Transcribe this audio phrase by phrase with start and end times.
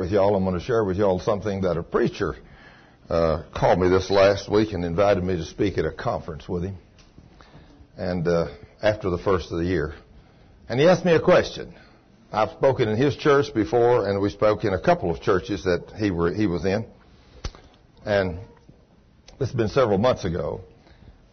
[0.00, 0.34] with y'all.
[0.34, 2.34] I'm going to share with y'all something that a preacher
[3.10, 6.64] uh, called me this last week and invited me to speak at a conference with
[6.64, 6.78] him.
[7.98, 8.46] And uh,
[8.82, 9.92] after the first of the year,
[10.70, 11.74] and he asked me a question.
[12.32, 15.92] I've spoken in his church before, and we spoke in a couple of churches that
[15.98, 16.86] he were he was in.
[18.06, 18.38] And
[19.38, 20.62] this has been several months ago.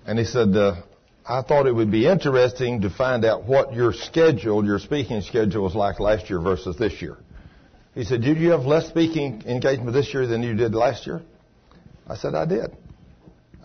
[0.06, 0.82] And he said, uh,
[1.26, 5.64] I thought it would be interesting to find out what your schedule, your speaking schedule
[5.64, 7.18] was like last year versus this year.
[7.98, 11.24] He said, Did you have less speaking engagement this year than you did last year?
[12.08, 12.78] I said, I did.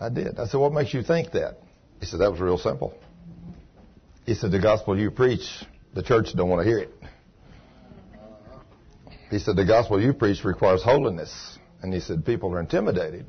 [0.01, 0.39] I did.
[0.39, 1.59] I said, What makes you think that?
[1.99, 2.95] He said, That was real simple.
[4.25, 6.89] He said, The gospel you preach, the church don't want to hear it.
[9.29, 11.59] He said, The gospel you preach requires holiness.
[11.83, 13.27] And he said, People are intimidated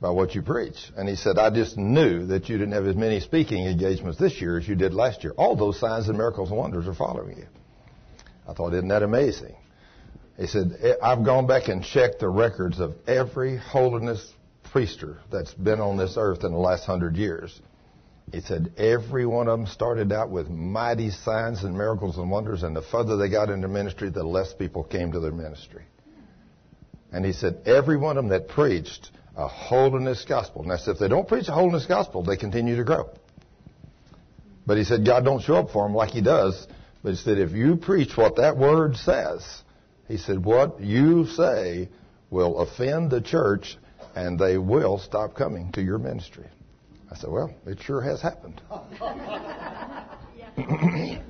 [0.00, 0.90] by what you preach.
[0.96, 4.40] And he said, I just knew that you didn't have as many speaking engagements this
[4.40, 5.34] year as you did last year.
[5.36, 7.46] All those signs and miracles and wonders are following you.
[8.48, 9.54] I thought, isn't that amazing?
[10.40, 14.26] He said, eh, I've gone back and checked the records of every holiness
[14.72, 17.60] priester that's been on this earth in the last hundred years.
[18.32, 22.62] He said, every one of them started out with mighty signs and miracles and wonders,
[22.62, 25.84] and the further they got into ministry, the less people came to their ministry.
[27.12, 30.62] And he said, every one of them that preached a holiness gospel.
[30.64, 33.10] Now, if they don't preach a holiness gospel, they continue to grow.
[34.66, 36.66] But he said, God don't show up for them like he does.
[37.02, 39.44] But he said, if you preach what that word says,
[40.10, 41.88] he said, What you say
[42.30, 43.78] will offend the church
[44.16, 46.48] and they will stop coming to your ministry.
[47.10, 48.60] I said, Well, it sure has happened.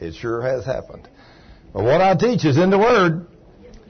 [0.00, 1.06] it sure has happened.
[1.74, 3.28] But what I teach is in the Word,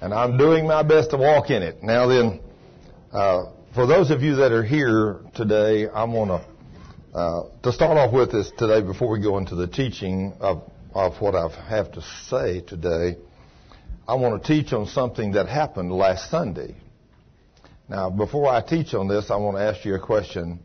[0.00, 1.82] and I'm doing my best to walk in it.
[1.82, 2.40] Now then,
[3.12, 6.44] uh, for those of you that are here today, I want to
[7.16, 10.62] uh, to start off with this today before we go into the teaching of
[10.92, 13.16] of what I have to say today.
[14.10, 16.74] I want to teach on something that happened last Sunday.
[17.88, 20.58] Now, before I teach on this, I want to ask you a question.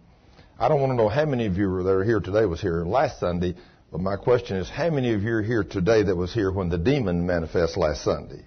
[0.57, 2.83] I don't want to know how many of you that are here today was here
[2.83, 3.53] last Sunday,
[3.91, 6.69] but my question is, how many of you are here today that was here when
[6.69, 8.43] the demon manifested last Sunday?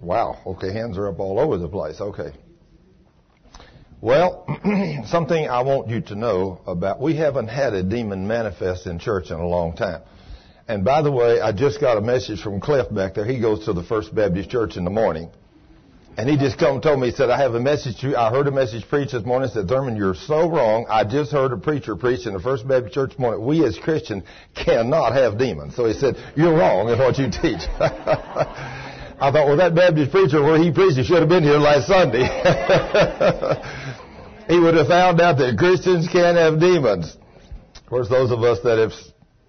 [0.00, 0.38] Wow.
[0.46, 2.00] Okay, hands are up all over the place.
[2.00, 2.32] Okay.
[4.00, 4.46] Well,
[5.08, 9.30] something I want you to know about, we haven't had a demon manifest in church
[9.30, 10.00] in a long time.
[10.72, 13.26] And by the way, I just got a message from Cliff back there.
[13.26, 15.28] He goes to the First Baptist Church in the morning.
[16.16, 18.16] And he just come and told me, he said, I have a message to you.
[18.16, 19.50] I heard a message preached this morning.
[19.50, 20.86] said, Thurman, you're so wrong.
[20.88, 23.44] I just heard a preacher preach in the First Baptist Church morning.
[23.44, 24.24] We as Christians
[24.54, 25.76] cannot have demons.
[25.76, 27.68] So he said, you're wrong in what you teach.
[27.78, 31.86] I thought, well, that Baptist preacher where he preached, he should have been here last
[31.86, 32.24] Sunday.
[34.48, 37.14] he would have found out that Christians can't have demons.
[37.76, 38.94] Of course, those of us that have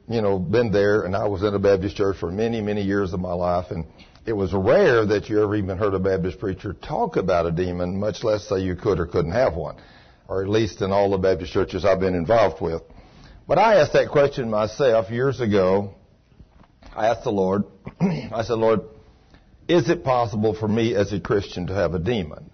[0.08, 3.14] you know, been there, and I was in a Baptist church for many, many years
[3.14, 3.86] of my life, and
[4.26, 8.00] it was rare that you ever even heard a Baptist preacher talk about a demon,
[8.00, 9.78] much less say you could or couldn't have one,
[10.28, 12.82] or at least in all the Baptist churches I've been involved with.
[13.48, 15.96] But I asked that question myself years ago.
[16.96, 17.64] I asked the Lord,
[18.00, 18.82] I said, Lord,
[19.68, 22.50] is it possible for me as a Christian to have a demon?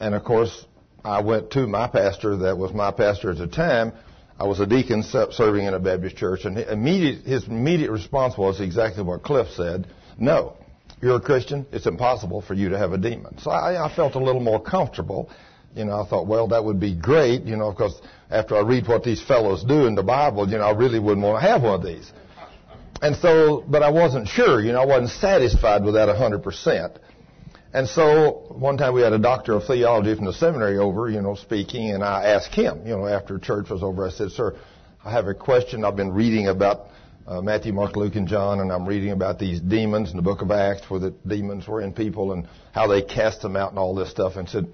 [0.00, 0.64] And of course,
[1.04, 3.92] I went to my pastor that was my pastor at the time,
[4.38, 8.60] I was a deacon serving in a Baptist church, and immediate, his immediate response was
[8.60, 9.86] exactly what Cliff said.
[10.18, 10.56] No,
[11.00, 11.66] you're a Christian.
[11.70, 13.38] It's impossible for you to have a demon.
[13.38, 15.30] So I, I felt a little more comfortable.
[15.76, 18.00] You know, I thought, well, that would be great, you know, because
[18.30, 21.24] after I read what these fellows do in the Bible, you know, I really wouldn't
[21.24, 22.12] want to have one of these.
[23.02, 26.96] And so, but I wasn't sure, you know, I wasn't satisfied with that 100%.
[27.74, 31.20] And so one time we had a doctor of theology from the seminary over, you
[31.20, 34.54] know, speaking, and I asked him, you know, after church was over, I said, Sir,
[35.04, 35.84] I have a question.
[35.84, 36.86] I've been reading about
[37.26, 40.40] uh, Matthew, Mark, Luke, and John, and I'm reading about these demons in the book
[40.40, 43.78] of Acts where the demons were in people and how they cast them out and
[43.80, 44.68] all this stuff, and said,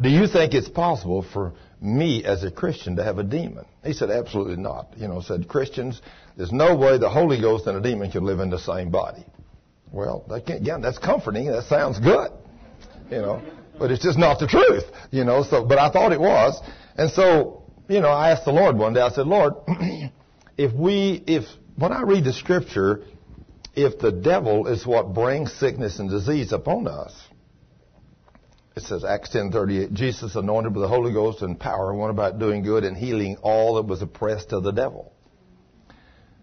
[0.00, 3.64] Do you think it's possible for me as a Christian to have a demon?
[3.84, 4.90] He said, Absolutely not.
[4.96, 6.00] You know, said, Christians,
[6.36, 9.24] there's no way the Holy Ghost and a demon can live in the same body.
[9.90, 11.46] Well, that yeah, that's comforting.
[11.46, 12.30] That sounds good
[13.10, 13.42] you know,
[13.78, 15.42] but it's just not the truth, you know.
[15.42, 16.60] So, but I thought it was,
[16.96, 19.00] and so, you know, I asked the Lord one day.
[19.00, 19.54] I said, Lord,
[20.56, 21.44] if we, if
[21.76, 23.02] when I read the Scripture,
[23.74, 27.12] if the devil is what brings sickness and disease upon us,
[28.76, 29.92] it says Acts ten thirty eight.
[29.92, 33.76] Jesus anointed with the Holy Ghost and power went about doing good and healing all
[33.76, 35.12] that was oppressed of the devil.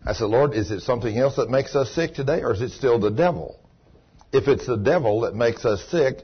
[0.06, 2.72] I said, Lord, is it something else that makes us sick today, or is it
[2.72, 3.60] still the devil?
[4.32, 6.24] If it's the devil that makes us sick,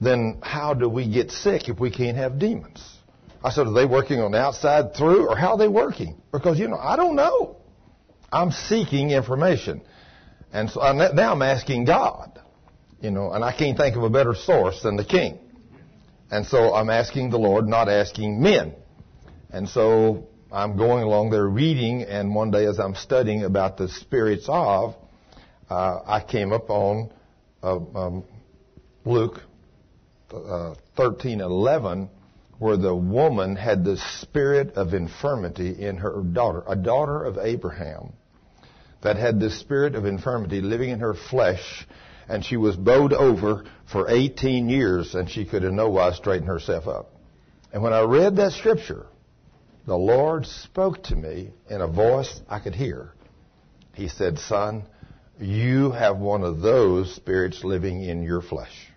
[0.00, 2.98] then how do we get sick if we can't have demons?
[3.42, 6.20] I said, are they working on the outside through or how are they working?
[6.32, 7.56] Because, you know, I don't know.
[8.32, 9.82] I'm seeking information.
[10.52, 12.40] And so now I'm asking God.
[13.00, 15.38] You know, and I can't think of a better source than the king.
[16.32, 18.74] And so I'm asking the Lord, not asking men.
[19.50, 23.88] And so I'm going along there reading, and one day as I'm studying about the
[23.88, 24.96] spirits of,
[25.70, 27.12] uh, I came up on
[27.62, 28.24] uh, um,
[29.04, 29.42] Luke
[30.32, 32.08] uh, 13:11,
[32.58, 38.12] where the woman had the spirit of infirmity in her daughter, a daughter of Abraham,
[39.02, 41.86] that had the spirit of infirmity living in her flesh,
[42.28, 46.46] and she was bowed over for 18 years, and she could in no wise straighten
[46.46, 47.12] herself up.
[47.72, 49.06] And when I read that scripture,
[49.86, 53.12] the Lord spoke to me in a voice I could hear.
[53.94, 54.84] He said, Son,
[55.38, 58.87] you have one of those spirits living in your flesh.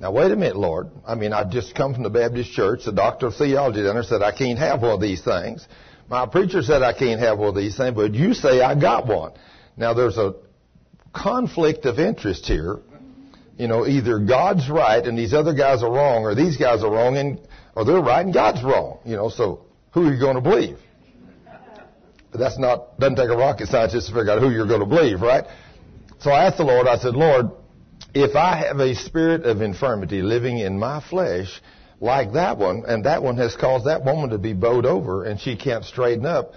[0.00, 0.88] Now wait a minute, Lord.
[1.06, 2.84] I mean, I've just come from the Baptist church.
[2.84, 5.66] The doctor of theology down there said I can't have one of these things.
[6.08, 9.06] My preacher said I can't have one of these things, but you say I got
[9.06, 9.32] one.
[9.76, 10.34] Now there's a
[11.12, 12.78] conflict of interest here.
[13.56, 16.90] You know, either God's right and these other guys are wrong, or these guys are
[16.90, 17.40] wrong and,
[17.74, 19.00] or they're right and God's wrong.
[19.04, 20.78] You know, so who are you going to believe?
[22.30, 24.86] But that's not, doesn't take a rocket scientist to figure out who you're going to
[24.86, 25.44] believe, right?
[26.20, 27.46] So I asked the Lord, I said, Lord,
[28.14, 31.60] if I have a spirit of infirmity living in my flesh,
[32.00, 35.40] like that one, and that one has caused that woman to be bowed over and
[35.40, 36.52] she can't straighten up,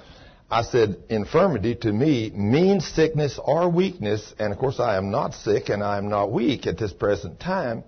[0.49, 5.33] I said, infirmity to me means sickness or weakness, and of course I am not
[5.33, 7.83] sick and I am not weak at this present time.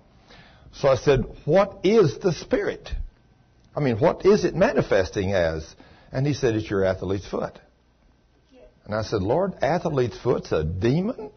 [0.72, 2.88] So I said, what is the spirit?
[3.76, 5.74] I mean, what is it manifesting as?
[6.10, 7.58] And he said, it's your athlete's foot.
[8.84, 11.30] And I said, Lord, athlete's foot's a demon?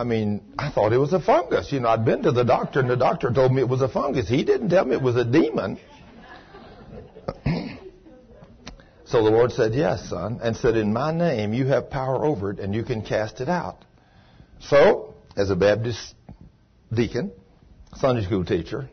[0.00, 1.70] I mean, I thought it was a fungus.
[1.70, 3.88] You know, I'd been to the doctor and the doctor told me it was a
[3.88, 4.30] fungus.
[4.30, 5.78] He didn't tell me it was a demon.
[9.04, 12.50] so the Lord said, yes, son, and said, in my name you have power over
[12.50, 13.84] it and you can cast it out.
[14.60, 16.14] So, as a Baptist
[16.90, 17.30] deacon,
[17.96, 18.88] Sunday school teacher,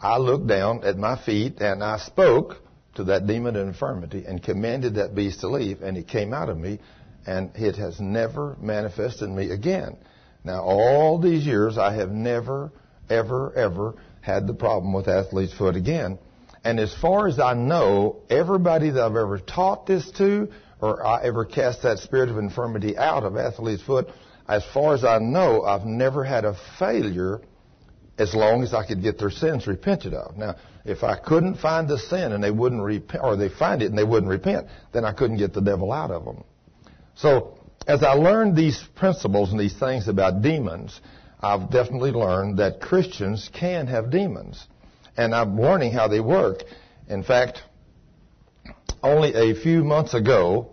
[0.00, 2.56] I looked down at my feet and I spoke
[2.94, 6.48] to that demon of infirmity and commanded that beast to leave and it came out
[6.48, 6.78] of me
[7.26, 9.98] and it has never manifested me again.
[10.48, 12.72] Now, all these years, I have never,
[13.10, 16.18] ever, ever had the problem with athlete's foot again.
[16.64, 20.48] And as far as I know, everybody that I've ever taught this to,
[20.80, 24.08] or I ever cast that spirit of infirmity out of athlete's foot,
[24.48, 27.42] as far as I know, I've never had a failure
[28.16, 30.38] as long as I could get their sins repented of.
[30.38, 30.56] Now,
[30.86, 33.98] if I couldn't find the sin and they wouldn't repent, or they find it and
[33.98, 36.42] they wouldn't repent, then I couldn't get the devil out of them.
[37.16, 37.57] So
[37.88, 41.00] as I learned these principles and these things about demons,
[41.40, 44.62] I've definitely learned that Christians can have demons.
[45.16, 46.64] And I'm learning how they work.
[47.08, 47.62] In fact,
[49.02, 50.68] only a few months ago,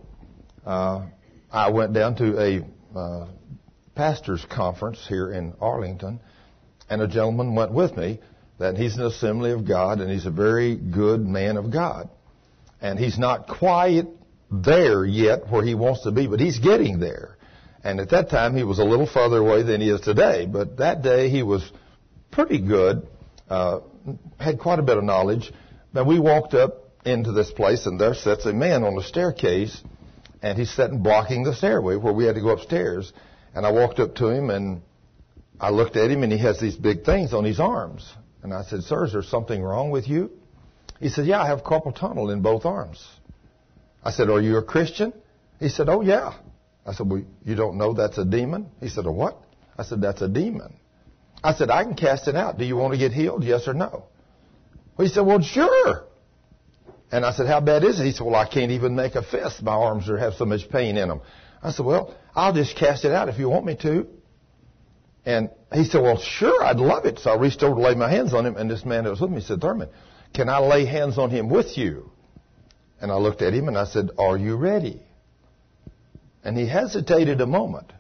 [0.66, 1.06] uh,
[1.52, 3.28] I went down to a uh,
[3.96, 6.20] pastor's conference here in Arlington,
[6.90, 8.20] and a gentleman went with me
[8.60, 12.10] that he's an assembly of God and he's a very good man of God.
[12.82, 14.06] And he's not quite
[14.52, 17.38] there yet where he wants to be, but he's getting there.
[17.84, 20.48] And at that time, he was a little further away than he is today.
[20.48, 21.72] But that day, he was
[22.32, 23.08] pretty good,
[23.50, 23.82] uh,
[24.40, 25.54] had quite a bit of knowledge.
[25.94, 29.84] But we walked up into this place, and there sits a man on the staircase,
[30.42, 33.14] and he's sitting blocking the stairway where we had to go upstairs.
[33.54, 34.82] And I walked up to him, and
[35.60, 38.12] I looked at him, and he has these big things on his arms.
[38.42, 40.32] And I said, Sir, is there something wrong with you?
[41.00, 43.08] He said, Yeah, I have carpal tunnel in both arms.
[44.06, 45.12] I said, Are you a Christian?
[45.60, 46.34] He said, Oh, yeah.
[46.86, 48.70] I said, Well, you don't know that's a demon?
[48.80, 49.42] He said, A what?
[49.78, 50.76] I said, That's a demon.
[51.44, 52.58] I said, I can cast it out.
[52.58, 53.44] Do you want to get healed?
[53.44, 54.06] Yes or no?
[54.98, 56.06] He said, Well, sure.
[57.12, 58.06] And I said, How bad is it?
[58.06, 59.64] He said, Well, I can't even make a fist.
[59.64, 61.22] My arms are, have so much pain in them.
[61.64, 64.08] I said, Well, I'll just cast it out if you want me to.
[65.26, 67.20] And he said, Well, sure, I'd love it.
[67.20, 69.22] So I reached over to lay my hands on him, and this man that was
[69.22, 69.90] with me said, Thurman,
[70.34, 72.12] can I lay hands on him with you?
[73.02, 75.02] And I looked at him and I said, Are you ready?
[76.44, 77.92] And he hesitated a moment.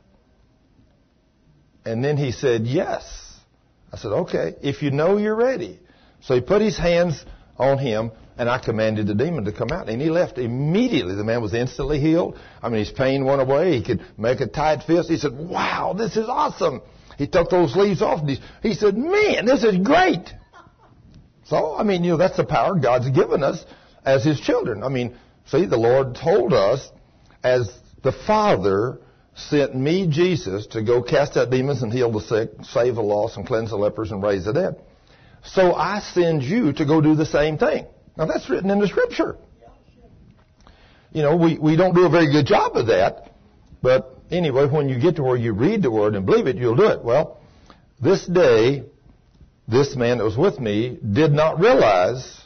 [1.85, 3.03] And then he said, Yes.
[3.91, 5.79] I said, Okay, if you know you're ready.
[6.21, 7.23] So he put his hands
[7.57, 9.87] on him and I commanded the demon to come out.
[9.87, 11.15] And he left immediately.
[11.15, 12.37] The man was instantly healed.
[12.61, 13.77] I mean, his pain went away.
[13.77, 15.09] He could make a tight fist.
[15.09, 16.81] He said, Wow, this is awesome.
[17.17, 20.33] He took those leaves off and he, he said, Man, this is great.
[21.45, 23.63] So, I mean, you know, that's the power God's given us
[24.05, 24.83] as his children.
[24.83, 26.89] I mean, see, the Lord told us
[27.43, 27.71] as
[28.03, 28.99] the Father
[29.35, 33.37] sent me, Jesus, to go cast out demons and heal the sick, save the lost,
[33.37, 34.75] and cleanse the lepers and raise the dead.
[35.43, 37.85] So I send you to go do the same thing.
[38.17, 39.37] Now that's written in the scripture.
[41.11, 43.31] You know, we, we don't do a very good job of that,
[43.81, 46.75] but anyway, when you get to where you read the word and believe it, you'll
[46.75, 47.03] do it.
[47.03, 47.41] Well,
[48.01, 48.83] this day,
[49.67, 52.44] this man that was with me did not realize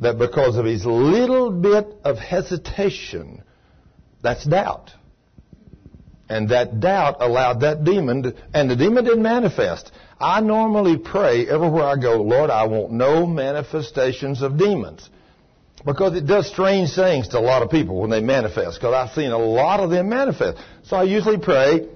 [0.00, 3.42] that because of his little bit of hesitation,
[4.22, 4.90] that's doubt.
[6.28, 9.90] And that doubt allowed that demon to, and the demon didn't manifest.
[10.18, 15.08] I normally pray everywhere I go, Lord, I want no manifestations of demons.
[15.84, 18.78] Because it does strange things to a lot of people when they manifest.
[18.78, 20.58] Because I've seen a lot of them manifest.
[20.84, 21.88] So I usually pray.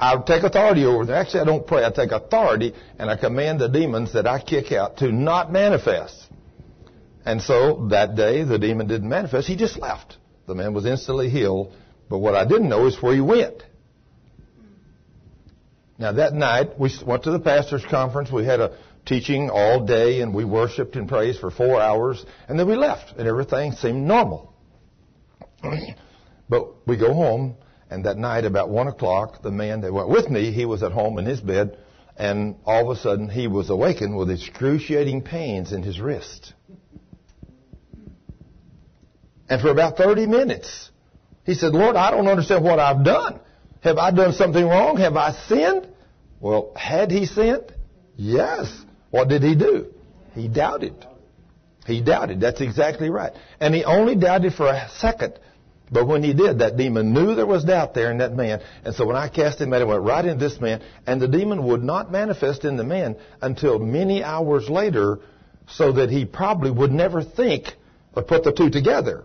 [0.00, 1.14] I take authority over them.
[1.14, 1.84] Actually, I don't pray.
[1.84, 6.28] I take authority and I command the demons that I kick out to not manifest.
[7.28, 9.46] And so that day, the demon didn't manifest.
[9.46, 10.16] He just left.
[10.46, 11.74] The man was instantly healed.
[12.08, 13.64] But what I didn't know is where he went.
[15.98, 18.32] Now that night, we went to the pastor's conference.
[18.32, 22.58] We had a teaching all day and we worshiped and praised for four hours and
[22.58, 24.54] then we left and everything seemed normal.
[26.48, 27.56] but we go home
[27.90, 30.92] and that night about one o'clock the man that went with me, he was at
[30.92, 31.76] home in his bed
[32.16, 36.54] and all of a sudden he was awakened with excruciating pains in his wrist.
[39.48, 40.90] And for about 30 minutes,
[41.44, 43.40] he said, Lord, I don't understand what I've done.
[43.80, 44.96] Have I done something wrong?
[44.98, 45.88] Have I sinned?
[46.40, 47.72] Well, had he sinned?
[48.16, 48.72] Yes.
[49.10, 49.86] What did he do?
[50.34, 51.06] He doubted.
[51.86, 52.40] He doubted.
[52.40, 53.32] That's exactly right.
[53.60, 55.38] And he only doubted for a second.
[55.90, 58.60] But when he did, that demon knew there was doubt there in that man.
[58.84, 60.82] And so when I cast him out, it went right into this man.
[61.06, 65.20] And the demon would not manifest in the man until many hours later,
[65.66, 67.74] so that he probably would never think
[68.14, 69.24] or put the two together.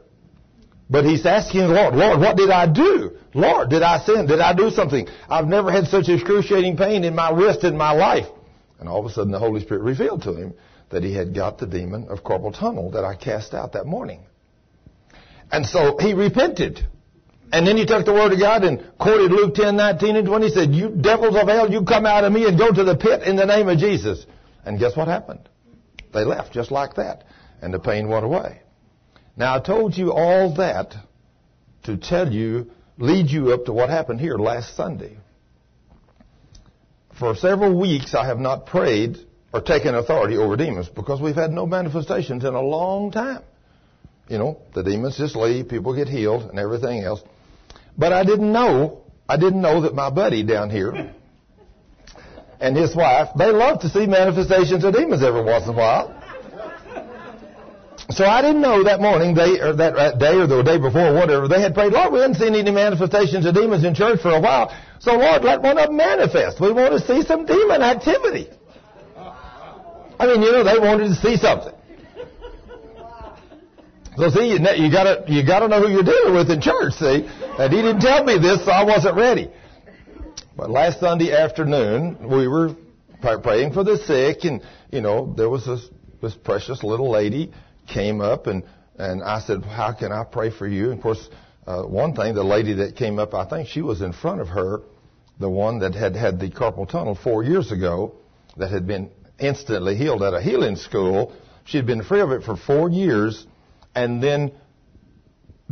[0.94, 3.18] But he's asking Lord, Lord, what did I do?
[3.34, 4.28] Lord, did I sin?
[4.28, 5.08] Did I do something?
[5.28, 8.28] I've never had such excruciating pain in my wrist in my life.
[8.80, 10.54] And all of a sudden the Holy Spirit revealed to him
[10.92, 14.22] that he had got the demon of carpal tunnel that I cast out that morning.
[15.52, 16.86] And so he repented.
[17.52, 20.46] And then he took the word of God and quoted Luke 10, 19 and 20.
[20.46, 22.96] He said, you devils of hell, you come out of me and go to the
[22.96, 24.28] pit in the name of Jesus.
[24.64, 25.50] And guess what happened?
[26.14, 27.24] They left just like that.
[27.64, 28.63] And the pain went away.
[29.36, 30.96] Now I told you all that
[31.84, 35.18] to tell you, lead you up to what happened here last Sunday
[37.20, 39.18] for several weeks I have not prayed
[39.54, 43.44] or taken authority over demons because we've had no manifestations in a long time.
[44.28, 47.22] You know, the demons just leave, people get healed and everything else.
[47.98, 51.14] But I didn't know, I didn't know that my buddy down here
[52.60, 56.23] and his wife, they love to see manifestations of demons every once in a while.
[58.10, 61.48] So I didn't know that morning, they, or that day or the day before, whatever,
[61.48, 64.42] they had prayed, Lord, we hadn't seen any manifestations of demons in church for a
[64.42, 64.76] while.
[65.00, 66.60] So Lord, let one of them manifest.
[66.60, 68.50] We want to see some demon activity.
[70.20, 71.74] I mean, you know, they wanted to see something.
[74.18, 77.26] So see, you, you gotta, you gotta know who you're dealing with in church, see?
[77.58, 79.50] And he didn't tell me this, so I wasn't ready.
[80.56, 82.76] But last Sunday afternoon, we were
[83.22, 85.90] praying for the sick, and, you know, there was this,
[86.22, 87.52] this precious little lady
[87.88, 88.64] came up and,
[88.98, 90.92] and I said, how can I pray for you?
[90.92, 91.30] And of course,
[91.66, 94.50] uh, one thing, the lady that came up, I think she was in front of
[94.50, 94.82] her,
[95.40, 98.16] the one that had had the carpal tunnel four years ago,
[98.58, 99.10] that had been
[99.40, 101.34] instantly healed at a healing school.
[101.66, 103.48] She had been free of it for four years,
[103.96, 104.52] and then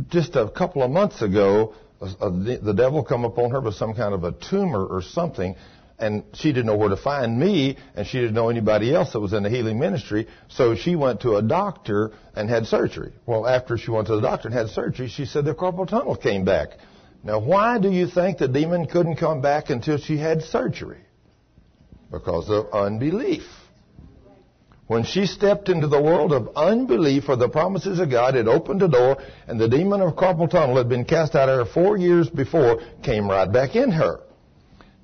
[0.08, 4.14] just a couple of months ago, uh, the devil come upon her with some kind
[4.14, 5.54] of a tumor or something,
[6.02, 9.20] and she didn't know where to find me, and she didn't know anybody else that
[9.20, 10.26] was in the healing ministry.
[10.48, 13.12] So she went to a doctor and had surgery.
[13.24, 16.16] Well, after she went to the doctor and had surgery, she said the carpal tunnel
[16.16, 16.70] came back.
[17.22, 20.98] Now, why do you think the demon couldn't come back until she had surgery?
[22.10, 23.44] Because of unbelief.
[24.88, 28.82] When she stepped into the world of unbelief for the promises of God, it opened
[28.82, 31.96] a door, and the demon of carpal tunnel had been cast out of her four
[31.96, 34.18] years before, came right back in her.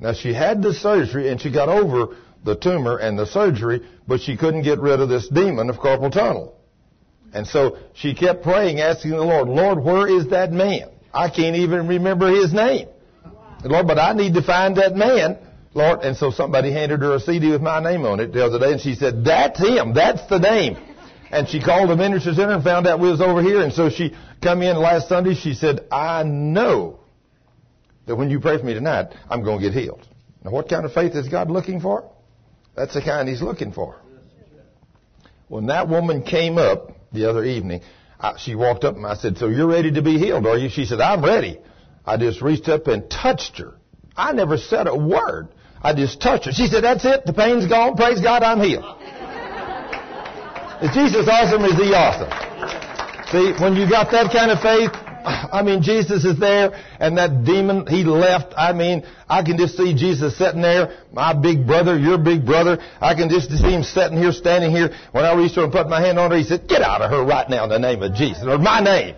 [0.01, 4.21] Now she had the surgery and she got over the tumor and the surgery, but
[4.21, 6.55] she couldn't get rid of this demon of carpal tunnel.
[7.33, 10.89] And so she kept praying, asking the Lord, Lord, where is that man?
[11.13, 12.89] I can't even remember his name.
[13.65, 15.39] Lord, but I need to find that man.
[15.75, 18.59] Lord, and so somebody handed her a CD with my name on it the other
[18.59, 20.77] day, and she said, that's him, that's the name.
[21.31, 23.91] And she called the minister center and found out we was over here, and so
[23.91, 27.01] she come in last Sunday, she said, I know
[28.09, 30.07] that when you pray for me tonight, I'm going to get healed.
[30.43, 32.11] Now, what kind of faith is God looking for?
[32.75, 33.97] That's the kind He's looking for.
[35.49, 37.83] When that woman came up the other evening,
[38.19, 40.69] I, she walked up and I said, So you're ready to be healed, are you?
[40.71, 41.59] She said, I'm ready.
[42.05, 43.75] I just reached up and touched her.
[44.17, 45.49] I never said a word.
[45.83, 46.53] I just touched her.
[46.53, 47.27] She said, That's it.
[47.27, 47.95] The pain's gone.
[47.97, 48.85] Praise God, I'm healed.
[50.83, 51.65] is Jesus awesome?
[51.65, 52.31] Is He awesome?
[53.31, 57.45] See, when you got that kind of faith, I mean, Jesus is there, and that
[57.45, 58.55] demon, he left.
[58.57, 62.79] I mean, I can just see Jesus sitting there, my big brother, your big brother.
[63.01, 64.91] I can just see him sitting here, standing here.
[65.13, 67.11] When I reached over and put my hand on her, he said, get out of
[67.11, 69.15] her right now in the name of Jesus, or my name.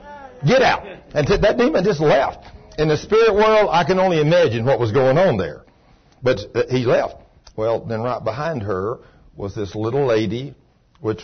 [0.46, 0.86] Get out.
[1.14, 2.46] And that demon just left.
[2.78, 5.64] In the spirit world, I can only imagine what was going on there.
[6.22, 7.16] But uh, he left.
[7.56, 8.98] Well, then right behind her
[9.36, 10.54] was this little lady,
[11.00, 11.20] which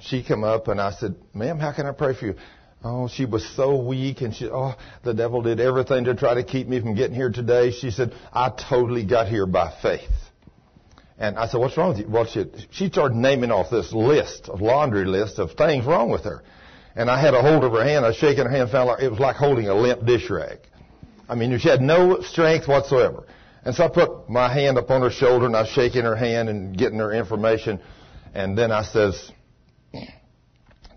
[0.00, 2.34] she came up and I said, ma'am, how can I pray for you?
[2.82, 6.42] Oh, she was so weak and she, oh, the devil did everything to try to
[6.42, 7.72] keep me from getting here today.
[7.72, 10.08] She said, I totally got here by faith.
[11.18, 12.08] And I said, what's wrong with you?
[12.08, 16.24] Well, she, she started naming off this list, a laundry list of things wrong with
[16.24, 16.42] her.
[16.96, 19.02] And I had a hold of her hand, I was shaking her hand, found like,
[19.02, 20.60] it was like holding a limp dish rag.
[21.28, 23.26] I mean, she had no strength whatsoever.
[23.62, 26.16] And so I put my hand up on her shoulder and I was shaking her
[26.16, 27.78] hand and getting her information.
[28.32, 29.30] And then I says,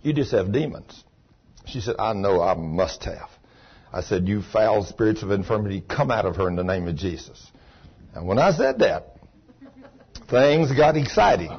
[0.02, 1.04] you just have demons.
[1.66, 3.30] She said, I know I must have.
[3.92, 6.96] I said, you foul spirits of infirmity, come out of her in the name of
[6.96, 7.52] Jesus.
[8.16, 9.18] And when I said that,
[10.30, 11.52] things got exciting.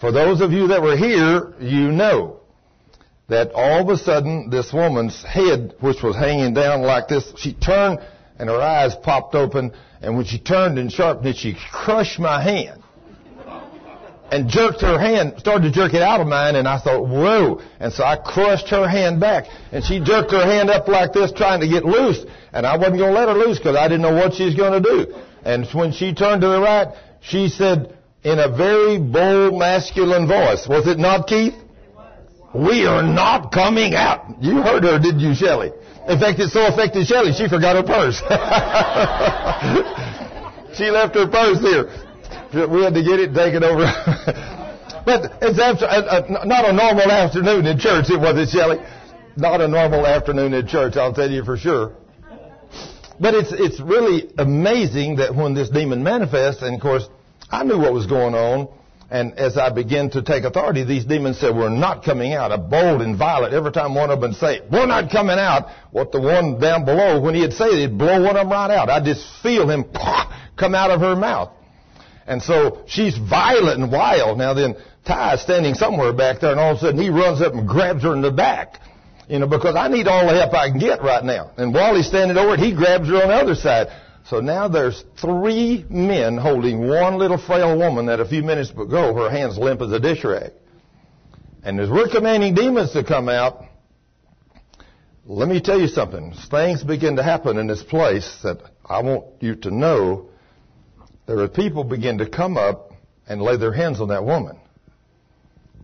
[0.00, 2.40] For those of you that were here, you know
[3.28, 7.54] that all of a sudden this woman's head, which was hanging down like this, she
[7.54, 8.00] turned
[8.38, 12.42] and her eyes popped open, and when she turned and sharpened it, she crushed my
[12.42, 12.81] hand
[14.32, 17.60] and jerked her hand, started to jerk it out of mine, and I thought, whoa.
[17.78, 21.32] And so I crushed her hand back, and she jerked her hand up like this,
[21.32, 24.00] trying to get loose, and I wasn't going to let her loose because I didn't
[24.00, 25.14] know what she was going to do.
[25.44, 26.88] And when she turned to the right,
[27.20, 31.52] she said in a very bold masculine voice, was it not, Keith?
[32.54, 34.40] We are not coming out.
[34.40, 35.72] You heard her, didn't you, Shelley?
[36.08, 38.16] In fact, it so affected Shelley, she forgot her purse.
[40.76, 41.90] she left her purse here.
[42.52, 43.84] We had to get it taken over.
[45.06, 48.78] but it's after, uh, uh, not a normal afternoon in church, it wasn't, Shelley.
[49.36, 51.92] Not a normal afternoon in church, I'll tell you for sure.
[53.18, 57.08] But it's, it's really amazing that when this demon manifests, and of course,
[57.50, 58.68] I knew what was going on,
[59.10, 62.52] and as I began to take authority, these demons said, we're not coming out.
[62.52, 63.54] A bold and violent.
[63.54, 67.20] Every time one of them say, we're not coming out, what the one down below,
[67.20, 68.90] when he'd say it, he'd blow one of them right out.
[68.90, 69.84] I just feel him
[70.56, 71.50] come out of her mouth.
[72.26, 74.38] And so she's violent and wild.
[74.38, 77.40] Now then, Ty is standing somewhere back there, and all of a sudden he runs
[77.40, 78.80] up and grabs her in the back.
[79.28, 81.52] You know, because I need all the help I can get right now.
[81.56, 83.88] And while he's standing over it, he grabs her on the other side.
[84.24, 89.14] So now there's three men holding one little frail woman that a few minutes ago
[89.14, 90.52] her hands limp as a dish rag.
[91.64, 93.64] And as we're commanding demons to come out,
[95.24, 96.34] let me tell you something.
[96.50, 100.30] Things begin to happen in this place that I want you to know
[101.26, 102.92] there are people begin to come up
[103.28, 104.58] and lay their hands on that woman.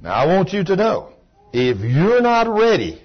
[0.03, 1.13] Now I want you to know,
[1.53, 3.03] if you're not ready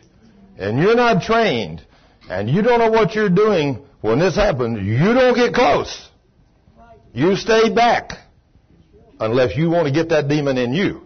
[0.58, 1.86] and you're not trained
[2.30, 6.10] and you don't know what you're doing when this happens, you don't get close.
[7.14, 8.14] You stay back
[9.20, 11.02] unless you want to get that demon in you.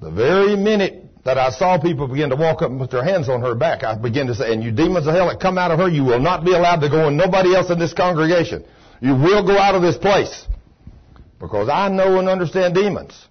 [0.00, 3.28] The very minute that I saw people begin to walk up and put their hands
[3.28, 5.70] on her back, I began to say, and you demons of hell that come out
[5.70, 8.64] of her, you will not be allowed to go in nobody else in this congregation.
[9.00, 10.46] You will go out of this place.
[11.38, 13.28] Because I know and understand demons.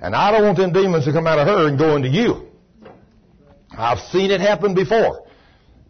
[0.00, 2.48] And I don't want them demons to come out of her and go into you.
[3.70, 5.26] I've seen it happen before.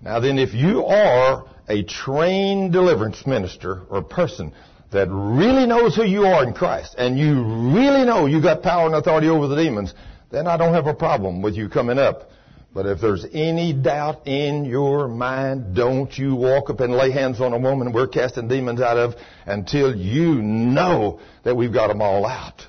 [0.01, 4.53] Now then, if you are a trained deliverance minister or person
[4.93, 7.43] that really knows who you are in Christ, and you
[7.75, 9.93] really know you got power and authority over the demons,
[10.31, 12.31] then I don't have a problem with you coming up
[12.77, 17.41] but if there's any doubt in your mind, don't you walk up and lay hands
[17.41, 19.15] on a woman we're casting demons out of
[19.47, 22.67] until you know that we've got them all out.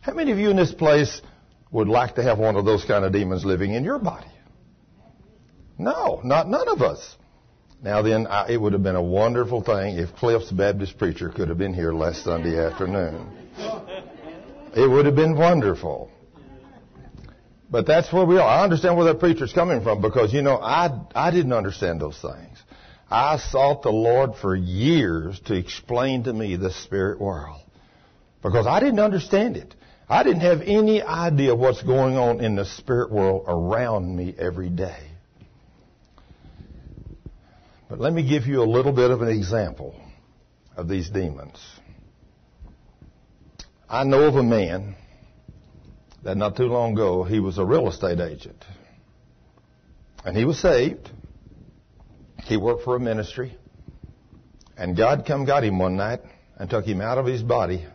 [0.00, 1.22] How many of you in this place
[1.72, 4.30] would like to have one of those kind of demons living in your body?
[5.76, 7.16] No, not none of us.
[7.82, 11.48] Now then, I, it would have been a wonderful thing if Cliff's Baptist preacher could
[11.48, 13.28] have been here last Sunday afternoon.
[14.76, 16.12] It would have been wonderful.
[17.70, 18.48] But that's where we are.
[18.48, 22.20] I understand where that preacher's coming from because, you know, I, I didn't understand those
[22.20, 22.58] things.
[23.08, 27.60] I sought the Lord for years to explain to me the spirit world
[28.42, 29.74] because I didn't understand it.
[30.08, 34.68] I didn't have any idea what's going on in the spirit world around me every
[34.68, 35.06] day.
[37.88, 39.94] But let me give you a little bit of an example
[40.76, 41.58] of these demons.
[43.88, 44.96] I know of a man
[46.22, 48.64] that not too long ago he was a real estate agent.
[50.24, 51.10] And he was saved.
[52.44, 53.56] He worked for a ministry.
[54.76, 56.20] And God come got him one night
[56.56, 57.86] and took him out of his body.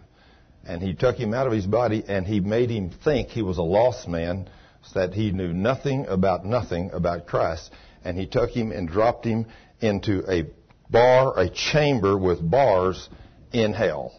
[0.67, 3.57] And he took him out of his body and he made him think he was
[3.57, 4.49] a lost man
[4.93, 7.71] that he knew nothing about nothing about Christ.
[8.03, 9.47] And he took him and dropped him
[9.79, 10.45] into a
[10.89, 13.09] bar, a chamber with bars
[13.51, 14.11] in hell.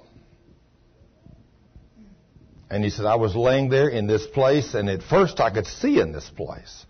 [2.68, 5.66] And he said, I was laying there in this place, and at first I could
[5.66, 6.84] see in this place.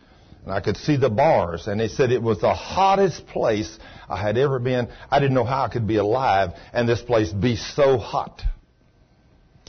[0.46, 1.66] And I could see the bars.
[1.66, 4.88] And he said it was the hottest place I had ever been.
[5.10, 8.42] I didn't know how I could be alive and this place be so hot.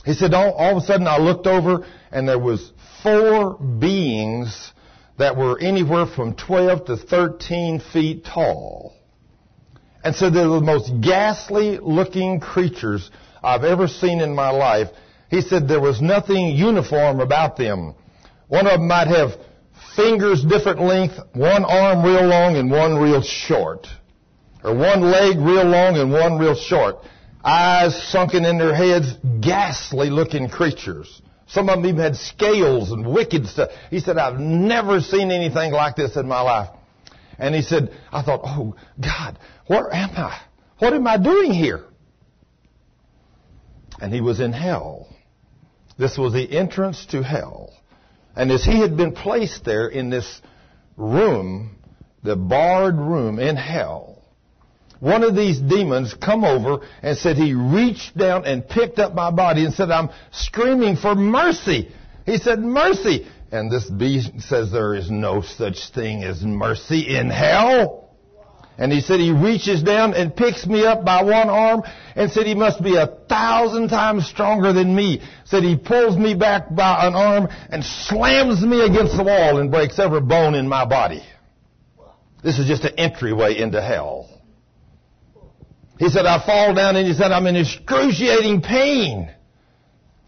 [0.04, 4.72] He said all, all of a sudden I looked over and there was four beings
[5.18, 8.94] that were anywhere from 12 to 13 feet tall.
[10.04, 13.10] And so they're the most ghastly looking creatures
[13.42, 14.88] I've ever seen in my life.
[15.30, 17.94] He said there was nothing uniform about them.
[18.48, 19.32] One of them might have
[19.94, 23.86] fingers different length, one arm real long and one real short.
[24.64, 26.96] Or one leg real long and one real short.
[27.44, 31.22] Eyes sunken in their heads, ghastly looking creatures.
[31.46, 33.70] Some of them even had scales and wicked stuff.
[33.90, 36.68] He said, I've never seen anything like this in my life.
[37.38, 40.40] And he said, I thought, oh God, where am I?
[40.78, 41.84] What am I doing here?
[44.00, 45.08] And he was in hell.
[45.98, 47.72] This was the entrance to hell.
[48.36, 50.40] And as he had been placed there in this
[50.96, 51.76] room,
[52.22, 54.22] the barred room in hell,
[55.00, 59.30] one of these demons come over and said he reached down and picked up my
[59.30, 61.92] body and said, I'm screaming for mercy.
[62.26, 63.26] He said, mercy.
[63.50, 68.07] And this beast says there is no such thing as mercy in hell.
[68.78, 71.82] And he said he reaches down and picks me up by one arm
[72.14, 75.20] and said he must be a thousand times stronger than me.
[75.44, 79.72] Said he pulls me back by an arm and slams me against the wall and
[79.72, 81.24] breaks every bone in my body.
[82.44, 84.30] This is just an entryway into hell.
[85.98, 89.28] He said, I fall down and he said, I'm in excruciating pain.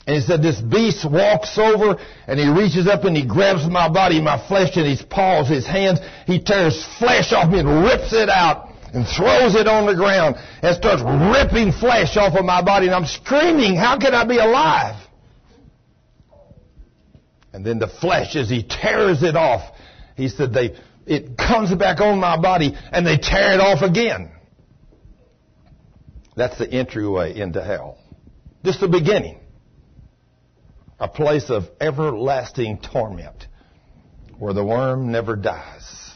[0.07, 3.89] And he said, this beast walks over and he reaches up and he grabs my
[3.89, 6.01] body, my flesh in his paws, his hands.
[6.27, 10.37] He tears flesh off me and rips it out and throws it on the ground
[10.63, 12.87] and starts ripping flesh off of my body.
[12.87, 14.97] And I'm screaming, how can I be alive?
[17.53, 19.77] And then the flesh, as he tears it off,
[20.17, 24.33] he said, they, it comes back on my body and they tear it off again.
[26.37, 27.99] That's the entryway into hell.
[28.65, 29.39] Just the beginning.
[31.01, 33.47] A place of everlasting torment
[34.39, 36.13] where the worm never dies.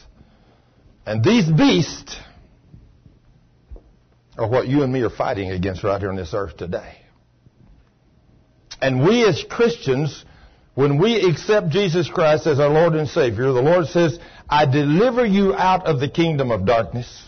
[1.05, 2.17] And these beasts
[4.37, 6.97] are what you and me are fighting against right here on this earth today.
[8.81, 10.25] And we as Christians,
[10.73, 14.19] when we accept Jesus Christ as our Lord and Savior, the Lord says,
[14.49, 17.25] I deliver you out of the kingdom of darkness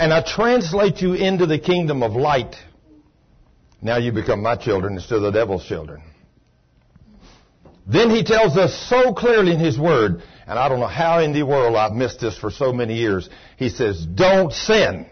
[0.00, 2.56] and I translate you into the kingdom of light.
[3.82, 6.02] Now you become my children instead of the devil's children.
[7.90, 11.32] Then he tells us so clearly in his word, and I don't know how in
[11.32, 13.28] the world I've missed this for so many years.
[13.56, 15.06] He says, don't sin.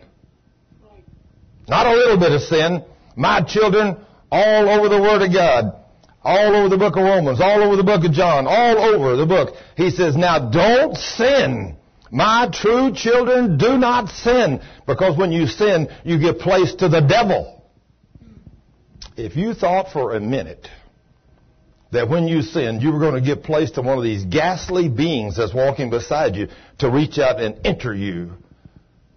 [1.67, 2.85] Not a little bit of sin.
[3.17, 3.97] My children,
[4.31, 5.75] all over the Word of God,
[6.23, 9.27] all over the book of Romans, all over the book of John, all over the
[9.27, 9.57] book.
[9.77, 11.77] He says, now don't sin.
[12.13, 17.01] My true children, do not sin, because when you sin, you give place to the
[17.01, 17.63] devil.
[19.17, 20.69] If you thought for a minute
[21.91, 24.89] that when you sinned, you were going to give place to one of these ghastly
[24.89, 26.49] beings that's walking beside you
[26.79, 28.33] to reach out and enter you,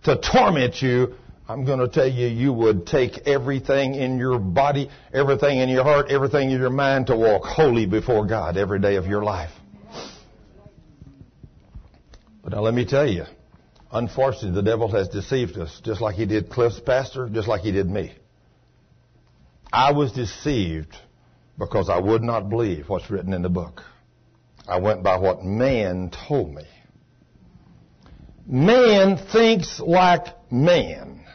[0.03, 1.15] to torment you,
[1.49, 5.84] I'm going to tell you, you would take everything in your body, everything in your
[5.84, 9.51] heart, everything in your mind to walk holy before God every day of your life.
[12.41, 13.25] But now let me tell you,
[13.91, 17.73] unfortunately, the devil has deceived us, just like he did Cliff's pastor, just like he
[17.73, 18.13] did me.
[19.73, 20.95] I was deceived
[21.57, 23.81] because I would not believe what's written in the book.
[24.67, 26.63] I went by what man told me.
[28.45, 31.25] Man thinks like man.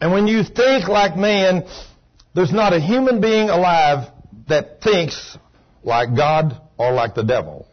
[0.00, 1.66] And when you think like man,
[2.34, 4.10] there's not a human being alive
[4.48, 5.36] that thinks
[5.82, 7.66] like God or like the devil.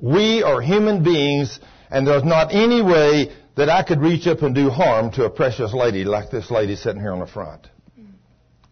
[0.00, 4.54] We are human beings, and there's not any way that I could reach up and
[4.54, 7.68] do harm to a precious lady like this lady sitting here on the front.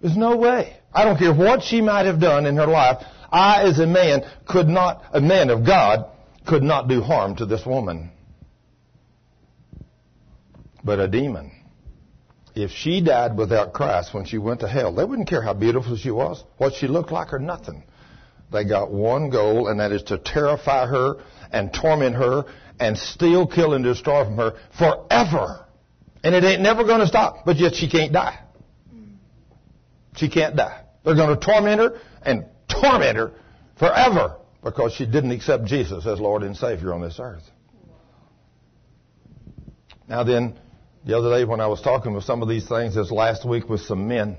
[0.01, 0.77] There's no way.
[0.93, 3.05] I don't care what she might have done in her life.
[3.31, 6.07] I, as a man, could not, a man of God,
[6.47, 8.11] could not do harm to this woman.
[10.83, 11.53] But a demon,
[12.55, 15.97] if she died without Christ when she went to hell, they wouldn't care how beautiful
[15.97, 17.85] she was, what she looked like, or nothing.
[18.51, 21.17] They got one goal, and that is to terrify her
[21.53, 22.45] and torment her
[22.81, 25.67] and steal, kill, and destroy from her forever.
[26.25, 28.39] And it ain't never going to stop, but yet she can't die.
[30.19, 30.83] She can't die.
[31.05, 33.33] They're going to torment her and torment her
[33.79, 37.45] forever because she didn't accept Jesus as Lord and Savior on this earth.
[40.09, 40.59] Now then,
[41.05, 43.69] the other day when I was talking with some of these things this last week
[43.69, 44.39] with some men,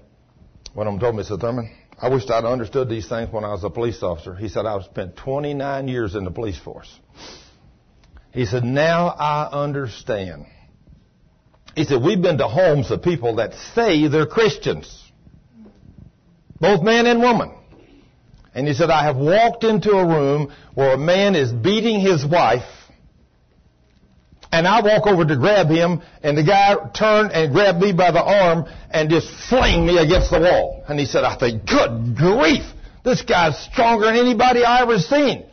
[0.74, 3.52] one of them told me, said, Thurman, I wished I'd understood these things when I
[3.52, 4.36] was a police officer.
[4.36, 6.94] He said, I've spent 29 years in the police force.
[8.32, 10.46] He said, now I understand.
[11.76, 15.09] He said, we've been to homes of people that say they're Christians.
[16.60, 17.54] Both man and woman.
[18.54, 22.26] And he said, I have walked into a room where a man is beating his
[22.26, 22.68] wife
[24.52, 28.12] and I walk over to grab him, and the guy turned and grabbed me by
[28.12, 30.84] the arm and just flinged me against the wall.
[30.88, 32.64] And he said, I think, good grief,
[33.04, 35.46] this guy's stronger than anybody I ever seen.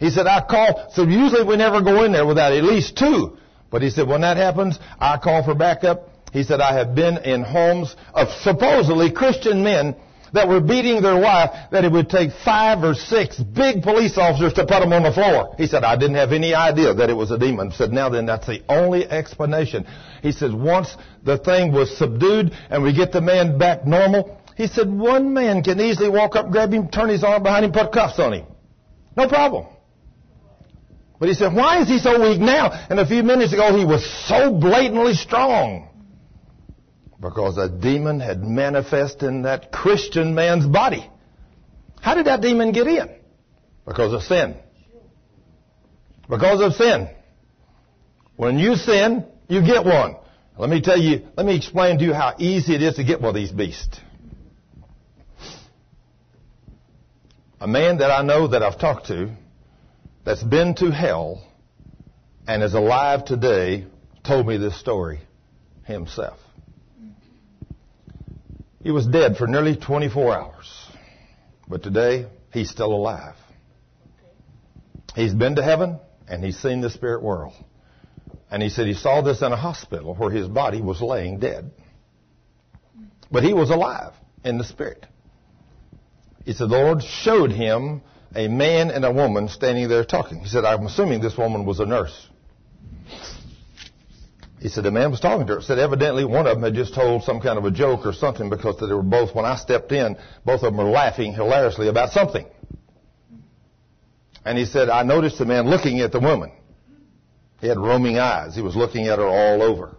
[0.00, 3.38] He said, I call, so usually we never go in there without at least two.
[3.70, 6.08] But he said, when that happens, I call for backup.
[6.32, 9.94] He said, I have been in homes of supposedly Christian men
[10.34, 14.52] that were beating their wife that it would take five or six big police officers
[14.54, 15.54] to put them on the floor.
[15.56, 17.70] He said, I didn't have any idea that it was a demon.
[17.70, 19.86] He said, now then, that's the only explanation.
[20.22, 24.66] He said, once the thing was subdued and we get the man back normal, he
[24.66, 27.92] said, one man can easily walk up, grab him, turn his arm behind him, put
[27.92, 28.46] cuffs on him.
[29.16, 29.66] No problem.
[31.20, 32.70] But he said, why is he so weak now?
[32.90, 35.93] And a few minutes ago, he was so blatantly strong
[37.20, 41.08] because a demon had manifest in that Christian man's body.
[42.00, 43.08] How did that demon get in?
[43.86, 44.56] Because of sin.
[46.28, 47.08] Because of sin.
[48.36, 50.16] When you sin, you get one.
[50.58, 53.20] Let me tell you, let me explain to you how easy it is to get
[53.20, 54.00] one of these beasts.
[57.60, 59.30] A man that I know that I've talked to
[60.24, 61.42] that's been to hell
[62.46, 63.86] and is alive today
[64.22, 65.20] told me this story
[65.84, 66.38] himself.
[68.84, 70.88] He was dead for nearly 24 hours.
[71.66, 73.34] But today, he's still alive.
[75.16, 77.54] He's been to heaven and he's seen the spirit world.
[78.50, 81.70] And he said he saw this in a hospital where his body was laying dead.
[83.32, 84.12] But he was alive
[84.44, 85.06] in the spirit.
[86.44, 88.02] He said the Lord showed him
[88.34, 90.40] a man and a woman standing there talking.
[90.40, 92.28] He said, I'm assuming this woman was a nurse.
[94.64, 95.60] He said the man was talking to her.
[95.60, 98.48] Said evidently one of them had just told some kind of a joke or something
[98.48, 102.12] because they were both, when I stepped in, both of them were laughing hilariously about
[102.12, 102.46] something.
[104.42, 106.50] And he said, I noticed the man looking at the woman.
[107.60, 108.54] He had roaming eyes.
[108.54, 109.98] He was looking at her all over.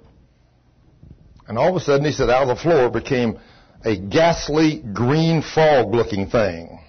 [1.47, 3.38] And all of a sudden, he said, out of the floor became
[3.84, 6.80] a ghastly green fog looking thing.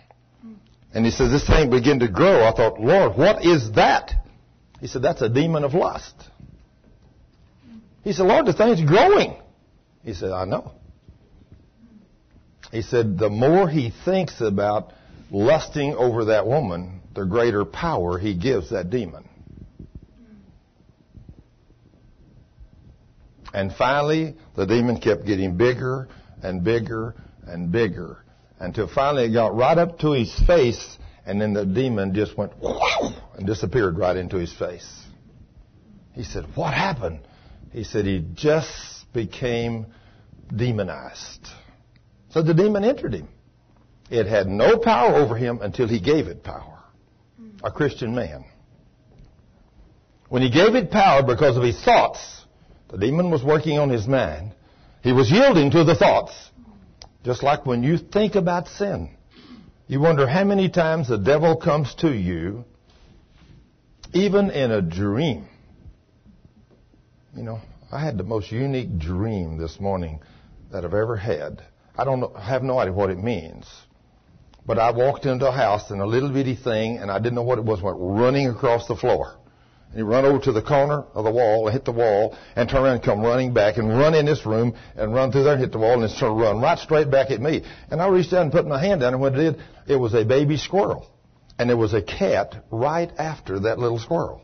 [0.94, 2.42] And he said, this thing began to grow.
[2.42, 4.12] I thought, Lord, what is that?
[4.80, 6.14] He said, that's a demon of lust.
[8.06, 9.34] He said, Lord, the thing's growing.
[10.04, 10.70] He said, I know.
[12.70, 14.92] He said, the more he thinks about
[15.28, 19.28] lusting over that woman, the greater power he gives that demon.
[23.52, 26.06] And finally, the demon kept getting bigger
[26.44, 28.18] and bigger and bigger
[28.60, 32.52] until finally it got right up to his face, and then the demon just went
[33.36, 34.88] and disappeared right into his face.
[36.12, 37.26] He said, What happened?
[37.76, 39.88] He said he just became
[40.48, 41.46] demonized.
[42.30, 43.28] So the demon entered him.
[44.08, 46.78] It had no power over him until he gave it power.
[47.62, 48.46] A Christian man.
[50.30, 52.46] When he gave it power because of his thoughts,
[52.88, 54.54] the demon was working on his mind.
[55.02, 56.32] He was yielding to the thoughts.
[57.26, 59.10] Just like when you think about sin.
[59.86, 62.64] You wonder how many times the devil comes to you,
[64.14, 65.46] even in a dream,
[67.36, 67.60] you know,
[67.92, 70.20] I had the most unique dream this morning
[70.72, 71.62] that I've ever had.
[71.96, 73.66] I don't know, have no idea what it means.
[74.64, 77.42] But I walked into a house and a little bitty thing, and I didn't know
[77.42, 79.36] what it was, went running across the floor.
[79.90, 82.68] And he run over to the corner of the wall and hit the wall and
[82.68, 85.52] turn around and come running back and run in this room and run through there
[85.52, 87.62] and hit the wall and then turn run right straight back at me.
[87.90, 90.14] And I reached down and put my hand down and what it did, it was
[90.14, 91.08] a baby squirrel.
[91.58, 94.42] And there was a cat right after that little squirrel.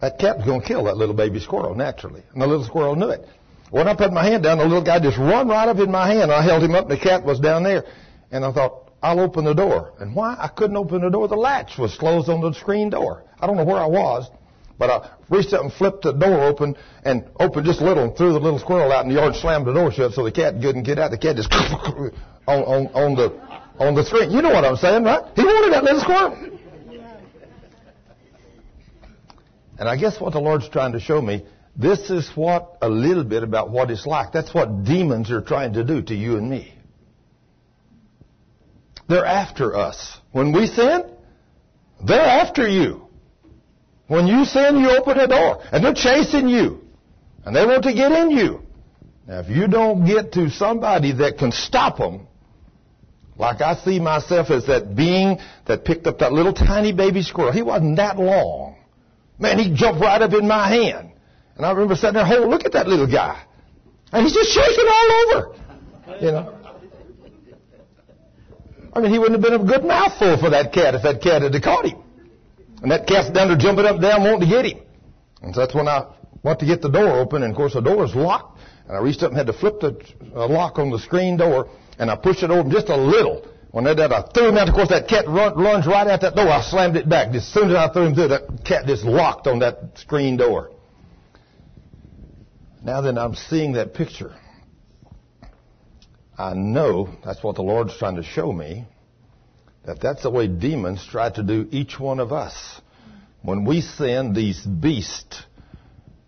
[0.00, 2.22] That cat was going to kill that little baby squirrel naturally.
[2.32, 3.26] And the little squirrel knew it.
[3.70, 6.06] When I put my hand down, the little guy just run right up in my
[6.06, 6.30] hand.
[6.30, 7.84] I held him up and the cat was down there.
[8.30, 9.92] And I thought, I'll open the door.
[9.98, 11.28] And why I couldn't open the door?
[11.28, 13.24] The latch was closed on the screen door.
[13.40, 14.30] I don't know where I was,
[14.78, 18.16] but I reached up and flipped the door open and opened just a little and
[18.16, 20.32] threw the little squirrel out in the yard and slammed the door shut so the
[20.32, 21.10] cat couldn't get out.
[21.10, 22.12] The cat just on,
[22.46, 23.28] on, on the
[23.78, 24.30] on the screen.
[24.30, 25.24] You know what I'm saying, right?
[25.34, 26.53] He wanted that little squirrel.
[29.78, 31.44] And I guess what the Lord's trying to show me,
[31.76, 34.32] this is what a little bit about what it's like.
[34.32, 36.74] That's what demons are trying to do to you and me.
[39.08, 40.18] they're after us.
[40.32, 41.04] When we sin,
[42.04, 43.06] they're after you.
[44.06, 46.84] When you sin, you open a door, and they're chasing you,
[47.44, 48.62] and they want to get in you.
[49.26, 52.26] Now, if you don't get to somebody that can stop them,
[53.36, 57.52] like I see myself as that being that picked up that little tiny baby squirrel.
[57.52, 58.73] He wasn't that long.
[59.38, 61.12] Man, he jumped right up in my hand.
[61.56, 63.44] And I remember sitting there, oh, look at that little guy.
[64.12, 65.56] And he's just shaking all over.
[66.20, 66.58] You know.
[68.92, 71.42] I mean, he wouldn't have been a good mouthful for that cat if that cat
[71.42, 72.02] had caught him.
[72.82, 74.84] And that cat's down there jumping up and down wanting to get him.
[75.42, 76.06] And so that's when I
[76.42, 78.60] went to get the door open, and of course the door was locked.
[78.86, 79.98] And I reached up and had to flip the
[80.36, 81.68] uh, lock on the screen door,
[81.98, 83.46] and I pushed it open just a little.
[83.74, 84.68] When I did, I threw him out.
[84.68, 86.48] Of course, that cat run, right out that door.
[86.48, 87.34] I slammed it back.
[87.34, 90.70] As soon as I threw him through, that cat just locked on that screen door.
[92.84, 94.32] Now then, I'm seeing that picture.
[96.38, 98.84] I know that's what the Lord's trying to show me.
[99.86, 102.80] That that's the way demons try to do each one of us.
[103.42, 105.42] When we send these beasts,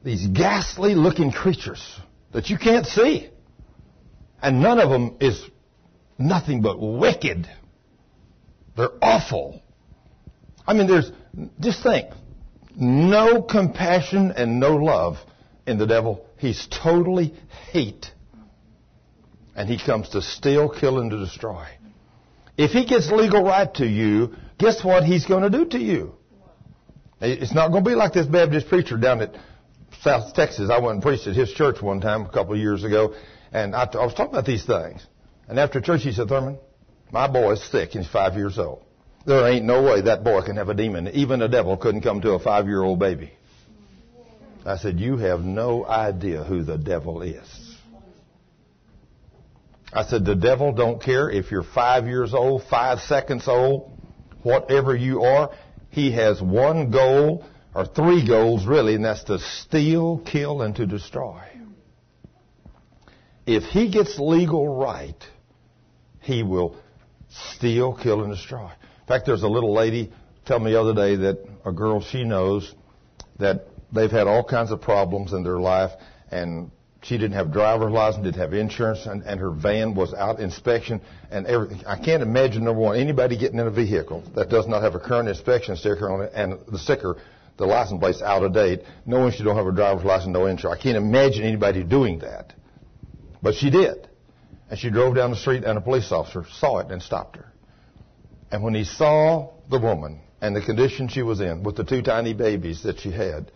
[0.03, 1.97] these ghastly looking creatures
[2.33, 3.31] that you can't see,
[4.43, 5.49] and none of them is
[6.19, 7.49] nothing but wicked.
[8.77, 9.63] They're awful.
[10.67, 11.11] I mean, there's,
[11.61, 12.11] just think,
[12.77, 15.17] no compassion and no love
[15.67, 16.27] in the devil.
[16.39, 17.35] He's totally
[17.71, 18.07] hate.
[19.55, 21.67] And he comes to steal, kill, and to destroy.
[22.59, 26.15] If he gets legal right to you, guess what he's going to do to you?
[27.21, 29.35] It's not going to be like this Baptist preacher down at
[30.03, 30.69] South Texas.
[30.71, 33.15] I went and preached at his church one time a couple of years ago,
[33.53, 35.07] and I, I was talking about these things.
[35.49, 36.59] And after church, he said, Thurman,
[37.11, 37.91] my boy is sick.
[37.91, 38.83] He's five years old.
[39.27, 41.09] There ain't no way that boy can have a demon.
[41.09, 43.33] Even a devil couldn't come to a five-year-old baby.
[44.65, 47.77] I said, you have no idea who the devil is.
[49.93, 53.93] I said, the devil don't care if you're five years old, five seconds old,
[54.43, 55.51] whatever you are.
[55.91, 60.87] He has one goal, or three goals really, and that's to steal, kill, and to
[60.87, 61.43] destroy.
[63.47, 65.17] If he gets legal right,
[66.27, 66.77] he will
[67.29, 68.67] steal, kill, and destroy.
[68.67, 70.13] In fact, there's a little lady
[70.45, 72.75] tell me the other day that a girl she knows
[73.39, 75.93] that they've had all kinds of problems in their life,
[76.31, 76.71] and
[77.03, 81.01] she didn't have driver's license, didn't have insurance, and, and her van was out inspection
[81.31, 81.87] and everything.
[81.87, 85.01] I can't imagine number one anybody getting in a vehicle that does not have a
[85.01, 87.17] current inspection sticker on it, and the sticker,
[87.57, 90.81] the license plate's out of date, knowing she don't have a driver's license, no insurance.
[90.81, 92.53] I can't imagine anybody doing that,
[93.41, 94.09] but she did.
[94.69, 97.53] And she drove down the street and a police officer saw it and stopped her.
[98.51, 102.03] And when he saw the woman and the condition she was in with the two
[102.03, 103.51] tiny babies that she had,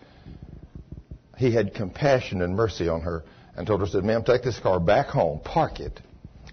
[1.36, 3.24] he had compassion and mercy on her
[3.56, 6.00] and told her, said, ma'am, take this car back home, park it,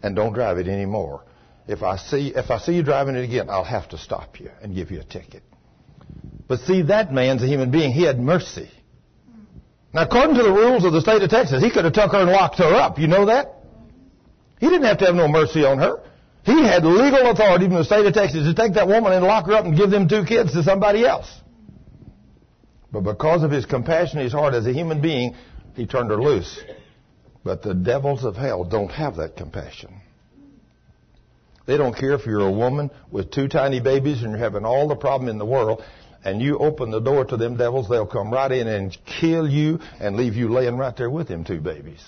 [0.02, 1.24] and don't drive it anymore.
[1.68, 4.50] If I see, if I see you driving it again, I'll have to stop you
[4.62, 5.44] and give you a ticket.
[6.48, 7.92] But see, that man's a human being.
[7.92, 8.72] He had mercy.
[9.94, 12.22] Now, according to the rules of the state of Texas, he could have took her
[12.22, 13.00] and locked her up.
[13.00, 13.57] You know that?
[14.60, 16.02] He didn't have to have no mercy on her.
[16.44, 19.46] He had legal authority from the state of Texas to take that woman and lock
[19.48, 21.30] her up and give them two kids to somebody else.
[22.92, 25.36] But because of his compassion his heart as a human being,
[25.76, 26.60] he turned her loose.
[27.44, 30.02] But the devils of hell don't have that compassion.
[31.66, 34.88] They don't care if you're a woman with two tiny babies and you're having all
[34.88, 35.84] the problem in the world
[36.24, 39.80] and you open the door to them devils, they'll come right in and kill you
[40.00, 42.04] and leave you laying right there with them two babies.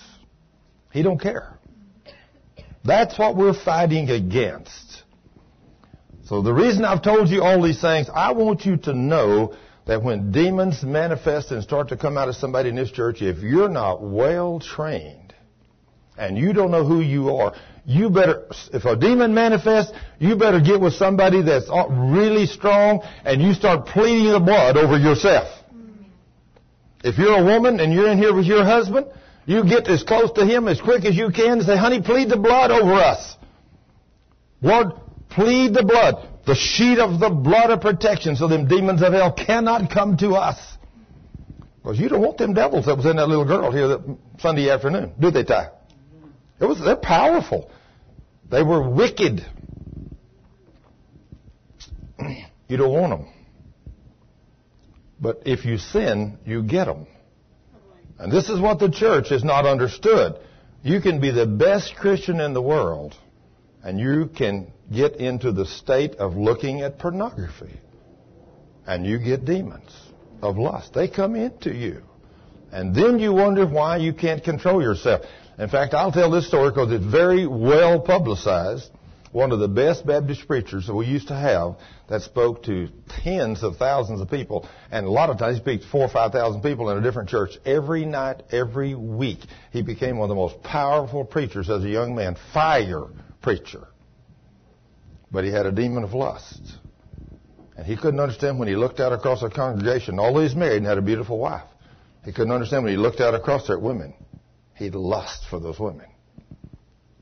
[0.92, 1.59] He don't care.
[2.90, 5.04] That's what we're fighting against.
[6.26, 10.02] So the reason I've told you all these things, I want you to know that
[10.02, 13.70] when demons manifest and start to come out of somebody in this church, if you're
[13.70, 15.36] not well trained
[16.18, 17.54] and you don't know who you are,
[17.86, 23.02] you better, if a demon manifests, you better get with somebody that's uh, really strong
[23.24, 25.48] and you start pleading the blood over yourself.
[27.04, 29.06] If you're a woman and you're in here with your husband,
[29.46, 32.30] you get as close to him as quick as you can and say, honey, plead
[32.30, 33.36] the blood over us.
[34.62, 34.94] Lord,
[35.30, 36.28] plead the blood.
[36.46, 40.32] The sheet of the blood of protection so them demons of hell cannot come to
[40.32, 40.58] us.
[41.82, 44.70] Because you don't want them devils that was in that little girl here that Sunday
[44.70, 45.70] afternoon, do they, Ty?
[46.60, 47.72] It was, they're powerful.
[48.50, 49.46] They were wicked.
[52.68, 53.34] You don't want them.
[55.20, 57.08] But if you sin, you get them.
[58.20, 60.36] And this is what the church has not understood.
[60.84, 63.16] You can be the best Christian in the world,
[63.84, 67.80] and you can get into the state of looking at pornography.
[68.86, 69.92] And you get demons
[70.42, 70.94] of lust.
[70.94, 72.02] They come into you.
[72.72, 75.22] And then you wonder why you can't control yourself.
[75.58, 78.90] In fact, I'll tell this story because it's very well publicized.
[79.32, 81.76] One of the best Baptist preachers that we used to have
[82.08, 82.90] that spoke to
[83.24, 86.32] tens of thousands of people, and a lot of times he speaks four or five
[86.32, 89.40] thousand people in a different church every night, every week.
[89.72, 93.06] He became one of the most powerful preachers as a young man, fire
[93.42, 93.88] preacher.
[95.32, 96.62] But he had a demon of lust.
[97.78, 100.86] And he couldn't understand when he looked out across the congregation, although he's married and
[100.86, 101.64] had a beautiful wife.
[102.26, 104.16] He couldn't understand when he looked out across there at women.
[104.76, 106.09] He'd lust for those women.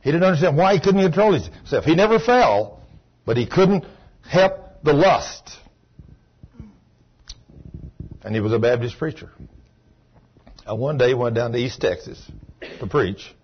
[0.07, 1.83] He didn't understand why he couldn't control himself.
[1.83, 2.79] He never fell,
[3.25, 3.83] but he couldn't
[4.25, 5.59] help the lust.
[8.23, 9.29] And he was a Baptist preacher.
[10.65, 12.23] And one day he went down to East Texas
[12.79, 13.35] to preach.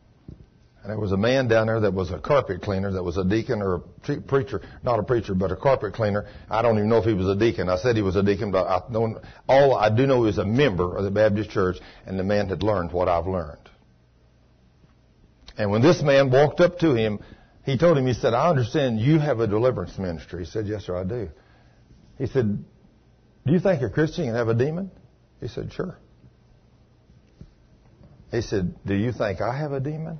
[0.83, 3.25] And there was a man down there that was a carpet cleaner, that was a
[3.25, 6.27] deacon or a preacher, not a preacher, but a carpet cleaner.
[6.49, 7.67] I don't even know if he was a deacon.
[7.67, 9.17] I said he was a deacon, but I don't,
[9.49, 12.63] all I do know was a member of the Baptist church, and the man had
[12.63, 13.69] learned what I've learned.
[15.57, 17.19] And when this man walked up to him,
[17.65, 20.45] he told him, he said, I understand you have a deliverance ministry.
[20.45, 21.29] He said, yes, sir, I do.
[22.17, 22.63] He said,
[23.45, 24.91] do you think a Christian can have a demon?
[25.39, 25.97] He said, sure.
[28.31, 30.19] He said, do you think I have a demon?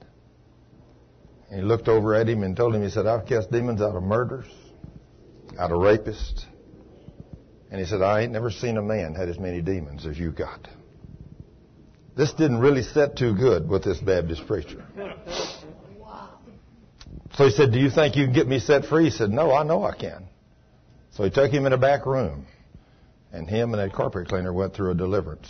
[1.49, 3.95] And he looked over at him and told him, he said, I've cast demons out
[3.95, 4.45] of murders,
[5.57, 6.45] out of rapists.
[7.71, 10.31] And he said, I ain't never seen a man had as many demons as you
[10.31, 10.67] got.
[12.15, 14.85] This didn't really set too good with this Baptist preacher.
[17.35, 19.05] So he said, Do you think you can get me set free?
[19.05, 20.27] He said, No, I know I can.
[21.11, 22.45] So he took him in a back room,
[23.31, 25.49] and him and that carpet cleaner went through a deliverance.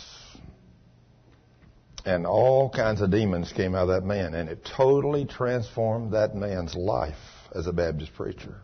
[2.06, 6.34] And all kinds of demons came out of that man, and it totally transformed that
[6.34, 7.14] man's life
[7.54, 8.56] as a Baptist preacher.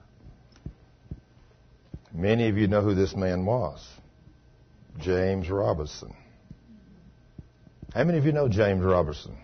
[2.12, 3.86] Many of you know who this man was
[4.98, 6.14] James Robison.
[7.94, 9.36] How many of you know James Robison?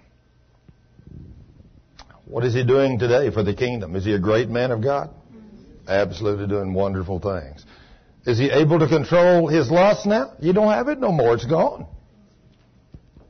[2.27, 3.97] What is he doing today for the kingdom?
[3.97, 5.11] Is he a great man of God?
[5.89, 7.65] Absolutely doing wonderful things.
[8.25, 10.33] Is he able to control his lust now?
[10.41, 11.35] You don't have it no more.
[11.35, 11.87] It's gone.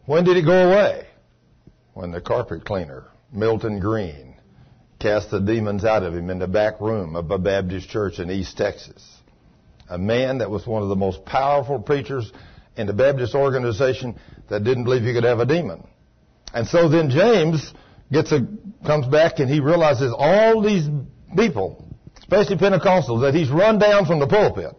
[0.04, 1.06] When did it go away?
[1.94, 4.36] When the carpet cleaner, Milton Green,
[4.98, 8.30] cast the demons out of him in the back room of a Baptist church in
[8.30, 9.02] East Texas.
[9.88, 12.30] A man that was one of the most powerful preachers
[12.76, 14.18] in the Baptist organization
[14.48, 15.86] that didn't believe you could have a demon.
[16.52, 17.72] And so then James
[18.12, 18.46] gets a,
[18.84, 20.86] comes back and he realizes all these
[21.36, 21.84] people,
[22.18, 24.74] especially Pentecostals, that he's run down from the pulpit.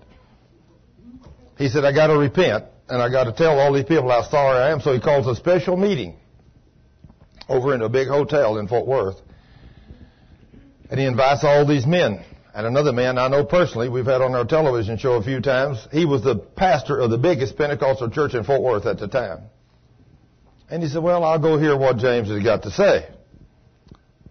[1.57, 4.23] He said, I got to repent and I got to tell all these people how
[4.23, 4.79] sorry I am.
[4.79, 6.17] So he calls a special meeting
[7.49, 9.17] over in a big hotel in Fort Worth.
[10.89, 12.23] And he invites all these men
[12.57, 15.87] and another man I know personally, we've had on our television show a few times.
[15.91, 19.43] He was the pastor of the biggest Pentecostal church in Fort Worth at the time.
[20.67, 23.07] And he said, well, I'll go hear what James has got to say.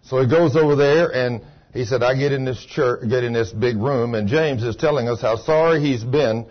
[0.02, 1.40] So he goes over there and
[1.72, 4.74] he said, I get in this church, get in this big room and James is
[4.74, 6.46] telling us how sorry he's been,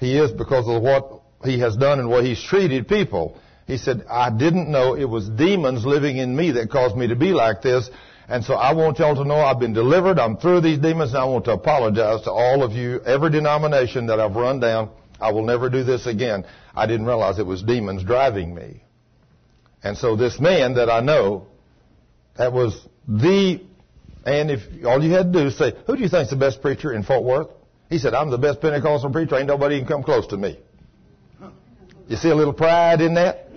[0.00, 3.38] he is because of what he has done and what he's treated people.
[3.68, 7.14] He said, I didn't know it was demons living in me that caused me to
[7.14, 7.88] be like this.
[8.30, 10.20] And so I want y'all to know I've been delivered.
[10.20, 11.10] I'm through these demons.
[11.10, 14.90] And I want to apologize to all of you, every denomination that I've run down.
[15.20, 16.46] I will never do this again.
[16.72, 18.84] I didn't realize it was demons driving me.
[19.82, 21.48] And so this man that I know,
[22.38, 23.60] that was the,
[24.24, 26.62] and if all you had to do is say, who do you think's the best
[26.62, 27.48] preacher in Fort Worth?
[27.88, 29.36] He said, I'm the best Pentecostal preacher.
[29.36, 30.60] Ain't nobody can come close to me.
[32.06, 33.49] You see a little pride in that?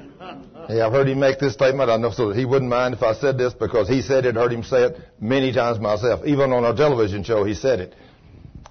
[0.69, 1.89] Yeah, I've heard him make this statement.
[1.89, 4.35] I know so that he wouldn't mind if I said this because he said it,
[4.35, 6.25] heard him say it many times myself.
[6.25, 7.95] Even on our television show, he said it.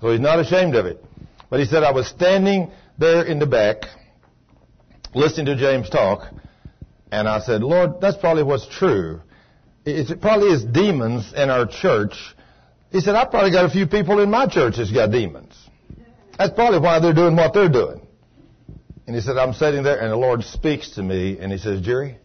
[0.00, 1.04] So he's not ashamed of it.
[1.50, 3.82] But he said, I was standing there in the back,
[5.14, 6.32] listening to James talk,
[7.10, 9.20] and I said, Lord, that's probably what's true.
[9.84, 12.14] It probably is demons in our church.
[12.90, 15.54] He said, I probably got a few people in my church that's got demons.
[16.38, 18.01] That's probably why they're doing what they're doing.
[19.06, 21.80] And he said, I'm sitting there and the Lord speaks to me and he says,
[21.80, 22.18] Jerry,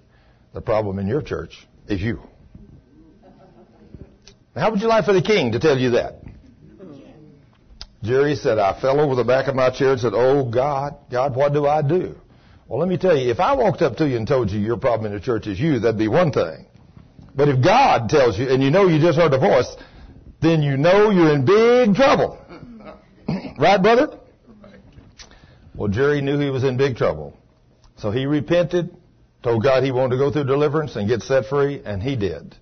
[0.53, 2.21] the problem in your church is you.
[4.55, 6.21] How would you like for the king to tell you that?
[8.03, 11.35] Jerry said, I fell over the back of my chair and said, Oh God, God,
[11.35, 12.15] what do I do?
[12.67, 14.77] Well, let me tell you, if I walked up to you and told you your
[14.77, 16.67] problem in the church is you, that'd be one thing.
[17.35, 19.75] But if God tells you, and you know you just heard a voice,
[20.41, 22.37] then you know you're in big trouble.
[23.57, 24.16] right, brother?
[25.77, 27.37] Well, Jerry knew he was in big trouble.
[27.97, 28.95] So he repented,
[29.43, 32.55] told God he wanted to go through deliverance and get set free, and he did.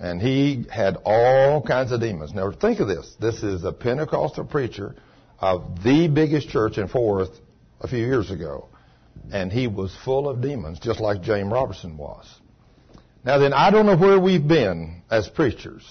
[0.00, 2.34] And he had all kinds of demons.
[2.34, 3.14] Now think of this.
[3.20, 4.96] This is a Pentecostal preacher
[5.38, 7.40] of the biggest church in Fort Worth
[7.80, 8.68] a few years ago.
[9.32, 12.26] And he was full of demons, just like James Robison was.
[13.24, 15.84] Now then, I don't know where we've been as preachers,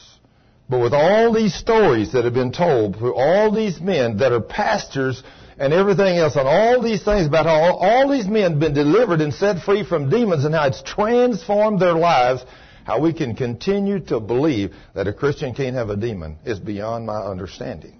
[0.70, 5.24] But with all these stories that have been told all these men that are pastors
[5.58, 9.22] and everything else, and all these things about how all, these men have been delivered
[9.22, 12.44] and set free from demons and how it's transformed their lives,
[12.86, 17.06] how we can continue to believe that a Christian can't have a demon is beyond
[17.06, 18.00] my understanding.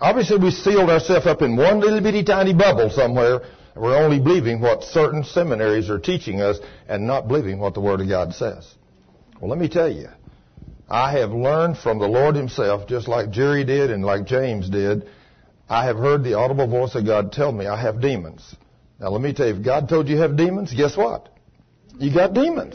[0.00, 3.42] Obviously, we sealed ourselves up in one little bitty tiny bubble somewhere.
[3.74, 6.58] And we're only believing what certain seminaries are teaching us
[6.88, 8.74] and not believing what the Word of God says.
[9.40, 10.08] Well, let me tell you,
[10.88, 15.08] I have learned from the Lord Himself, just like Jerry did and like James did.
[15.68, 18.54] I have heard the audible voice of God tell me I have demons.
[19.00, 21.28] Now, let me tell you, if God told you you have demons, guess what?
[21.98, 22.74] You got demons.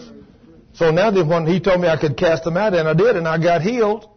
[0.74, 3.16] So now then, when He told me I could cast them out, and I did,
[3.16, 4.10] and I got healed,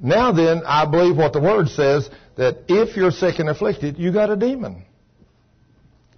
[0.00, 4.12] now then, I believe what the Word says, that if you're sick and afflicted, you
[4.12, 4.84] got a demon.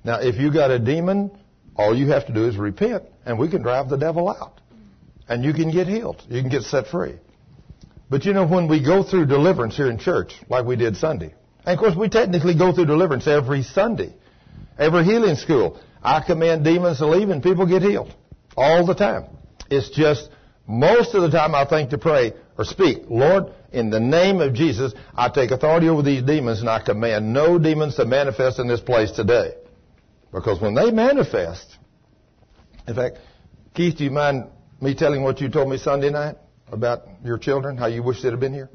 [0.05, 1.31] Now, if you got a demon,
[1.77, 4.61] all you have to do is repent, and we can drive the devil out.
[5.29, 6.23] And you can get healed.
[6.29, 7.17] You can get set free.
[8.11, 11.35] But you know, when we go through deliverance here in church, like we did Sunday,
[11.67, 14.15] and of course we technically go through deliverance every Sunday,
[14.79, 18.15] every healing school, I command demons to leave and people get healed.
[18.57, 19.25] All the time.
[19.71, 20.29] It's just,
[20.67, 24.55] most of the time I think to pray or speak, Lord, in the name of
[24.55, 28.69] Jesus, I take authority over these demons and I command no demons to manifest in
[28.69, 29.55] this place today.
[30.33, 31.77] Because when they manifest,
[32.87, 33.19] in fact,
[33.75, 34.45] Keith, do you mind
[34.81, 36.37] me telling what you told me Sunday night
[36.71, 38.69] about your children, how you wish they'd have been here?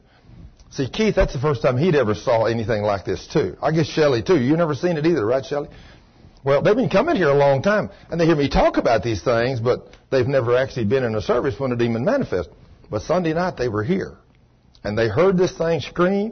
[0.72, 3.58] See, Keith, that's the first time he'd ever saw anything like this too.
[3.62, 4.40] I guess Shelley too.
[4.40, 5.70] You never seen it either, right, Shelley?
[6.44, 9.22] Well, they've been coming here a long time, and they hear me talk about these
[9.22, 12.52] things, but they've never actually been in a service when a demon manifests.
[12.90, 14.18] But Sunday night they were here.
[14.84, 16.32] And they heard this thing scream,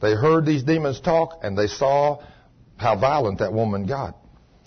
[0.00, 2.22] they heard these demons talk, and they saw
[2.76, 4.16] how violent that woman got.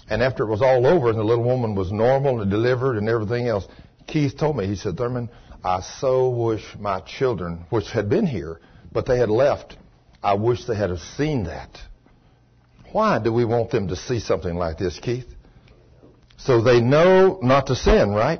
[0.09, 3.09] And after it was all over and the little woman was normal and delivered and
[3.09, 3.65] everything else,
[4.07, 5.29] Keith told me, he said, Thurman,
[5.63, 8.61] I so wish my children, which had been here,
[8.95, 9.75] but they had left,
[10.23, 11.69] I wish they had have seen that.
[12.93, 15.27] Why do we want them to see something like this, Keith?
[16.37, 18.39] So they know not to sin, right?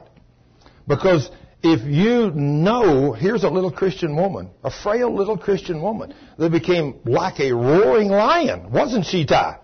[0.88, 1.30] Because
[1.62, 7.02] if you know, here's a little Christian woman, a frail little Christian woman that became
[7.04, 9.58] like a roaring lion, wasn't she, Ty?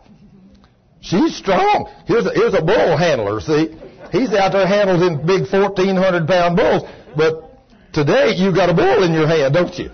[0.99, 1.89] She's strong.
[2.05, 3.77] Here's a, here's a bull handler, see?
[4.11, 6.83] He's out there handling big 1,400 pound bulls,
[7.15, 7.63] but
[7.93, 9.89] today you've got a bull in your hand, don't you?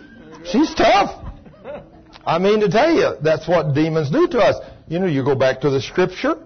[0.51, 1.23] She's tough.
[2.25, 4.55] I mean to tell you, that's what demons do to us.
[4.87, 6.37] You know, you go back to the scripture,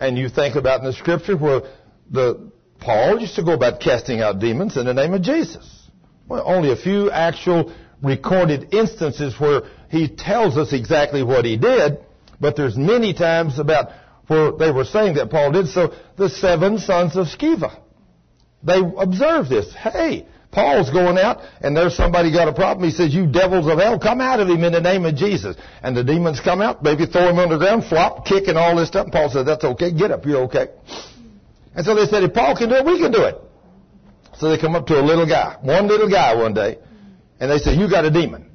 [0.00, 1.62] and you think about in the scripture where
[2.10, 5.88] the Paul used to go about casting out demons in the name of Jesus.
[6.28, 11.98] Well, only a few actual recorded instances where he tells us exactly what he did,
[12.40, 13.90] but there's many times about
[14.26, 15.94] where they were saying that Paul did so.
[16.16, 17.80] The seven sons of Sceva.
[18.62, 19.72] They observed this.
[19.74, 22.88] Hey, Paul's going out and there's somebody got a problem.
[22.88, 25.56] He says, you devils of hell, come out of him in the name of Jesus.
[25.82, 28.76] And the demons come out, maybe throw him on the ground, flop, kick and all
[28.76, 29.04] this stuff.
[29.04, 29.92] And Paul said, that's okay.
[29.92, 30.24] Get up.
[30.24, 30.68] You're okay.
[31.74, 33.36] And so they said, if Paul can do it, we can do it.
[34.38, 36.78] So they come up to a little guy, one little guy one day,
[37.38, 38.50] and they say, you got a demon.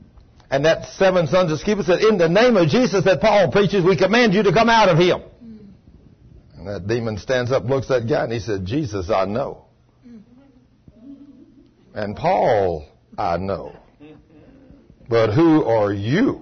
[0.51, 3.85] And that seven sons of Sceva said, in the name of Jesus that Paul preaches,
[3.85, 5.21] we command you to come out of him.
[6.55, 9.65] And that demon stands up, looks at that guy, and he said, Jesus, I know.
[11.99, 12.85] And Paul,
[13.17, 13.75] I know.
[15.09, 16.41] But who are you?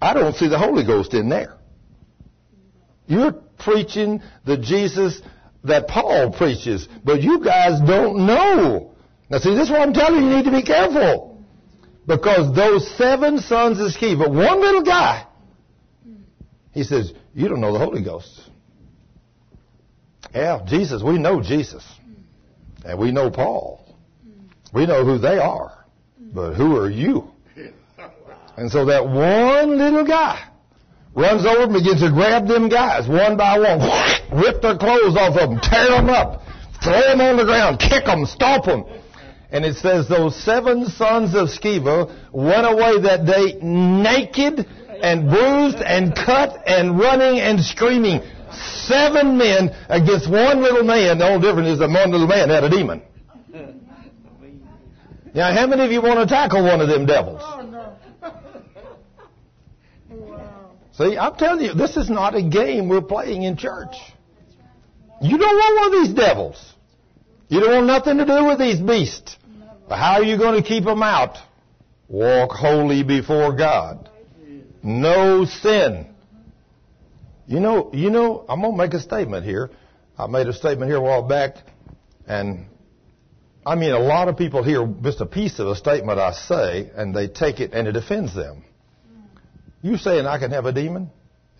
[0.00, 1.58] I don't see the Holy Ghost in there.
[3.06, 5.22] You're preaching the Jesus
[5.62, 8.96] that Paul preaches, but you guys don't know.
[9.30, 11.40] Now see, this is what I'm telling you, you need to be careful.
[12.04, 15.24] Because those seven sons of But one little guy,
[16.72, 18.40] he says, you don't know the Holy Ghost.
[20.34, 21.84] Yeah, Jesus, we know Jesus.
[22.84, 23.80] And we know Paul.
[24.72, 25.84] We know who they are.
[26.18, 27.30] But who are you?
[28.56, 30.48] And so that one little guy
[31.14, 33.80] runs over and begins to grab them guys one by one,
[34.42, 36.42] rip their clothes off of them, tear them up,
[36.82, 38.84] throw them on the ground, kick them, stomp them.
[39.50, 44.66] And it says those seven sons of Sceva went away that day naked
[45.02, 48.22] and bruised and cut and running and screaming.
[48.84, 51.18] Seven men against one little man.
[51.18, 53.02] The only difference is that one little man had a demon.
[55.34, 57.40] Now, how many of you want to tackle one of them devils?
[57.42, 57.58] Oh,
[60.92, 63.94] See, I'm telling you, this is not a game we're playing in church.
[65.22, 66.74] You don't want one of these devils.
[67.48, 69.36] You don't want nothing to do with these beasts.
[69.88, 71.38] But how are you going to keep them out?
[72.08, 74.10] Walk holy before God.
[74.82, 76.11] No sin.
[77.52, 79.68] You know, you know, I'm going to make a statement here.
[80.16, 81.56] I made a statement here a while back,
[82.26, 82.64] and
[83.66, 86.90] I mean, a lot of people hear just a piece of a statement I say,
[86.96, 88.64] and they take it and it offends them.
[89.82, 91.10] You saying I can have a demon?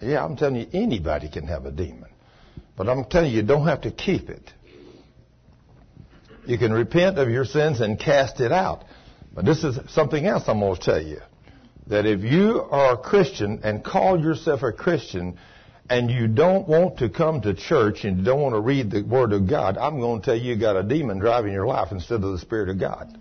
[0.00, 2.08] Yeah, I'm telling you, anybody can have a demon.
[2.74, 4.50] But I'm telling you, you don't have to keep it.
[6.46, 8.84] You can repent of your sins and cast it out.
[9.34, 11.20] But this is something else I'm going to tell you.
[11.88, 15.36] That if you are a Christian and call yourself a Christian
[15.90, 19.02] and you don't want to come to church and you don't want to read the
[19.02, 21.88] Word of God, I'm going to tell you you got a demon driving your life
[21.90, 23.18] instead of the Spirit of God.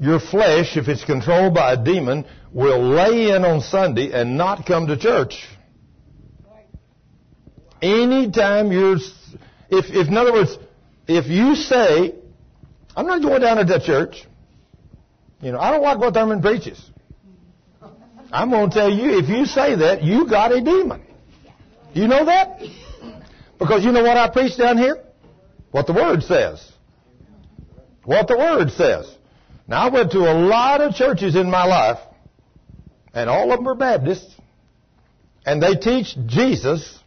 [0.00, 4.66] Your flesh, if it's controlled by a demon, will lay in on Sunday and not
[4.66, 5.46] come to church.
[7.80, 10.56] Anytime you're, if, if in other words,
[11.06, 12.14] if you say,
[12.96, 14.24] I'm not going down to that church,
[15.40, 16.80] you know, I don't like what Thurman preaches.
[18.34, 21.02] I'm going to tell you, if you say that, you got a demon.
[21.92, 22.60] You know that?
[23.60, 25.04] Because you know what I preach down here?
[25.70, 26.72] What the Word says.
[28.04, 29.08] What the Word says.
[29.68, 32.00] Now, I went to a lot of churches in my life,
[33.14, 34.34] and all of them are Baptists,
[35.46, 36.98] and they teach Jesus,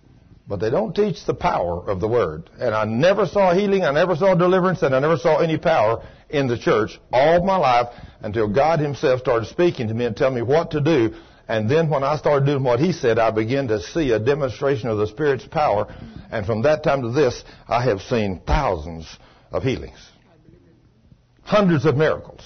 [0.48, 2.50] but they don't teach the power of the Word.
[2.58, 6.04] And I never saw healing, I never saw deliverance, and I never saw any power
[6.30, 7.88] in the church all my life
[8.22, 11.16] until God Himself started speaking to me and telling me what to do.
[11.50, 14.90] And then when I started doing what He said, I began to see a demonstration
[14.90, 15.94] of the Spirit's power.
[16.32, 19.18] And from that time to this, I have seen thousands
[19.52, 20.00] of healings.
[21.44, 22.42] Hundreds of miracles.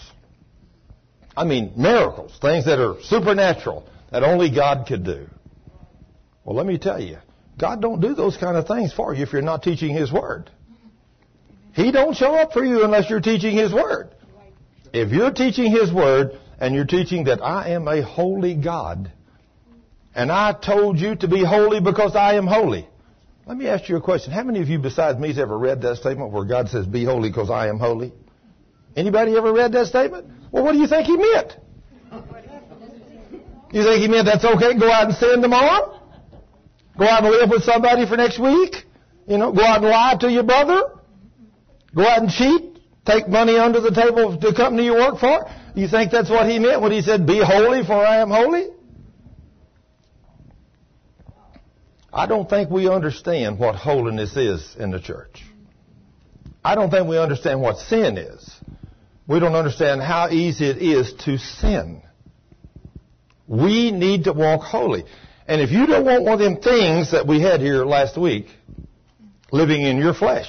[1.36, 2.38] I mean, miracles.
[2.42, 5.28] Things that are supernatural that only God could do.
[6.44, 7.18] Well, let me tell you,
[7.62, 10.50] God don't do those kind of things for you if you're not teaching His Word.
[11.74, 14.10] He don't show up for you unless you're teaching His Word.
[14.92, 19.12] If you're teaching His Word and you're teaching that I am a holy God,
[20.16, 22.90] and I told you to be holy because I am holy.
[23.46, 24.34] Let me ask you a question.
[24.34, 27.06] How many of you besides me has ever read that statement where God says, be
[27.06, 28.12] holy because I am holy?
[28.96, 30.26] Anybody ever read that statement?
[30.52, 31.56] Well, what do you think he meant?
[33.72, 36.01] You think he meant that's okay, go out and sin tomorrow?
[37.02, 38.76] Go out and live with somebody for next week?
[39.28, 40.84] You know, go out and lie to your brother?
[41.96, 42.78] Go out and cheat?
[43.08, 45.50] Take money under the table of the company you work for?
[45.74, 48.68] You think that's what he meant when he said, be holy for I am holy?
[52.14, 55.44] I don't think we understand what holiness is in the church.
[56.64, 58.48] I don't think we understand what sin is.
[59.28, 62.04] We don't understand how easy it is to sin.
[63.48, 65.06] We need to walk holy.
[65.48, 68.48] And if you don't want one of them things that we had here last week
[69.52, 70.48] living in your flesh,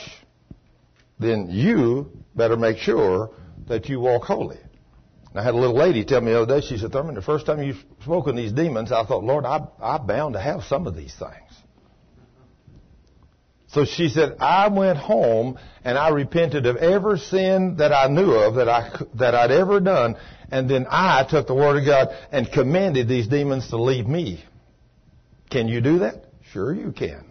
[1.18, 3.30] then you better make sure
[3.68, 4.58] that you walk holy.
[5.30, 7.22] And I had a little lady tell me the other day, she said, Thurman, the
[7.22, 10.62] first time you spoke in these demons, I thought, Lord, I, I'm bound to have
[10.64, 11.52] some of these things.
[13.68, 18.32] So she said, I went home and I repented of every sin that I knew
[18.32, 20.16] of that I, that I'd ever done.
[20.50, 24.44] And then I took the Word of God and commanded these demons to leave me.
[25.52, 26.24] Can you do that?
[26.52, 27.24] Sure you can.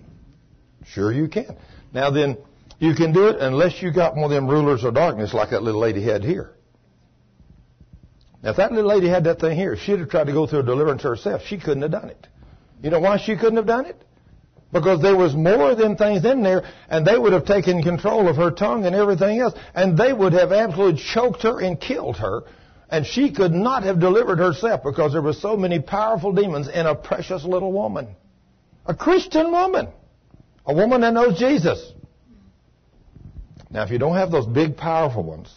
[0.85, 1.57] Sure you can.
[1.91, 2.37] Now then,
[2.77, 5.63] you can do it unless you got one of them rulers of darkness like that
[5.63, 6.51] little lady had here.
[8.43, 10.59] Now if that little lady had that thing here, she'd have tried to go through
[10.59, 11.41] a deliverance herself.
[11.45, 12.27] She couldn't have done it.
[12.83, 13.99] You know why she couldn't have done it?
[14.71, 18.27] Because there was more of them things in there, and they would have taken control
[18.27, 22.17] of her tongue and everything else, and they would have absolutely choked her and killed
[22.17, 22.43] her,
[22.91, 26.85] and she could not have delivered herself because there were so many powerful demons in
[26.85, 28.15] a precious little woman.
[28.85, 29.87] A Christian woman.
[30.65, 31.93] A woman that knows Jesus.
[33.71, 35.51] Now, if you don't have those big, powerful ones,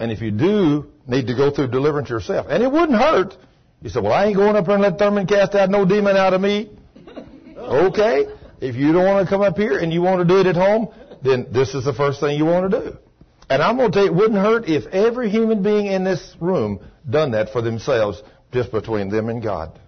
[0.00, 3.36] and if you do need to go through deliverance yourself, and it wouldn't hurt,
[3.80, 6.16] you say, well, I ain't going up there and let Thurman cast out no demon
[6.16, 6.70] out of me.
[7.56, 8.26] Okay.
[8.60, 10.54] If you don't want to come up here and you want to do it at
[10.54, 10.88] home,
[11.22, 12.98] then this is the first thing you want to do.
[13.48, 16.34] And I'm going to tell you, it wouldn't hurt if every human being in this
[16.40, 18.22] room done that for themselves
[18.52, 19.78] just between them and God.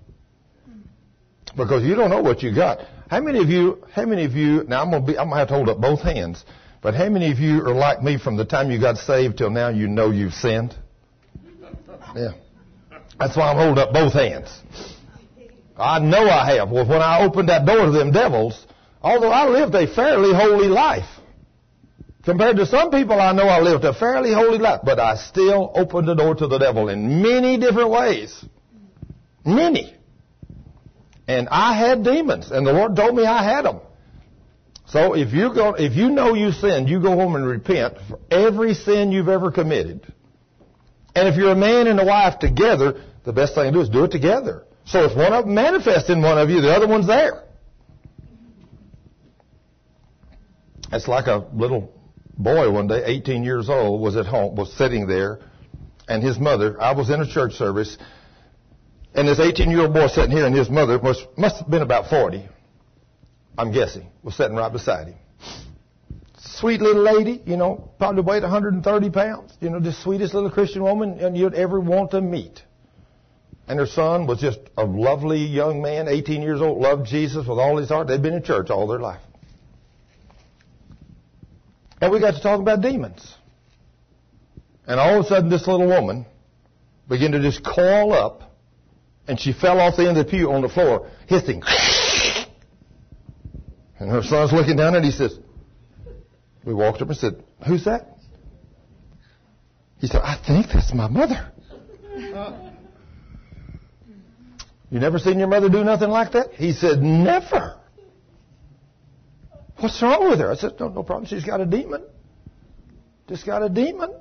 [1.57, 2.81] Because you don't know what you got.
[3.09, 5.37] How many of you, how many of you, now I'm going to be, I'm going
[5.37, 6.45] to have to hold up both hands,
[6.83, 9.51] but how many of you are like me from the time you got saved till
[9.51, 10.75] now you know you've sinned?
[12.15, 12.33] Yeah.
[13.19, 14.49] That's why I'm holding up both hands.
[15.77, 16.71] I know I have.
[16.71, 18.67] Well, when I opened that door to them devils,
[19.03, 21.09] although I lived a fairly holy life,
[22.27, 25.73] compared to some people I know I lived a fairly holy life, but I still
[25.75, 28.45] opened the door to the devil in many different ways.
[29.45, 29.97] Many.
[31.29, 33.81] And I had demons, and the Lord told me I had them.
[34.89, 38.19] So if you go, if you know you sinned, you go home and repent for
[38.31, 40.13] every sin you've ever committed.
[41.15, 43.89] And if you're a man and a wife together, the best thing to do is
[43.89, 44.65] do it together.
[44.85, 47.45] So if one of them manifests in one of you, the other one's there.
[50.93, 51.96] It's like a little
[52.37, 55.41] boy one day, 18 years old, was at home, was sitting there,
[56.09, 57.97] and his mother, I was in a church service,
[59.15, 61.83] and this 18 year old boy sitting here, and his mother was, must have been
[61.83, 62.49] about 40,
[63.59, 65.17] I'm guessing, was sitting right beside him.
[66.39, 70.83] Sweet little lady, you know, probably weighed 130 pounds, you know, the sweetest little Christian
[70.83, 72.63] woman you'd ever want to meet.
[73.69, 77.59] And her son was just a lovely young man, 18 years old, loved Jesus with
[77.59, 78.07] all his heart.
[78.07, 79.21] They'd been in church all their life.
[82.01, 83.35] And we got to talk about demons.
[84.87, 86.27] And all of a sudden, this little woman
[87.09, 88.55] began to just coil up,
[89.27, 91.63] and she fell off the end of the pew on the floor, hissing.
[93.99, 95.39] And her son's looking down, and he says,
[96.67, 98.19] we walked up and said, Who's that?
[99.99, 101.53] He said, I think that's my mother.
[104.91, 106.53] You never seen your mother do nothing like that?
[106.53, 107.81] He said, Never.
[109.79, 110.51] What's wrong with her?
[110.51, 111.27] I said, No, no problem.
[111.27, 112.05] She's got a demon.
[113.29, 114.15] Just got a demon.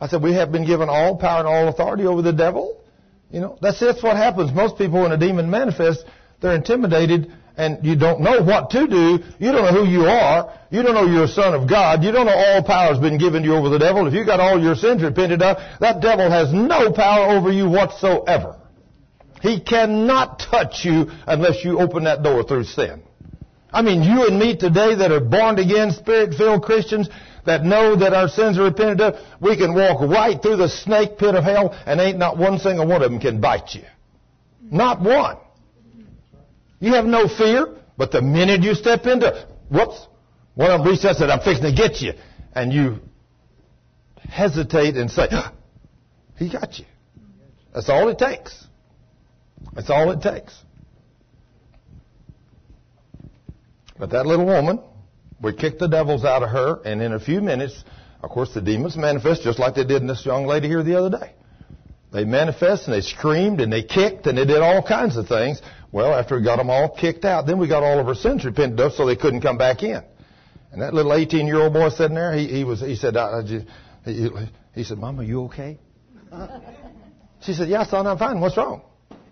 [0.00, 2.80] I said, We have been given all power and all authority over the devil.
[3.30, 4.52] You know, that's, that's what happens.
[4.52, 6.04] Most people, when a demon manifests,
[6.40, 10.58] they're intimidated and you don't know what to do, you don't know who you are,
[10.70, 13.18] you don't know you're a son of God, you don't know all power has been
[13.18, 14.06] given to you over the devil.
[14.06, 17.68] If you got all your sins repented of, that devil has no power over you
[17.68, 18.56] whatsoever.
[19.42, 23.02] He cannot touch you unless you open that door through sin.
[23.72, 27.08] I mean, you and me today that are born again, spirit-filled Christians
[27.46, 31.18] that know that our sins are repented of, we can walk right through the snake
[31.18, 33.84] pit of hell and ain't not one single one of them can bite you.
[34.60, 35.38] Not one.
[36.80, 40.06] You have no fear, but the minute you step into, whoops,
[40.54, 42.12] one of them reaches out said, I'm fixing to get you.
[42.54, 42.98] And you
[44.28, 45.28] hesitate and say,
[46.36, 46.84] he got you.
[47.74, 48.66] That's all it takes.
[49.72, 50.54] That's all it takes.
[54.02, 54.80] But that little woman,
[55.40, 57.84] we kicked the devils out of her, and in a few minutes,
[58.20, 60.98] of course, the demons manifest just like they did in this young lady here the
[60.98, 61.32] other day.
[62.12, 65.62] They manifest and they screamed and they kicked and they did all kinds of things.
[65.92, 68.44] Well, after we got them all kicked out, then we got all of our sins
[68.44, 70.02] repented of so they couldn't come back in.
[70.72, 73.38] And that little 18 year old boy sitting there, he, he was, he said, I,
[73.38, 73.66] I just,
[74.04, 74.28] he,
[74.74, 75.78] he said, Mama, you okay?
[77.42, 78.40] She said, Yeah, son, I'm fine.
[78.40, 78.82] What's wrong?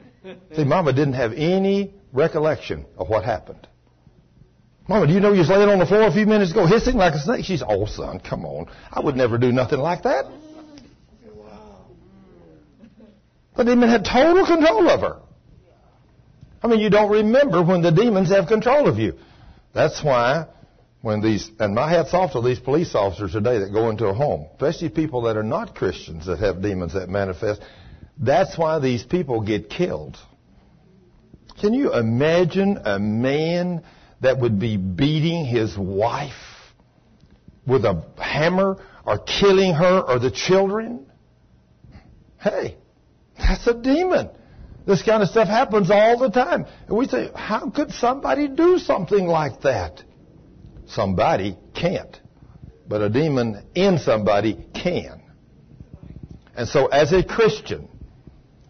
[0.54, 3.66] See, Mama didn't have any recollection of what happened.
[4.91, 6.97] Mama, do you know you was laying on the floor a few minutes ago hissing
[6.97, 7.45] like a snake?
[7.45, 8.66] She's, oh, son, come on.
[8.91, 10.24] I would never do nothing like that.
[13.57, 15.20] The demon had total control of her.
[16.61, 19.12] I mean, you don't remember when the demons have control of you.
[19.72, 20.49] That's why
[21.03, 24.12] when these, and my hat's off to these police officers today that go into a
[24.12, 27.62] home, especially people that are not Christians that have demons that manifest.
[28.18, 30.16] That's why these people get killed.
[31.61, 33.84] Can you imagine a man
[34.20, 36.32] that would be beating his wife
[37.66, 41.06] with a hammer or killing her or the children?
[42.38, 42.76] Hey,
[43.38, 44.30] that's a demon.
[44.86, 46.66] This kind of stuff happens all the time.
[46.88, 50.02] And we say, how could somebody do something like that?
[50.86, 52.18] Somebody can't.
[52.88, 55.22] But a demon in somebody can.
[56.56, 57.88] And so as a Christian,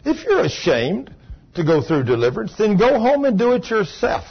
[0.04, 1.14] if you're ashamed
[1.54, 4.24] to go through deliverance, then go home and do it yourself.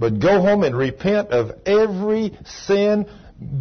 [0.00, 3.06] But go home and repent of every sin.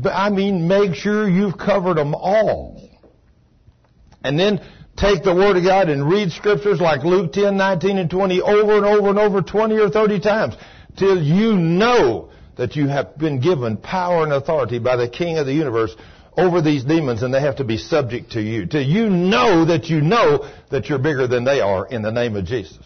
[0.06, 2.82] I mean, make sure you've covered them all.
[4.24, 4.62] And then
[4.96, 8.78] take the Word of God and read scriptures like Luke 10, 19, and 20 over
[8.78, 10.56] and over and over 20 or 30 times
[10.98, 15.46] till you know that you have been given power and authority by the King of
[15.46, 15.94] the universe
[16.38, 18.66] over these demons and they have to be subject to you.
[18.66, 22.38] Till you know that you know that you're bigger than they are in the name
[22.38, 22.80] of Jesus.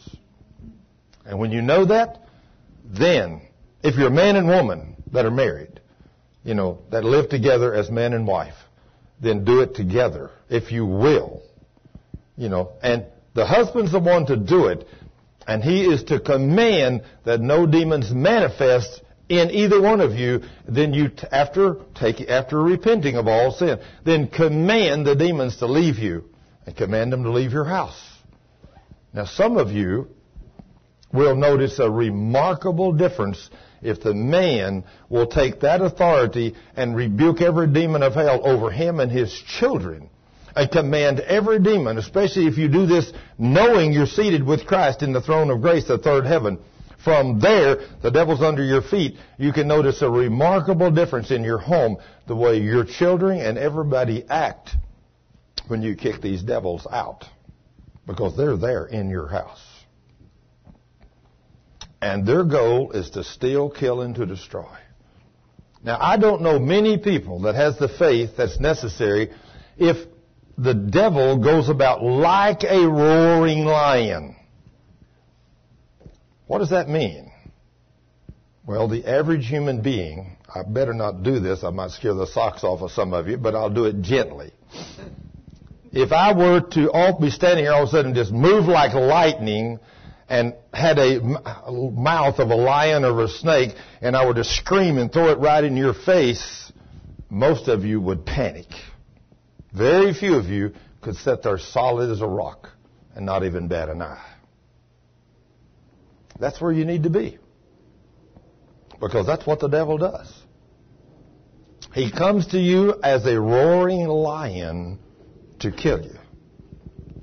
[1.23, 2.22] And when you know that,
[2.83, 3.41] then,
[3.81, 5.79] if you're a man and woman that are married,
[6.43, 8.55] you know, that live together as man and wife,
[9.21, 11.41] then do it together, if you will.
[12.35, 14.87] You know, and the husband's the one to do it,
[15.47, 20.41] and he is to command that no demons manifest in either one of you.
[20.67, 25.99] Then you, after take, after repenting of all sin, then command the demons to leave
[25.99, 26.25] you,
[26.65, 27.99] and command them to leave your house.
[29.13, 30.09] Now, some of you
[31.13, 33.49] will notice a remarkable difference
[33.81, 38.99] if the man will take that authority and rebuke every demon of hell over him
[38.99, 40.09] and his children
[40.55, 45.11] I command every demon, especially if you do this knowing you're seated with Christ in
[45.11, 46.59] the throne of grace, the third heaven.
[47.03, 49.17] From there, the devil's under your feet.
[49.37, 51.97] You can notice a remarkable difference in your home,
[52.27, 54.69] the way your children and everybody act
[55.67, 57.25] when you kick these devils out.
[58.05, 59.72] Because they're there in your house.
[62.03, 64.67] And their goal is to steal, kill, and to destroy.
[65.81, 69.31] Now, I don't know many people that has the faith that's necessary
[69.77, 70.05] if
[70.57, 74.35] the devil goes about like a roaring lion.
[76.45, 77.31] What does that mean?
[78.65, 82.65] Well, the average human being, I better not do this, I might scare the socks
[82.65, 84.51] off of some of you, but I'll do it gently.
[85.93, 88.93] If I were to all be standing here all of a sudden just move like
[88.93, 89.79] lightning
[90.29, 94.97] and had a mouth of a lion or a snake and I were to scream
[94.97, 96.71] and throw it right in your face,
[97.29, 98.67] most of you would panic.
[99.73, 102.69] Very few of you could sit there solid as a rock
[103.15, 104.33] and not even bat an eye.
[106.39, 107.37] That's where you need to be.
[108.99, 110.31] Because that's what the devil does.
[111.93, 114.99] He comes to you as a roaring lion
[115.59, 116.17] to kill you.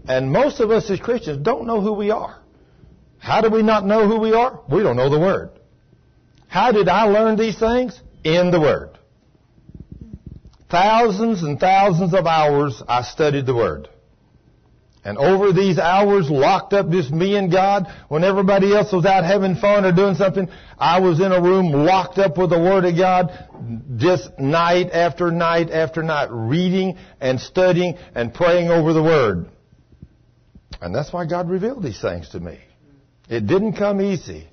[0.07, 2.40] And most of us as Christians don't know who we are.
[3.21, 4.61] How do we not know who we are?
[4.69, 5.51] We don't know the Word.
[6.49, 8.01] How did I learn these things?
[8.25, 8.99] In the Word.
[10.71, 13.89] Thousands and thousands of hours I studied the Word.
[15.05, 19.25] And over these hours locked up just me and God, when everybody else was out
[19.25, 20.49] having fun or doing something,
[20.79, 23.33] I was in a room locked up with the Word of God,
[23.97, 29.49] just night after night after night, reading and studying and praying over the Word.
[30.83, 32.61] And that's why God revealed these things to me.
[33.31, 34.49] It didn't come easy.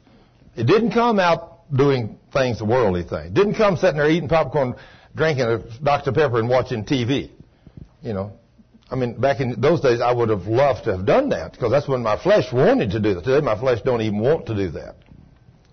[0.56, 3.28] It didn't come out doing things, the worldly thing.
[3.28, 4.76] It didn't come sitting there eating popcorn,
[5.16, 6.12] drinking a Dr.
[6.12, 7.32] Pepper and watching TV.
[8.04, 8.34] You know,
[8.92, 11.72] I mean, back in those days, I would have loved to have done that because
[11.72, 13.24] that's when my flesh wanted to do that.
[13.24, 14.96] Today, my flesh don't even want to do that.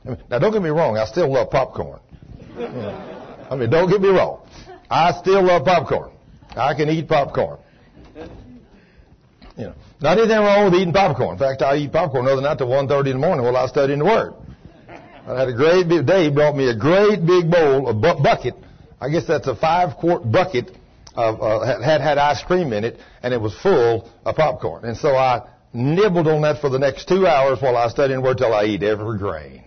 [0.04, 0.96] I mean, now, don't get me wrong.
[0.96, 2.00] I still love popcorn.
[2.58, 4.48] I mean, don't get me wrong.
[4.90, 6.10] I still love popcorn.
[6.56, 7.58] I can eat popcorn.
[9.56, 11.34] You know, not anything wrong with eating popcorn.
[11.34, 13.62] In fact, I eat popcorn the other night till 1.30 in the morning while I
[13.62, 14.34] was studying the Word.
[15.26, 18.54] I had a great big, Dave brought me a great big bowl, a bu- bucket.
[19.00, 20.76] I guess that's a five quart bucket
[21.14, 24.84] of, uh, had had ice cream in it, and it was full of popcorn.
[24.84, 25.42] And so I
[25.72, 28.64] nibbled on that for the next two hours while I was the Word till I
[28.64, 29.62] eat every grain.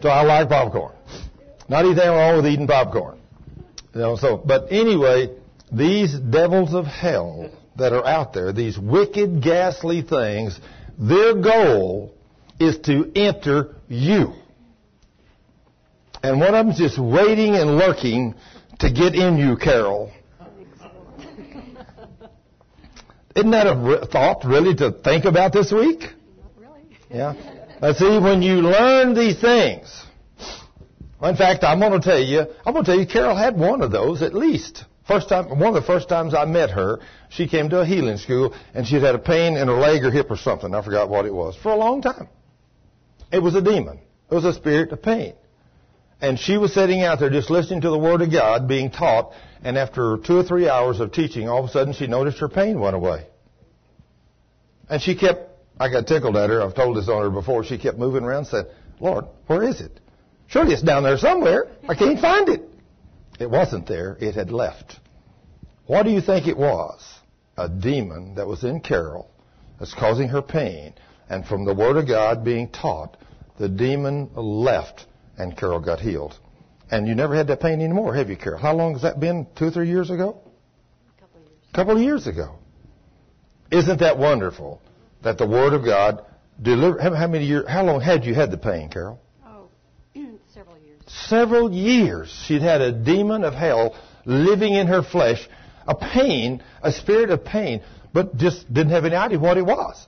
[0.00, 0.94] so I like popcorn.
[1.68, 3.18] Not anything wrong with eating popcorn.
[3.94, 5.30] You know, so, but anyway,
[5.70, 7.50] these devils of hell
[7.80, 10.58] that are out there, these wicked, ghastly things,
[10.98, 12.14] their goal
[12.58, 14.32] is to enter you.
[16.22, 18.34] And one of them's just waiting and lurking
[18.80, 20.12] to get in you, Carol.
[23.34, 26.00] Isn't that a thought really to think about this week?
[26.00, 26.98] Not really.
[27.08, 27.34] Yeah.
[27.80, 30.04] Now see, when you learn these things,
[31.22, 33.82] in fact, I'm going to tell you, I'm going to tell you, Carol had one
[33.82, 34.84] of those at least.
[35.10, 37.00] First time, one of the first times I met her,
[37.30, 40.12] she came to a healing school and she'd had a pain in her leg or
[40.12, 40.72] hip or something.
[40.72, 41.56] I forgot what it was.
[41.56, 42.28] For a long time.
[43.32, 43.98] It was a demon.
[44.30, 45.34] It was a spirit of pain.
[46.20, 49.32] And she was sitting out there just listening to the Word of God being taught,
[49.64, 52.48] and after two or three hours of teaching, all of a sudden she noticed her
[52.48, 53.26] pain went away.
[54.88, 55.50] And she kept,
[55.80, 58.38] I got tickled at her, I've told this on her before, she kept moving around
[58.40, 58.66] and said,
[59.00, 59.98] Lord, where is it?
[60.46, 61.66] Surely it's down there somewhere.
[61.88, 62.62] I can't find it.
[63.40, 64.99] It wasn't there, it had left.
[65.90, 67.02] What do you think it was?
[67.56, 69.28] A demon that was in Carol
[69.76, 70.94] that's causing her pain.
[71.28, 73.16] And from the Word of God being taught,
[73.58, 76.38] the demon left and Carol got healed.
[76.92, 78.60] And you never had that pain anymore, have you, Carol?
[78.60, 79.48] How long has that been?
[79.56, 80.40] Two or three years ago?
[81.18, 81.58] A couple of years.
[81.68, 82.54] A couple of years ago.
[83.72, 84.80] Isn't that wonderful
[85.24, 86.24] that the Word of God
[86.62, 87.00] delivered?
[87.00, 87.68] How, how many years?
[87.68, 89.20] How long had you had the pain, Carol?
[89.44, 89.66] Oh,
[90.54, 91.02] several years.
[91.08, 92.44] Several years.
[92.46, 95.48] She'd had a demon of hell living in her flesh,
[95.90, 97.82] a pain, a spirit of pain,
[98.14, 100.06] but just didn't have any idea what it was.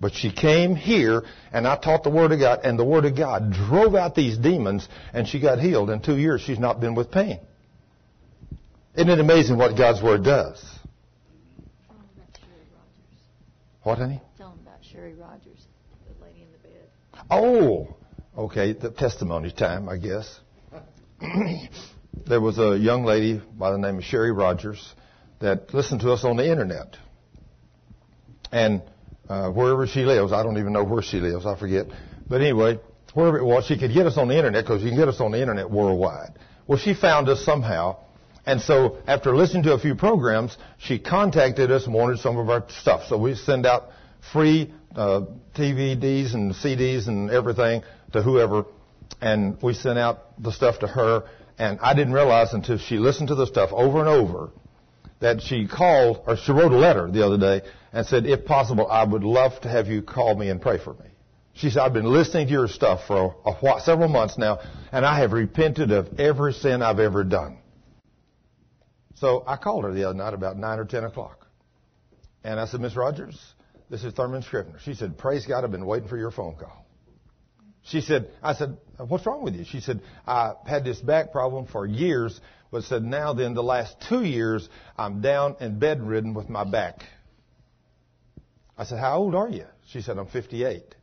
[0.00, 3.14] But she came here, and I taught the Word of God, and the Word of
[3.16, 5.90] God drove out these demons, and she got healed.
[5.90, 7.40] In two years, she's not been with pain.
[8.94, 10.60] Isn't it amazing what God's Word does?
[11.86, 13.20] Tell them about Sherry Rogers.
[13.82, 14.22] What, honey?
[14.38, 15.66] Tell them about Sherry Rogers,
[16.06, 16.88] the lady in the bed.
[17.30, 17.96] Oh,
[18.36, 20.40] okay, the testimony time, I guess.
[22.26, 24.94] there was a young lady by the name of Sherry Rogers
[25.40, 26.96] that listened to us on the internet.
[28.50, 28.82] And
[29.28, 31.86] uh, wherever she lives, I don't even know where she lives, I forget.
[32.28, 32.80] But anyway,
[33.14, 35.20] wherever it was, she could get us on the internet because you can get us
[35.20, 36.38] on the internet worldwide.
[36.66, 37.96] Well, she found us somehow.
[38.46, 42.48] And so after listening to a few programs, she contacted us and wanted some of
[42.48, 43.06] our stuff.
[43.08, 43.90] So we send out
[44.32, 45.22] free uh,
[45.54, 47.82] DVDs and CDs and everything
[48.12, 48.64] to whoever.
[49.20, 51.24] And we sent out the stuff to her.
[51.58, 54.50] And I didn't realize until she listened to the stuff over and over
[55.20, 58.86] that she called, or she wrote a letter the other day and said, if possible,
[58.86, 61.06] I would love to have you call me and pray for me.
[61.54, 64.60] She said, I've been listening to your stuff for a, a while, several months now,
[64.92, 67.58] and I have repented of every sin I've ever done.
[69.16, 71.46] So I called her the other night about 9 or 10 o'clock.
[72.44, 73.36] And I said, Miss Rogers,
[73.90, 74.78] this is Thurman Scrivner.
[74.80, 76.86] She said, praise God, I've been waiting for your phone call.
[77.82, 79.64] She said, I said, what's wrong with you?
[79.64, 82.38] She said, I've had this back problem for years,
[82.70, 87.02] but said now then the last two years I'm down and bedridden with my back.
[88.76, 89.64] I said, how old are you?
[89.88, 90.94] She said, I'm 58.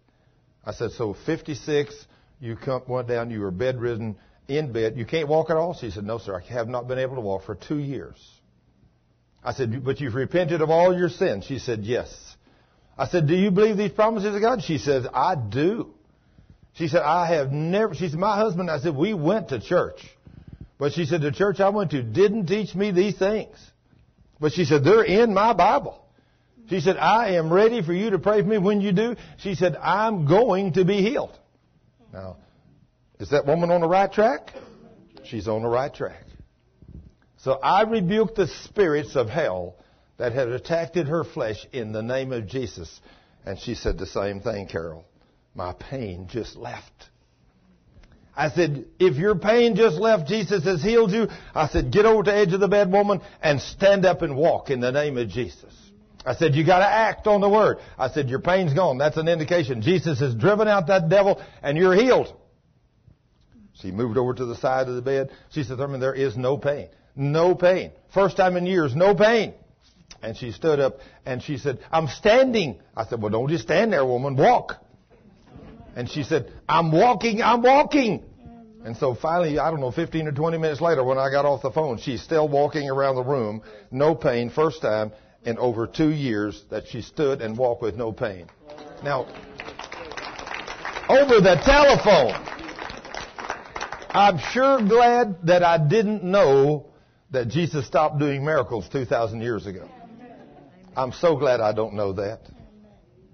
[0.65, 1.93] I said, so 56,
[2.39, 4.15] you come, went down, you were bedridden
[4.47, 4.95] in bed.
[4.95, 5.73] You can't walk at all?
[5.73, 8.15] She said, no sir, I have not been able to walk for two years.
[9.43, 11.45] I said, but you've repented of all your sins?
[11.45, 12.35] She said, yes.
[12.97, 14.63] I said, do you believe these promises of God?
[14.63, 15.93] She says, I do.
[16.73, 19.99] She said, I have never, she said, my husband, I said, we went to church.
[20.77, 23.55] But she said, the church I went to didn't teach me these things.
[24.39, 26.01] But she said, they're in my Bible.
[26.69, 29.15] She said, I am ready for you to pray for me when you do.
[29.37, 31.37] She said, I'm going to be healed.
[32.11, 32.37] Now,
[33.19, 34.51] is that woman on the right track?
[35.23, 36.23] She's on the right track.
[37.37, 39.75] So I rebuke the spirits of hell
[40.17, 42.99] that had attacked her flesh in the name of Jesus.
[43.45, 45.05] And she said the same thing, Carol
[45.55, 47.09] my pain just left.
[48.35, 51.27] I said, if your pain just left, Jesus has healed you.
[51.53, 54.35] I said, get over to the edge of the bed, woman, and stand up and
[54.35, 55.73] walk in the name of Jesus.
[56.25, 57.77] I said, you gotta act on the word.
[57.97, 58.97] I said, your pain's gone.
[58.97, 59.81] That's an indication.
[59.81, 62.35] Jesus has driven out that devil and you're healed.
[63.73, 65.29] She moved over to the side of the bed.
[65.51, 66.89] She said, Thurman, there is no pain.
[67.15, 67.91] No pain.
[68.13, 69.53] First time in years, no pain.
[70.21, 72.79] And she stood up and she said, I'm standing.
[72.95, 74.35] I said, well, don't just stand there, woman.
[74.35, 74.83] Walk.
[75.95, 78.23] And she said, I'm walking, I'm walking.
[78.83, 81.61] And so finally, I don't know, 15 or 20 minutes later when I got off
[81.61, 85.11] the phone, she's still walking around the room, no pain, first time
[85.43, 88.47] in over two years that she stood and walked with no pain.
[89.03, 89.25] Now,
[91.09, 92.33] over the telephone,
[94.09, 96.87] I'm sure glad that I didn't know
[97.31, 99.89] that Jesus stopped doing miracles 2,000 years ago.
[100.95, 102.41] I'm so glad I don't know that.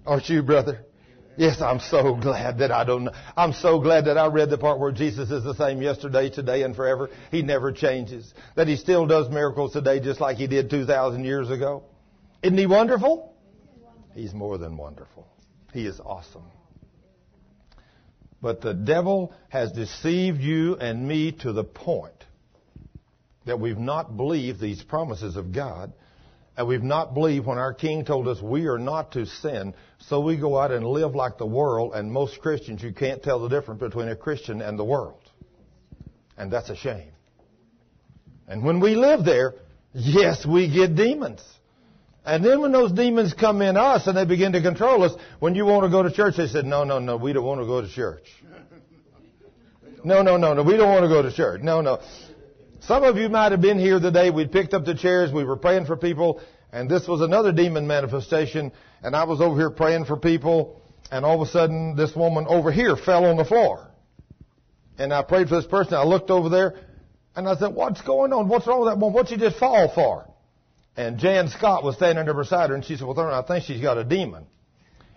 [0.06, 0.84] Aren't you, brother?
[1.36, 3.08] Yes, I'm so glad that I don't.
[3.36, 6.62] I'm so glad that I read the part where Jesus is the same yesterday, today,
[6.62, 7.08] and forever.
[7.30, 8.32] He never changes.
[8.54, 11.84] That He still does miracles today just like He did 2,000 years ago.
[12.42, 13.34] Isn't He wonderful?
[14.14, 15.26] He's more than wonderful.
[15.72, 16.44] He is awesome.
[18.42, 22.26] But the devil has deceived you and me to the point
[23.46, 25.92] that we've not believed these promises of God
[26.56, 30.20] and we've not believed when our King told us we are not to sin, so
[30.20, 33.48] we go out and live like the world, and most Christians, you can't tell the
[33.48, 35.20] difference between a Christian and the world.
[36.36, 37.12] And that's a shame.
[38.48, 39.54] And when we live there,
[39.94, 41.42] yes, we get demons.
[42.24, 45.54] And then when those demons come in us and they begin to control us, when
[45.54, 47.66] you want to go to church, they said, no, no, no, we don't want to
[47.66, 48.26] go to church.
[50.04, 51.60] No, no, no, no, we don't want to go to church.
[51.62, 52.00] No, no.
[52.86, 55.32] Some of you might have been here the day We picked up the chairs.
[55.32, 56.40] We were praying for people.
[56.72, 58.72] And this was another demon manifestation.
[59.02, 60.80] And I was over here praying for people.
[61.10, 63.88] And all of a sudden, this woman over here fell on the floor.
[64.98, 65.94] And I prayed for this person.
[65.94, 66.74] I looked over there.
[67.36, 68.48] And I said, what's going on?
[68.48, 69.14] What's wrong with that woman?
[69.14, 70.28] What'd she just fall for?
[70.96, 72.74] And Jan Scott was standing there beside her.
[72.74, 74.46] And she said, well, I think she's got a demon.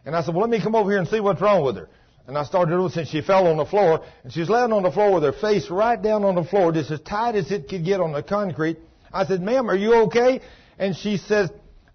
[0.06, 1.90] And I said, well, let me come over here and see what's wrong with her.
[2.28, 4.92] And I started to since she fell on the floor, and she's laying on the
[4.92, 7.86] floor with her face right down on the floor, just as tight as it could
[7.86, 8.78] get on the concrete.
[9.14, 10.42] I said, ma'am, are you okay?
[10.80, 11.52] And she says,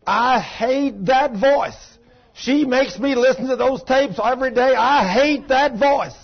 [0.06, 1.98] I hate that voice.
[2.32, 4.74] She makes me listen to those tapes every day.
[4.74, 6.14] I hate that voice.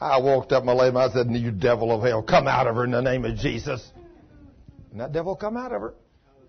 [0.00, 2.84] I walked up my lady, I said, you devil of hell, come out of her
[2.84, 3.86] in the name of Jesus.
[4.90, 5.94] And that devil come out of her.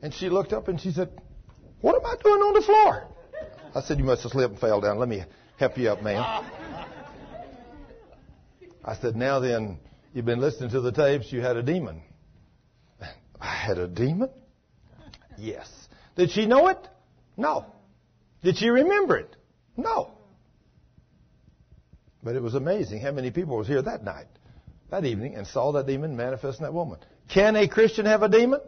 [0.01, 1.09] And she looked up and she said,
[1.81, 3.07] what am I doing on the floor?
[3.75, 4.97] I said, you must have slipped and fell down.
[4.97, 5.23] Let me
[5.61, 6.43] help you up, ma'am.
[8.83, 9.77] I said, now then,
[10.11, 12.01] you've been listening to the tapes, you had a demon.
[13.39, 14.31] I had a demon?
[15.37, 15.69] Yes.
[16.15, 16.79] Did she know it?
[17.37, 17.67] No.
[18.43, 19.35] Did she remember it?
[19.77, 20.09] No.
[22.23, 24.25] But it was amazing how many people was here that night,
[24.89, 26.97] that evening, and saw that demon manifest in that woman.
[27.31, 28.61] Can a Christian have a demon?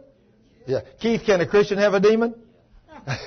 [0.66, 0.82] Yeah.
[1.00, 2.36] Keith, can a Christian have a demon?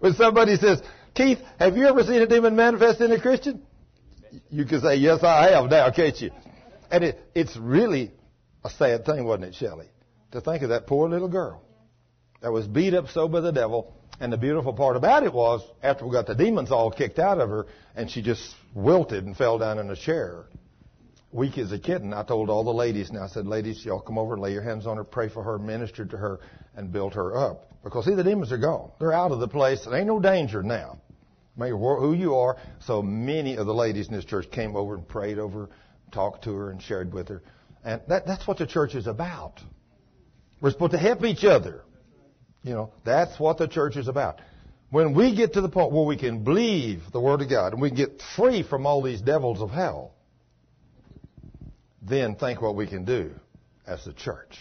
[0.00, 0.82] when somebody says,
[1.14, 3.62] Keith, have you ever seen a demon manifest in a Christian?
[4.50, 6.30] You can say, yes, I have now, can't you?
[6.90, 8.10] And it, it's really
[8.64, 9.86] a sad thing, wasn't it, Shelley?
[10.32, 11.62] To think of that poor little girl
[12.40, 13.94] that was beat up so by the devil.
[14.20, 17.40] And the beautiful part about it was, after we got the demons all kicked out
[17.40, 20.44] of her, and she just wilted and fell down in a chair.
[21.32, 24.18] Weak as a kitten, I told all the ladies, and I said, ladies, y'all come
[24.18, 26.38] over and lay your hands on her, pray for her, minister to her,
[26.76, 27.72] and build her up.
[27.82, 28.90] Because see, the demons are gone.
[29.00, 29.84] They're out of the place.
[29.84, 31.00] There ain't no danger now.
[31.56, 32.56] Matter who you are.
[32.80, 35.70] So many of the ladies in this church came over and prayed over,
[36.12, 37.42] talked to her, and shared with her.
[37.84, 39.60] And that, that's what the church is about.
[40.60, 41.82] We're supposed to help each other.
[42.62, 44.40] You know, that's what the church is about.
[44.90, 47.82] When we get to the point where we can believe the Word of God and
[47.82, 50.14] we get free from all these devils of hell,
[52.00, 53.32] then think what we can do
[53.86, 54.56] as the church.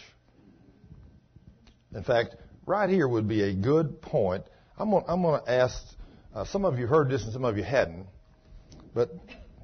[1.94, 2.36] In fact,
[2.66, 4.44] right here would be a good point.
[4.78, 5.76] I'm going, I'm going to ask,
[6.34, 8.08] uh, some of you heard this and some of you hadn't,
[8.94, 9.12] but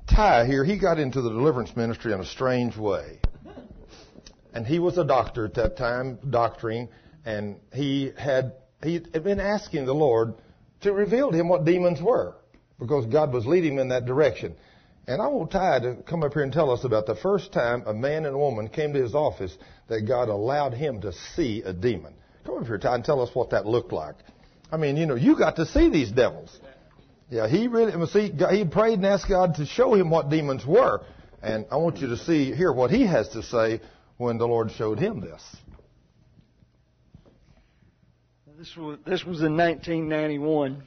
[0.08, 3.20] Ty here, he got into the deliverance ministry in a strange way.
[4.54, 6.90] And he was a doctor at that time, doctoring,
[7.26, 8.54] and he had,
[8.84, 10.34] he had been asking the Lord
[10.82, 12.36] to reveal to him what demons were,
[12.80, 14.56] because God was leading him in that direction.
[15.08, 17.84] And I want Ty to come up here and tell us about the first time
[17.86, 19.56] a man and a woman came to his office
[19.88, 22.14] that God allowed him to see a demon.
[22.46, 24.16] Come up here, Ty, and tell us what that looked like.
[24.72, 26.60] I mean, you know, you got to see these devils.
[27.30, 31.02] Yeah, he really, see, he prayed and asked God to show him what demons were.
[31.42, 33.82] And I want you to see, hear what he has to say
[34.18, 35.56] when the Lord showed him this.
[38.58, 40.84] This was, this was in 1991.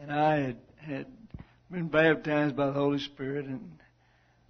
[0.00, 1.06] And I had, had
[1.70, 3.78] been baptized by the Holy Spirit, and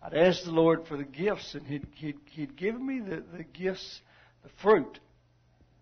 [0.01, 3.43] I'd asked the Lord for the gifts, and He'd, he'd, he'd given me the, the
[3.43, 4.01] gifts,
[4.45, 5.01] the fruit.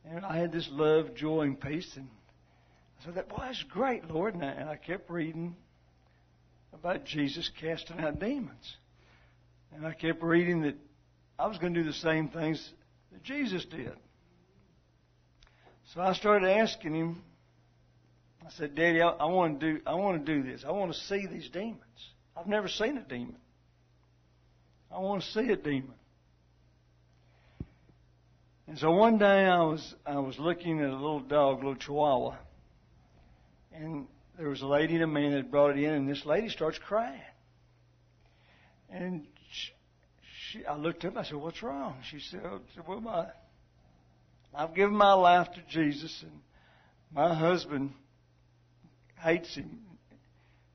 [0.09, 2.09] And I had this love, joy, and peace, and
[3.01, 5.57] I said, that "Boy, that's great, Lord." And I, and I kept reading
[6.72, 8.76] about Jesus casting out demons,
[9.72, 10.76] and I kept reading that
[11.38, 12.72] I was going to do the same things
[13.12, 13.92] that Jesus did.
[15.92, 17.22] So I started asking him
[18.46, 20.64] I said, Daddy, I, I want to do I want to do this.
[20.66, 21.80] I want to see these demons.
[22.36, 23.36] I've never seen a demon.
[24.90, 25.94] I want to see a demon.
[28.71, 32.37] And so one day I was I was looking at a little dog, little chihuahua,
[33.75, 34.07] and
[34.39, 36.79] there was a lady and a man that brought it in, and this lady starts
[36.79, 37.21] crying.
[38.89, 39.73] And she,
[40.53, 41.16] she, I looked up.
[41.16, 43.27] I said, "What's wrong?" She said, oh, "Well, my,
[44.55, 46.41] I've given my life to Jesus, and
[47.12, 47.93] my husband
[49.18, 49.81] hates him.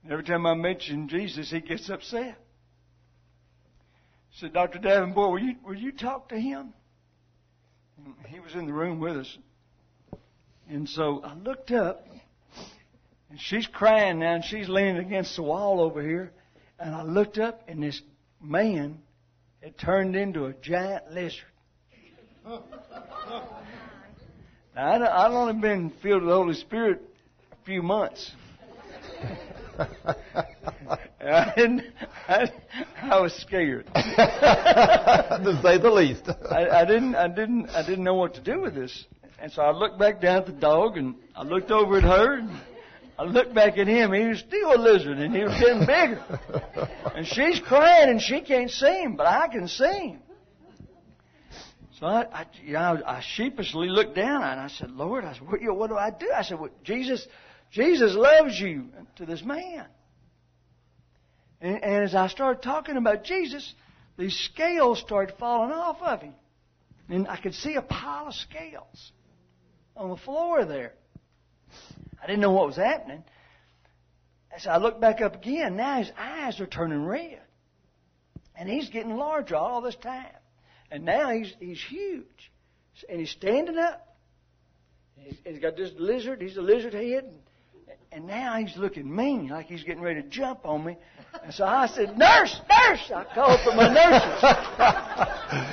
[0.03, 2.35] And every time I mention Jesus, he gets upset.
[4.33, 4.79] I said, Dr.
[4.79, 6.73] Davenport, will you, will you talk to him?
[8.27, 9.37] He was in the room with us.
[10.69, 12.05] And so I looked up,
[13.29, 16.31] and she's crying now, and she's leaning against the wall over here.
[16.79, 18.01] And I looked up, and this
[18.41, 18.99] man
[19.61, 21.41] had turned into a giant lizard.
[24.75, 27.01] Now, I'd only been filled with the Holy Spirit
[27.51, 28.31] a few months.
[31.25, 31.81] I didn't.
[32.27, 32.51] I,
[33.01, 36.29] I was scared, to say the least.
[36.49, 37.15] I, I didn't.
[37.15, 37.69] I didn't.
[37.69, 39.05] I didn't know what to do with this,
[39.39, 42.37] and so I looked back down at the dog, and I looked over at her,
[42.37, 42.51] and
[43.17, 44.13] I looked back at him.
[44.13, 46.89] He was still a lizard, and he was getting bigger.
[47.15, 50.19] And she's crying, and she can't see him, but I can see him.
[51.99, 55.47] So I, I, you know, I sheepishly looked down and I said, Lord, I said,
[55.47, 56.29] what, what do I do?
[56.35, 57.25] I said, well, Jesus,
[57.71, 59.85] Jesus loves you to this man.
[61.61, 63.73] And, and as I started talking about Jesus,
[64.17, 66.33] these scales started falling off of him.
[67.09, 69.11] And I could see a pile of scales
[69.95, 70.93] on the floor there.
[72.21, 73.23] I didn't know what was happening.
[74.55, 77.41] As I looked back up again, now his eyes are turning red.
[78.55, 80.25] And he's getting larger all this time.
[80.89, 82.51] And now he's, he's huge.
[83.09, 84.17] And he's standing up.
[85.17, 87.31] He's, he's got this lizard, he's a lizard head.
[88.15, 90.95] And now he's looking mean, like he's getting ready to jump on me.
[91.43, 93.11] And so I said, Nurse, nurse!
[93.13, 94.41] I called for my nurses.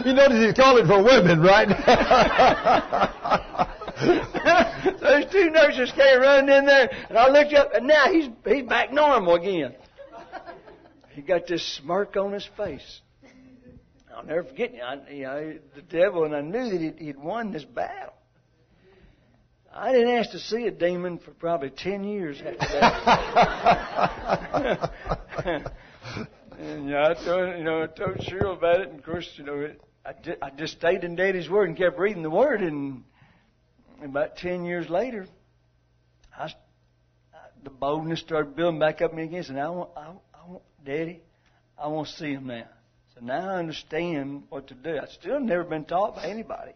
[0.07, 1.69] you notice he's calling for women, right?
[5.01, 8.69] Those two nurses came running in there, and I looked up, and now he's, he's
[8.69, 9.77] back normal again.
[11.11, 13.03] He got this smirk on his face.
[14.13, 17.53] I'll never forget, I, you know, the devil, and I knew that he'd, he'd won
[17.53, 18.15] this battle.
[19.75, 24.93] I didn't ask to see a demon for probably ten years after that.
[26.59, 29.27] and you know, I told you know I told Cheryl about it, and of course,
[29.37, 32.29] you know, it, I, just, I just stayed in Daddy's Word and kept reading the
[32.29, 33.05] Word, and
[34.05, 35.27] about ten years later,
[36.39, 36.53] I,
[37.65, 39.45] the boldness started building back up in me again.
[39.49, 41.23] And I want, I, I want, Daddy,
[41.79, 42.69] I want to see him now.
[43.15, 44.99] So now I understand what to do.
[44.99, 46.73] I still never been taught by anybody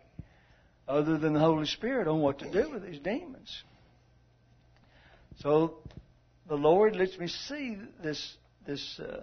[0.89, 3.63] other than the Holy Spirit on what to do with these demons.
[5.41, 5.79] So
[6.49, 8.37] the Lord lets me see this.
[8.67, 9.23] This uh,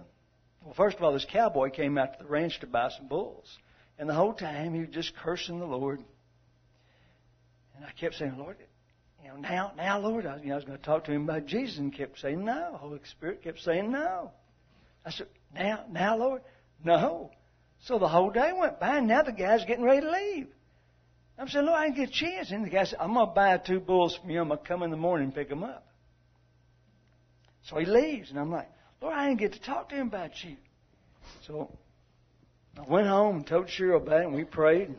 [0.64, 3.58] well, first of all, this cowboy came out to the ranch to buy some bulls,
[3.98, 6.02] and the whole time he was just cursing the Lord.
[7.76, 8.58] And I kept saying, Lord,
[9.22, 11.24] you know, now, now, Lord, I, you know, I was going to talk to him
[11.24, 12.78] about Jesus, and kept saying no.
[12.80, 14.32] Holy Spirit kept saying no.
[15.06, 16.42] I said, now, now, Lord,
[16.84, 17.32] no.
[17.86, 20.48] So the whole day went by, and now the guy's getting ready to leave.
[21.38, 22.52] I'm saying, Lord, I didn't get a chance.
[22.52, 24.40] And the guy said, I'm going to buy two bulls from you.
[24.40, 25.86] I'm going to come in the morning and pick them up.
[27.64, 28.70] So he leaves, and I'm like,
[29.02, 30.58] Lord, I didn't get to talk to him about you.
[31.48, 31.72] So
[32.78, 34.94] I went home and told Cheryl about it, and we prayed.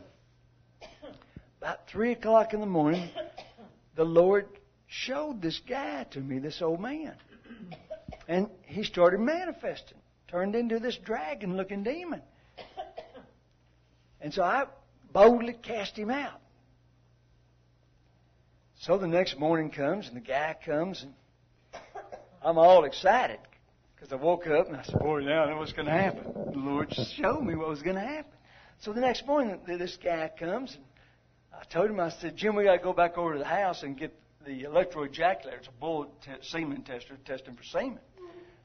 [1.61, 3.09] About 3 o'clock in the morning,
[3.95, 4.47] the Lord
[4.87, 7.13] showed this guy to me, this old man.
[8.27, 9.97] And he started manifesting,
[10.27, 12.21] turned into this dragon looking demon.
[14.21, 14.65] And so I
[15.15, 16.41] boldly cast him out.
[18.81, 21.13] So the next morning comes, and the guy comes, and
[22.43, 23.39] I'm all excited
[23.95, 26.33] because I woke up and I said, Boy, now I know what's going to happen.
[26.51, 28.33] The Lord just showed me what was going to happen.
[28.81, 30.83] So the next morning, this guy comes, and
[31.53, 33.83] I told him, I said, Jim, we got to go back over to the house
[33.83, 34.13] and get
[34.45, 35.59] the electroejaculator.
[35.59, 36.11] It's a bull
[36.41, 37.99] semen tester testing for semen.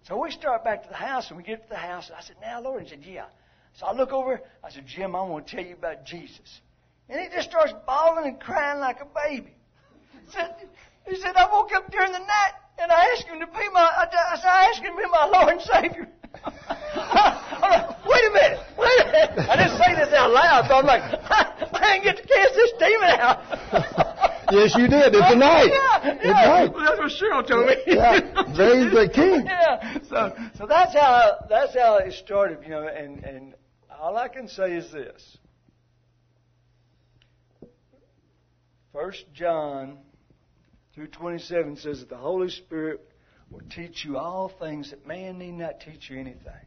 [0.03, 2.23] So we start back to the house, and we get to the house, and I
[2.23, 3.27] said, Now, Lord, he said, Yeah.
[3.75, 6.61] So I look over, I said, Jim, I want to tell you about Jesus.
[7.09, 9.55] And he just starts bawling and crying like a baby.
[10.27, 10.55] He said,
[11.09, 13.81] he said, I woke up during the night and I asked him to be my,
[13.81, 16.09] I, I asked him to be my Lord and Savior.
[18.07, 19.51] wait a minute, wait a minute.
[19.51, 22.73] I didn't say this out loud, so I'm like, I didn't get to cast this
[22.79, 23.39] demon out.
[24.53, 25.15] yes, you did.
[25.15, 25.71] It's a night.
[25.71, 26.33] Yeah, it's yeah.
[26.33, 26.73] night.
[26.73, 27.75] Well, that's what Cheryl told me.
[27.87, 28.21] Yeah,
[28.57, 29.47] there's the king.
[29.47, 29.99] Yeah.
[30.09, 32.87] So, so that's how that's how it started, you know.
[32.87, 33.55] And and
[34.01, 35.39] all I can say is this:
[38.93, 39.99] First John
[40.95, 43.01] two twenty seven says that the Holy Spirit
[43.51, 46.67] will teach you all things that man need not teach you anything.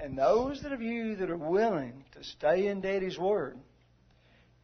[0.00, 3.58] And those of you that are willing to stay in Daddy's Word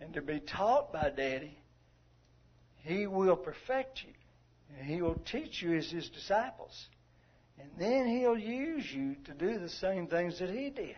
[0.01, 1.59] and to be taught by Daddy,
[2.83, 4.13] He will perfect you.
[4.79, 6.87] And He will teach you as His disciples.
[7.59, 10.97] And then He'll use you to do the same things that He did.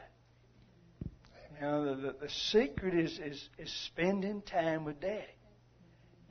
[1.61, 5.25] You know, the, the, the secret is, is, is spending time with Daddy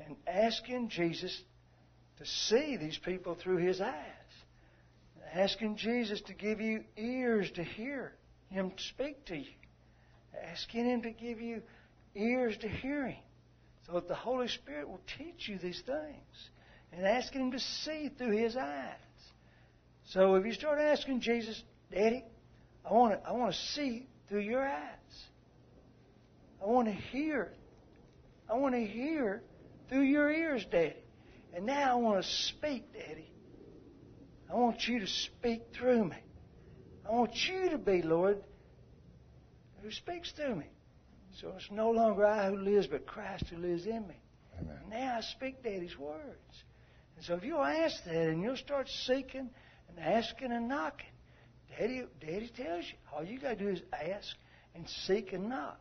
[0.05, 1.35] and asking Jesus
[2.17, 3.93] to see these people through His eyes.
[5.33, 8.13] Asking Jesus to give you ears to hear
[8.49, 9.53] Him speak to you.
[10.51, 11.61] Asking Him to give you
[12.15, 13.23] ears to hear Him.
[13.87, 16.49] So that the Holy Spirit will teach you these things.
[16.93, 18.93] And asking Him to see through His eyes.
[20.05, 21.61] So if you start asking Jesus,
[21.91, 22.23] Daddy,
[22.89, 25.23] I want to, I want to see through your eyes.
[26.61, 27.51] I want to hear.
[28.49, 29.43] I want to hear
[29.89, 30.95] through your ears, Daddy.
[31.53, 33.31] And now I want to speak, Daddy.
[34.51, 36.17] I want you to speak through me.
[37.07, 38.43] I want you to be, Lord,
[39.81, 40.65] who speaks through me.
[41.39, 44.15] So it's no longer I who lives, but Christ who lives in me.
[44.59, 44.79] Amen.
[44.89, 46.63] Now I speak Daddy's words.
[47.15, 49.49] And so if you'll ask that and you'll start seeking
[49.89, 51.07] and asking and knocking,
[51.69, 54.35] Daddy, Daddy tells you, all you got to do is ask
[54.73, 55.79] and seek and knock.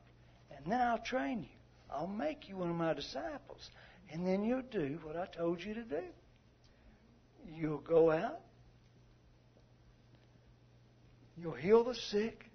[0.56, 1.58] And then I'll train you.
[1.90, 3.70] I'll make you one of my disciples.
[4.10, 6.02] And then you'll do what I told you to do.
[7.54, 8.40] You'll go out.
[11.36, 12.50] You'll heal the sick.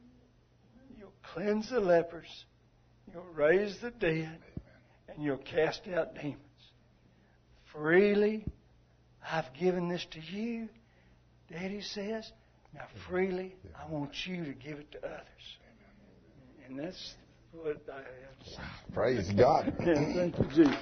[0.97, 2.45] You'll cleanse the lepers.
[3.11, 4.39] You'll raise the dead.
[5.07, 6.37] And you'll cast out demons.
[7.73, 8.45] Freely,
[9.31, 10.69] I've given this to you.
[11.51, 12.31] Daddy says,
[12.73, 15.57] now freely, I want you to give it to others.
[16.67, 17.15] And that's
[17.51, 18.61] what I have to say.
[18.93, 19.73] Praise God.
[19.85, 20.75] Yeah, thank you, Jesus.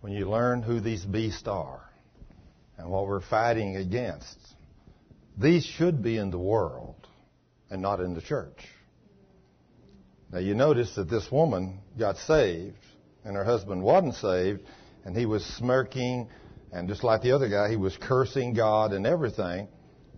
[0.00, 1.80] When you learn who these beasts are
[2.76, 4.38] and what we're fighting against,
[5.38, 6.96] these should be in the world
[7.70, 8.58] and not in the church.
[10.30, 12.76] Now you notice that this woman got saved
[13.24, 14.60] and her husband wasn't saved
[15.04, 16.28] and he was smirking
[16.72, 19.68] and just like the other guy, he was cursing God and everything.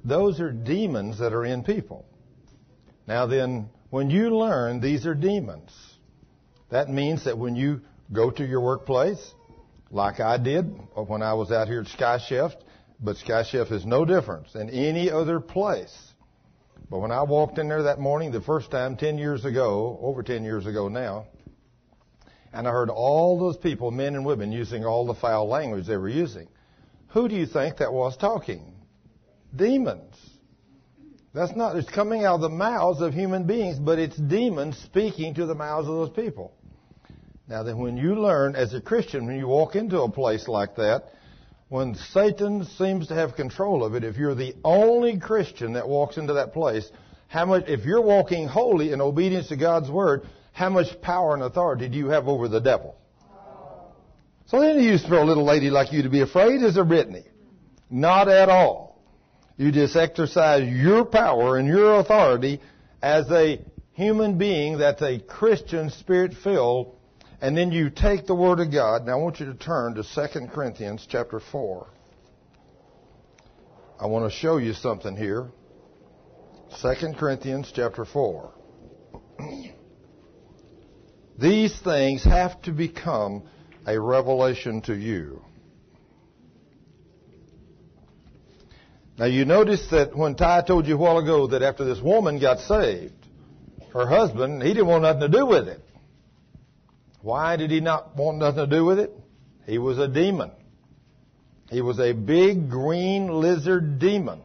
[0.04, 2.06] Those are demons that are in people.
[3.06, 5.70] Now then, when you learn these are demons,
[6.70, 9.34] that means that when you go to your workplace,
[9.90, 10.64] like I did
[10.94, 12.52] when I was out here at Sky Chef,
[13.00, 15.94] but Sky Chef is no different than any other place.
[16.88, 20.22] But when I walked in there that morning, the first time, 10 years ago, over
[20.22, 21.26] 10 years ago now,
[22.56, 25.98] and I heard all those people, men and women, using all the foul language they
[25.98, 26.48] were using.
[27.08, 28.72] Who do you think that was talking?
[29.54, 30.14] Demons.
[31.34, 35.34] That's not, it's coming out of the mouths of human beings, but it's demons speaking
[35.34, 36.54] to the mouths of those people.
[37.46, 40.76] Now then, when you learn as a Christian, when you walk into a place like
[40.76, 41.10] that,
[41.68, 46.16] when Satan seems to have control of it, if you're the only Christian that walks
[46.16, 46.90] into that place,
[47.28, 50.26] how much, if you're walking holy in obedience to God's word,
[50.56, 52.96] how much power and authority do you have over the devil?
[54.46, 57.24] So then use for a little lady like you to be afraid, is there, Brittany?
[57.90, 58.98] Not at all.
[59.58, 62.62] You just exercise your power and your authority
[63.02, 63.60] as a
[63.92, 66.96] human being that's a Christian spirit filled,
[67.42, 69.04] and then you take the Word of God.
[69.04, 71.86] Now I want you to turn to 2 Corinthians chapter 4.
[74.00, 75.50] I want to show you something here.
[76.80, 78.54] 2 Corinthians chapter 4.
[81.38, 83.44] These things have to become
[83.86, 85.42] a revelation to you.
[89.18, 92.38] Now you notice that when Ty told you a while ago that after this woman
[92.38, 93.14] got saved,
[93.92, 95.80] her husband, he didn't want nothing to do with it.
[97.22, 99.10] Why did he not want nothing to do with it?
[99.66, 100.52] He was a demon.
[101.70, 104.42] He was a big green lizard demon.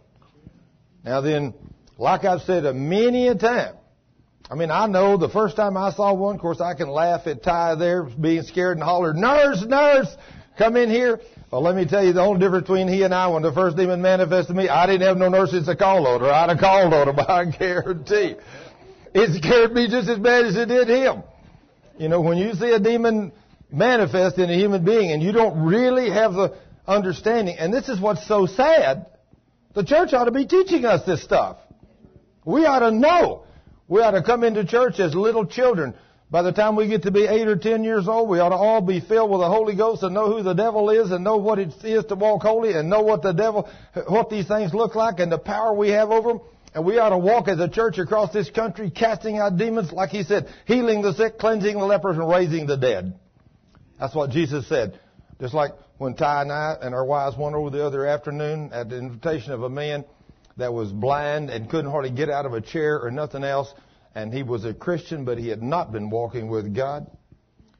[1.03, 1.53] Now then,
[1.97, 3.75] like I've said many a time,
[4.51, 7.25] I mean, I know the first time I saw one, of course, I can laugh
[7.25, 10.13] at Ty there being scared and holler, nurse, nurse,
[10.57, 11.21] come in here.
[11.49, 13.77] Well, let me tell you the only difference between he and I when the first
[13.77, 16.29] demon manifested me, I didn't have no nurses to call on her.
[16.29, 18.35] I'd have called on her, I guarantee.
[19.13, 21.23] It scared me just as bad as it did him.
[21.97, 23.31] You know, when you see a demon
[23.71, 28.01] manifest in a human being and you don't really have the understanding, and this is
[28.01, 29.05] what's so sad,
[29.75, 31.55] the church ought to be teaching us this stuff.
[32.43, 33.45] We ought to know.
[33.91, 35.93] We ought to come into church as little children.
[36.29, 38.55] By the time we get to be eight or ten years old, we ought to
[38.55, 41.35] all be filled with the Holy Ghost and know who the devil is and know
[41.35, 43.69] what it is to walk holy and know what the devil,
[44.07, 46.41] what these things look like and the power we have over them.
[46.73, 50.11] And we ought to walk as a church across this country casting out demons, like
[50.11, 53.19] he said, healing the sick, cleansing the lepers, and raising the dead.
[53.99, 55.01] That's what Jesus said.
[55.41, 58.87] Just like when Ty and I and our wives went over the other afternoon at
[58.87, 60.05] the invitation of a man
[60.61, 63.73] that was blind and couldn't hardly get out of a chair or nothing else,
[64.15, 67.07] and he was a Christian, but he had not been walking with God.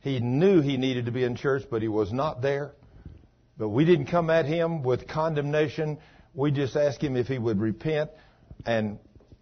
[0.01, 2.73] He knew he needed to be in church, but he was not there.
[3.57, 5.99] But we didn't come at him with condemnation.
[6.33, 8.09] We just asked him if he would repent
[8.65, 8.97] and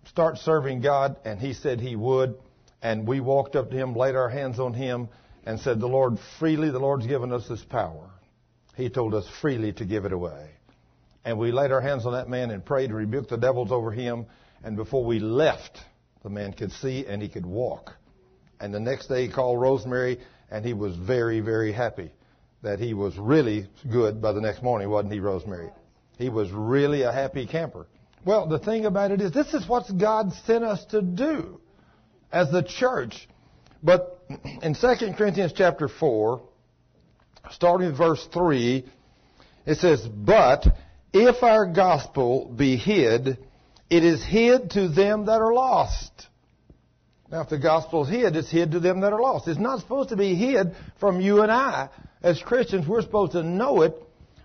[0.06, 2.36] start serving God, and he said he would.
[2.82, 5.10] And we walked up to him, laid our hands on him,
[5.46, 8.10] and said, The Lord freely, the Lord's given us this power.
[8.76, 10.59] He told us freely to give it away.
[11.26, 14.26] And we laid our hands on that man and prayed rebuked the devils over him.
[14.64, 15.80] And before we left,
[16.24, 17.94] the man could see and he could walk.
[18.60, 20.20] And the next day he called Rosemary
[20.52, 22.12] and he was very, very happy
[22.62, 25.70] that he was really good by the next morning, wasn't he, Rosemary?
[26.18, 27.88] He was really a happy camper.
[28.26, 31.62] Well, the thing about it is, this is what God sent us to do
[32.32, 33.30] as the church.
[33.82, 34.22] But
[34.62, 36.42] in 2 Corinthians chapter 4,
[37.52, 38.86] starting with verse 3,
[39.66, 40.66] it says, But
[41.14, 43.38] if our gospel be hid,
[43.90, 46.28] it is hid to them that are lost.
[47.32, 49.48] Now, if the gospel is hid, it's hid to them that are lost.
[49.48, 51.90] It's not supposed to be hid from you and I.
[52.24, 53.96] As Christians, we're supposed to know it.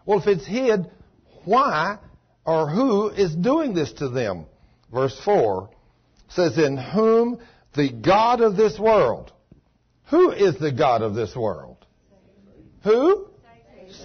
[0.05, 0.91] Well, if it's hid,
[1.45, 1.99] why
[2.45, 4.47] or who is doing this to them?
[4.93, 5.71] Verse 4
[6.29, 7.41] says, In whom
[7.75, 9.33] the God of this world.
[10.11, 11.85] Who is the God of this world?
[12.85, 13.29] Who?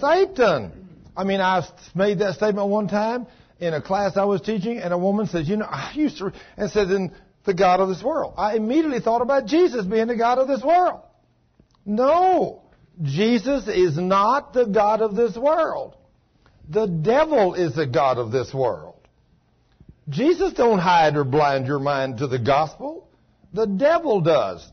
[0.00, 0.79] Satan.
[1.20, 1.62] I mean, I
[1.94, 3.26] made that statement one time
[3.58, 6.32] in a class I was teaching, and a woman says, "You know, I used to,"
[6.56, 7.12] and says, "In
[7.44, 10.62] the God of this world." I immediately thought about Jesus being the God of this
[10.62, 11.00] world.
[11.84, 12.62] No,
[13.02, 15.94] Jesus is not the God of this world.
[16.70, 18.94] The devil is the God of this world.
[20.08, 23.08] Jesus don't hide or blind your mind to the gospel.
[23.52, 24.66] The devil does.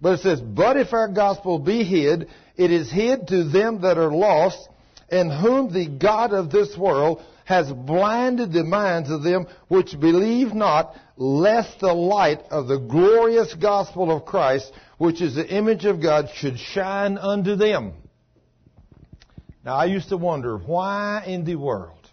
[0.00, 3.98] But it says, But if our gospel be hid, it is hid to them that
[3.98, 4.68] are lost,
[5.10, 10.52] in whom the God of this world has blinded the minds of them which believe
[10.52, 16.02] not, lest the light of the glorious gospel of Christ, which is the image of
[16.02, 17.92] God, should shine unto them.
[19.64, 22.10] Now, I used to wonder why in the world,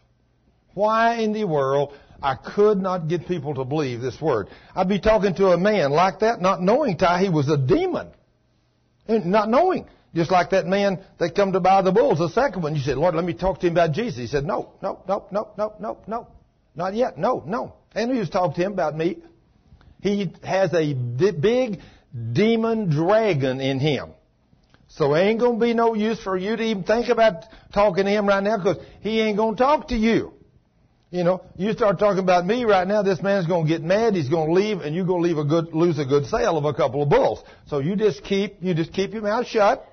[0.73, 4.47] why in the world I could not get people to believe this word.
[4.75, 8.09] I'd be talking to a man like that, not knowing Ty he was a demon.
[9.07, 9.87] And not knowing.
[10.15, 12.75] Just like that man that come to buy the bulls, the second one.
[12.75, 14.19] You said, Lord, let me talk to him about Jesus.
[14.19, 16.27] He said, no, no, no, no, no, no, no.
[16.75, 17.17] Not yet.
[17.17, 17.73] No, no.
[17.95, 19.17] And he was talking to him about me.
[20.01, 21.79] He has a big
[22.33, 24.11] demon dragon in him.
[24.87, 28.05] So it ain't going to be no use for you to even think about talking
[28.05, 30.33] to him right now because he ain't going to talk to you.
[31.09, 34.15] You know, you start talking about me right now, this man's going to get mad,
[34.15, 36.57] he's going to leave, and you're going to leave a good, lose a good sale
[36.57, 37.43] of a couple of bulls.
[37.67, 39.87] So you just keep, you just keep your mouth shut.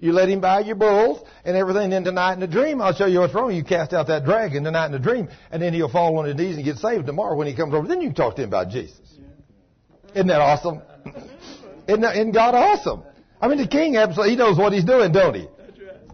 [0.00, 1.90] You let him buy your bulls and everything.
[1.90, 3.52] Then tonight in the dream, I'll show you what's wrong.
[3.52, 6.36] You cast out that dragon tonight in the dream, and then he'll fall on his
[6.36, 7.86] knees and get saved tomorrow when he comes over.
[7.86, 9.00] Then you can talk to him about Jesus.
[10.14, 10.82] Isn't that awesome?
[11.88, 13.02] Isn't, that, isn't God awesome?
[13.40, 15.48] I mean, the king absolutely, he knows what he's doing, don't he?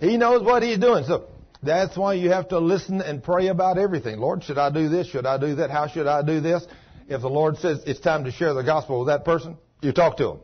[0.00, 1.04] He knows what he's doing.
[1.04, 1.26] So
[1.62, 4.18] that's why you have to listen and pray about everything.
[4.18, 5.08] Lord, should I do this?
[5.08, 5.70] Should I do that?
[5.70, 6.66] How should I do this?
[7.08, 10.16] If the Lord says it's time to share the gospel with that person, you talk
[10.18, 10.40] to him.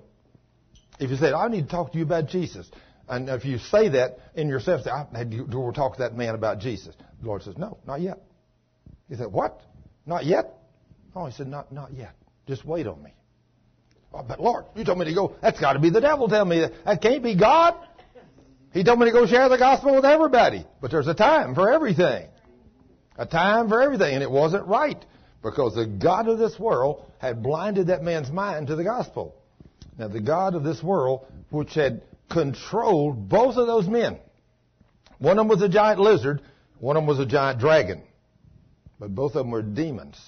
[0.98, 2.70] If you say, I need to talk to you about Jesus,
[3.08, 6.34] and if you say that in yourself, say, I had to talk to that man
[6.34, 6.94] about Jesus.
[7.20, 8.20] The Lord says, no, not yet.
[9.08, 9.60] He said, what?
[10.04, 10.52] Not yet?
[11.14, 12.14] Oh, he said, not, not yet.
[12.46, 13.14] Just wait on me.
[14.12, 15.36] Oh, but Lord, you told me to go.
[15.40, 16.72] That's got to be the devil telling me that.
[16.84, 17.74] That can't be God.
[18.72, 20.66] He told me to go share the gospel with everybody.
[20.80, 22.28] But there's a time for everything.
[23.16, 24.14] A time for everything.
[24.14, 25.02] And it wasn't right
[25.42, 29.34] because the God of this world had blinded that man's mind to the gospel.
[29.98, 34.18] Now, the God of this world, which had controlled both of those men,
[35.18, 36.42] one of them was a giant lizard,
[36.78, 38.02] one of them was a giant dragon.
[38.98, 40.18] But both of them were demons.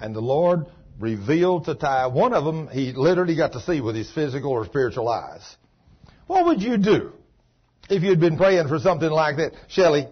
[0.00, 0.66] And the Lord
[0.98, 4.64] revealed to Ty, one of them he literally got to see with his physical or
[4.64, 5.56] spiritual eyes.
[6.26, 7.12] What would you do
[7.88, 9.52] if you'd been praying for something like that?
[9.68, 10.08] Shelley,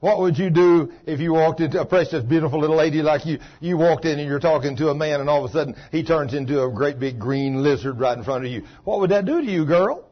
[0.00, 3.38] what would you do if you walked into a precious, beautiful little lady like you?
[3.60, 6.02] You walked in and you're talking to a man and all of a sudden he
[6.04, 8.64] turns into a great big green lizard right in front of you.
[8.84, 10.09] What would that do to you, girl?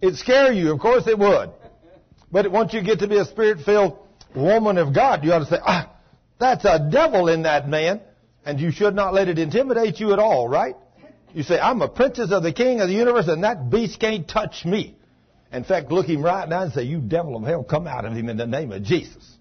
[0.00, 0.72] It'd scare you.
[0.72, 1.50] Of course it would.
[2.30, 3.98] But once you get to be a spirit-filled
[4.34, 5.92] woman of God, you ought to say, ah,
[6.38, 8.00] that's a devil in that man.
[8.44, 10.76] And you should not let it intimidate you at all, right?
[11.34, 14.26] You say, I'm a princess of the king of the universe and that beast can't
[14.26, 14.96] touch me.
[15.52, 18.12] In fact, look him right down and say, you devil of hell, come out of
[18.12, 19.36] him in the name of Jesus.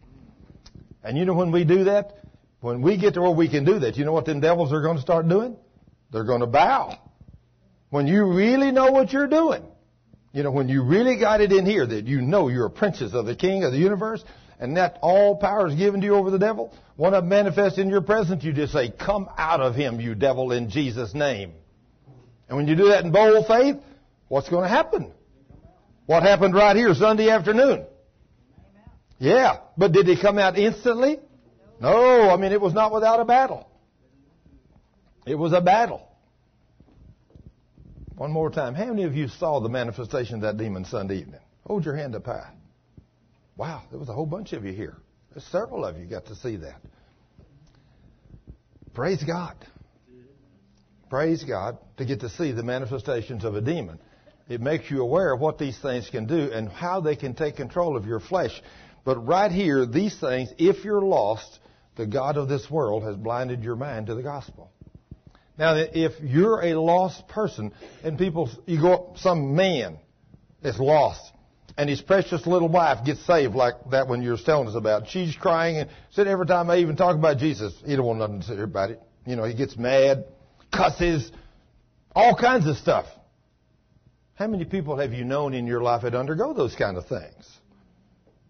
[1.04, 2.20] And you know when we do that?
[2.62, 4.82] When we get to where we can do that, you know what them devils are
[4.82, 5.56] going to start doing?
[6.12, 6.98] They're going to bow.
[7.90, 9.64] When you really know what you're doing.
[10.36, 13.14] You know, when you really got it in here that you know you're a princess
[13.14, 14.22] of the king of the universe,
[14.60, 17.88] and that all power is given to you over the devil, one of manifests in
[17.88, 21.54] your presence, you just say, Come out of him, you devil, in Jesus' name.
[22.50, 23.78] And when you do that in bold faith,
[24.28, 25.14] what's going to happen?
[26.06, 27.86] What happened right here Sunday afternoon?
[29.20, 31.18] Yeah, but did he come out instantly?
[31.80, 33.70] No, I mean, it was not without a battle.
[35.26, 36.05] It was a battle.
[38.16, 38.76] One more time.
[38.76, 41.42] How many of you saw the manifestation of that demon Sunday evening?
[41.68, 42.50] Hold your hand up high.
[43.58, 44.96] Wow, there was a whole bunch of you here.
[45.32, 46.80] There's several of you got to see that.
[48.94, 49.56] Praise God.
[51.10, 54.00] Praise God to get to see the manifestations of a demon.
[54.48, 57.58] It makes you aware of what these things can do and how they can take
[57.58, 58.62] control of your flesh.
[59.04, 61.60] But right here, these things, if you're lost,
[61.96, 64.72] the God of this world has blinded your mind to the gospel.
[65.58, 67.72] Now, if you're a lost person
[68.04, 69.98] and people, you go up, some man
[70.62, 71.32] that's lost,
[71.78, 75.08] and his precious little wife gets saved like that one you're telling us about.
[75.08, 78.42] She's crying and said every time I even talk about Jesus, he don't want nothing
[78.42, 79.02] to say about it.
[79.26, 80.26] You know, he gets mad,
[80.74, 81.32] cusses,
[82.14, 83.06] all kinds of stuff.
[84.36, 87.50] How many people have you known in your life that undergo those kind of things?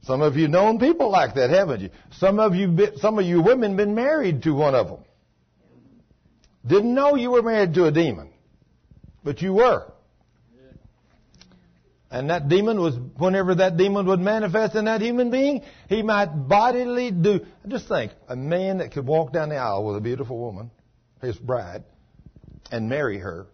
[0.04, 1.90] Some of you known people like that, haven't you?
[2.18, 5.00] Some of you, some of you women been married to one of them.
[6.68, 8.30] Didn't know you were married to a demon,
[9.24, 9.92] but you were.
[12.10, 16.28] And that demon was, whenever that demon would manifest in that human being, he might
[16.28, 20.38] bodily do, just think, a man that could walk down the aisle with a beautiful
[20.38, 20.72] woman,
[21.22, 21.84] his bride,
[22.72, 23.48] and marry her,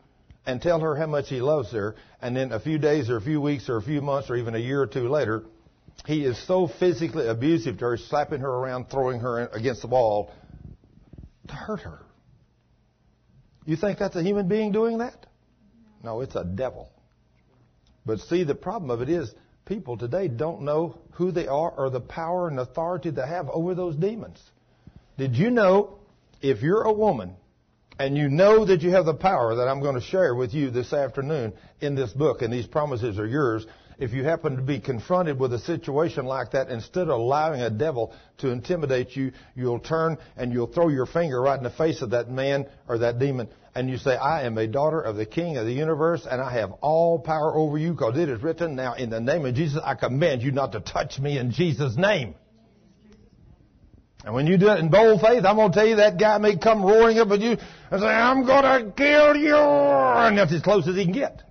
[0.46, 3.22] and tell her how much he loves her, and then a few days or a
[3.22, 5.44] few weeks or a few months or even a year or two later,
[6.06, 10.32] he is so physically abusive to her, slapping her around, throwing her against the wall
[11.48, 12.00] to hurt her.
[13.72, 15.28] You think that's a human being doing that?
[16.04, 16.90] No, it's a devil.
[18.06, 19.34] But see, the problem of it is
[19.64, 23.74] people today don't know who they are or the power and authority they have over
[23.74, 24.42] those demons.
[25.18, 26.00] Did you know
[26.42, 27.38] if you're a woman
[27.98, 30.70] and you know that you have the power that I'm going to share with you
[30.70, 33.66] this afternoon in this book and these promises are yours,
[33.98, 37.70] if you happen to be confronted with a situation like that, instead of allowing a
[37.70, 42.02] devil to intimidate you, you'll turn and you'll throw your finger right in the face
[42.02, 45.26] of that man or that demon and you say, I am a daughter of the
[45.26, 48.76] King of the universe and I have all power over you because it is written,
[48.76, 51.96] now in the name of Jesus, I command you not to touch me in Jesus'
[51.96, 52.36] name.
[54.24, 56.38] And when you do it in bold faith, I'm going to tell you that guy
[56.38, 57.58] may come roaring up at you
[57.90, 59.56] and say, I'm going to kill you.
[59.56, 61.42] And that's as close as he can get.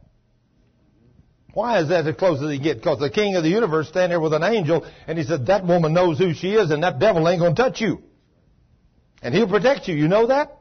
[1.52, 2.76] Why is that as close as he can get?
[2.76, 5.66] Because the king of the universe stand there with an angel and he said, that
[5.66, 8.02] woman knows who she is and that devil ain't going to touch you.
[9.20, 9.96] And he'll protect you.
[9.96, 10.59] You know that?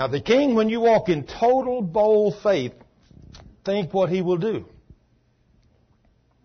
[0.00, 2.72] Now, the king, when you walk in total bold faith,
[3.66, 4.64] think what he will do.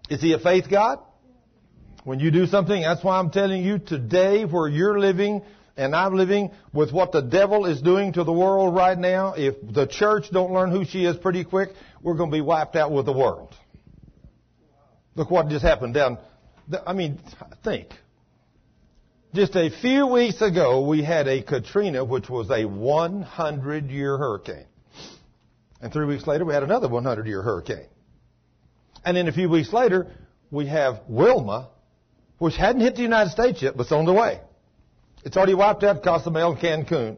[0.10, 1.00] Is he a faith God?
[2.04, 5.42] When you do something, that's why I'm telling you today where you're living
[5.78, 9.56] and I'm living with what the devil is doing to the world right now, if
[9.64, 11.70] the church don't learn who she is pretty quick,
[12.02, 13.56] we're going to be wiped out with the world.
[15.16, 16.18] Look what just happened down.
[16.86, 17.22] I mean,
[17.64, 17.88] think.
[19.36, 24.66] Just a few weeks ago, we had a Katrina, which was a 100 year hurricane.
[25.82, 27.90] And three weeks later, we had another 100 year hurricane.
[29.04, 30.08] And then a few weeks later,
[30.52, 31.68] we have Wilma,
[32.38, 34.40] which hadn't hit the United States yet, but it's on the way.
[35.26, 37.18] It's already wiped out Cozumel and Cancun.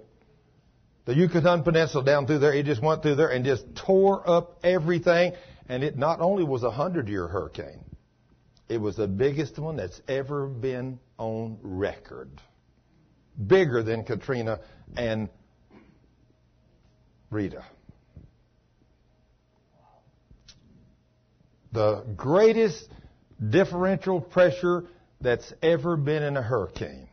[1.06, 4.58] The Yucatan Peninsula down through there, it just went through there and just tore up
[4.64, 5.34] everything.
[5.70, 7.86] And it not only was a hundred year hurricane,
[8.68, 12.30] it was the biggest one that's ever been on record.
[13.46, 14.60] Bigger than Katrina
[14.96, 15.30] and
[17.30, 17.64] Rita.
[21.72, 22.90] The greatest
[23.50, 24.86] differential pressure
[25.22, 27.08] that's ever been in a hurricane.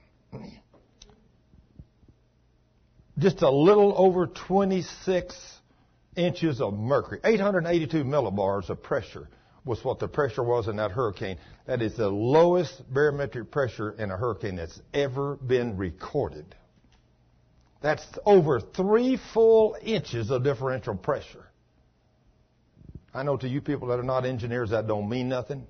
[3.18, 5.36] Just a little over 26
[6.16, 7.20] inches of mercury.
[7.24, 9.28] 882 millibars of pressure
[9.64, 11.38] was what the pressure was in that hurricane.
[11.66, 16.54] That is the lowest barometric pressure in a hurricane that's ever been recorded.
[17.80, 21.46] That's over three full inches of differential pressure.
[23.12, 25.66] I know to you people that are not engineers that don't mean nothing.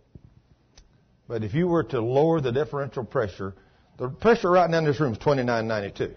[1.28, 3.54] But if you were to lower the differential pressure,
[3.98, 6.16] the pressure right now in this room is 2992.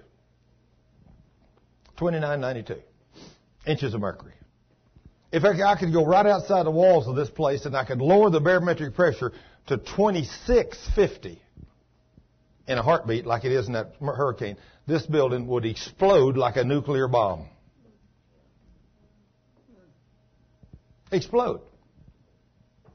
[1.98, 2.82] 2992
[3.66, 4.34] inches of mercury.
[5.38, 8.32] If I could go right outside the walls of this place and I could lower
[8.32, 9.32] the barometric pressure
[9.68, 11.40] to 2650
[12.68, 14.58] in a heartbeat like it is in that hurricane,
[14.88, 17.46] this building would explode like a nuclear bomb.
[21.12, 21.62] Explode.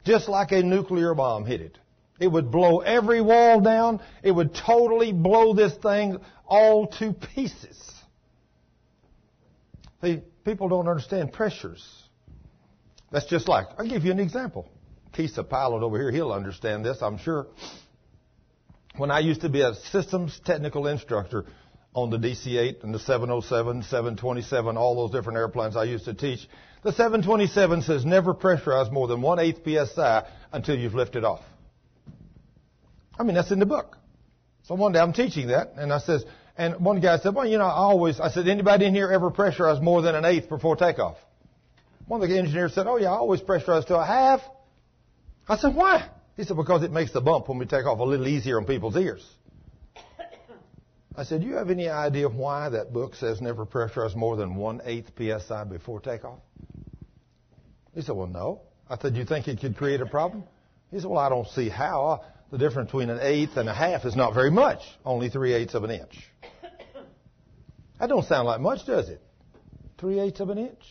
[0.04, 1.78] Just like a nuclear bomb hit it.
[2.18, 4.00] It would blow every wall down.
[4.24, 7.78] It would totally blow this thing all to pieces.
[10.02, 12.01] See, people don't understand pressures.
[13.12, 14.68] That's just like, I'll give you an example.
[15.12, 16.10] Keith's a pilot over here.
[16.10, 17.46] He'll understand this, I'm sure.
[18.96, 21.44] When I used to be a systems technical instructor
[21.94, 26.48] on the DC-8 and the 707, 727, all those different airplanes I used to teach,
[26.82, 31.42] the 727 says never pressurize more than one eighth psi until you've lifted off.
[33.18, 33.98] I mean, that's in the book.
[34.64, 36.24] So one day I'm teaching that, and I says,
[36.56, 39.30] and one guy said, well, you know, I always, I said, anybody in here ever
[39.30, 41.16] pressurize more than an eighth before takeoff?
[42.12, 44.42] One of the engineers said, oh yeah, I always pressurize to a half.
[45.48, 46.10] I said, why?
[46.36, 48.66] He said, because it makes the bump when we take off a little easier on
[48.66, 49.26] people's ears.
[51.16, 54.56] I said, do you have any idea why that book says never pressurize more than
[54.56, 56.40] one eighth psi before takeoff?
[57.94, 58.60] He said, well, no.
[58.90, 60.44] I said, you think it could create a problem?
[60.90, 62.26] He said, well, I don't see how.
[62.50, 65.72] The difference between an eighth and a half is not very much, only three eighths
[65.72, 66.30] of an inch.
[67.98, 69.22] That don't sound like much, does it?
[69.96, 70.82] Three eighths of an inch?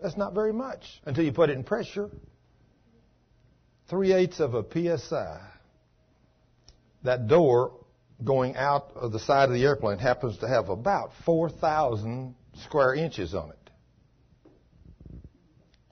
[0.00, 2.10] That's not very much until you put it in pressure.
[3.88, 4.64] Three eighths of a
[4.98, 5.40] psi.
[7.04, 7.72] That door
[8.24, 13.34] going out of the side of the airplane happens to have about 4,000 square inches
[13.34, 13.70] on it.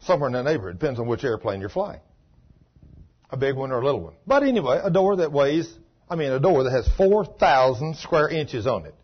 [0.01, 0.79] Somewhere in the neighborhood.
[0.79, 2.01] Depends on which airplane you're flying
[3.35, 4.15] a big one or a little one.
[4.27, 5.71] But anyway, a door that weighs,
[6.09, 8.95] I mean, a door that has 4,000 square inches on it.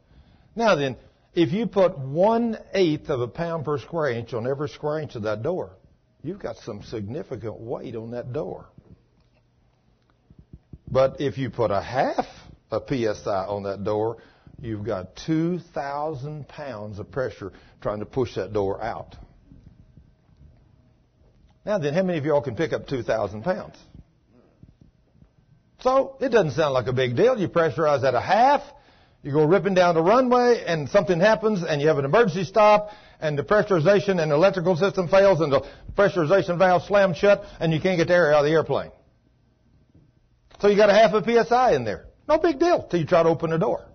[0.54, 0.96] Now then,
[1.34, 5.14] if you put one eighth of a pound per square inch on every square inch
[5.14, 5.72] of that door,
[6.22, 8.66] you've got some significant weight on that door.
[10.90, 12.26] But if you put a half
[12.72, 14.18] a psi on that door,
[14.60, 19.16] you've got 2,000 pounds of pressure trying to push that door out.
[21.64, 23.76] Now then, how many of y'all can pick up 2,000 pounds?
[25.80, 27.38] So it doesn't sound like a big deal.
[27.38, 28.62] You pressurize at a half,
[29.22, 32.90] you go ripping down the runway, and something happens, and you have an emergency stop,
[33.20, 35.66] and the pressurization and electrical system fails, and the
[35.96, 38.90] pressurization valve slams shut, and you can't get the air out of the airplane.
[40.60, 42.06] So you got a half a psi in there.
[42.28, 43.86] No big deal till you try to open the door.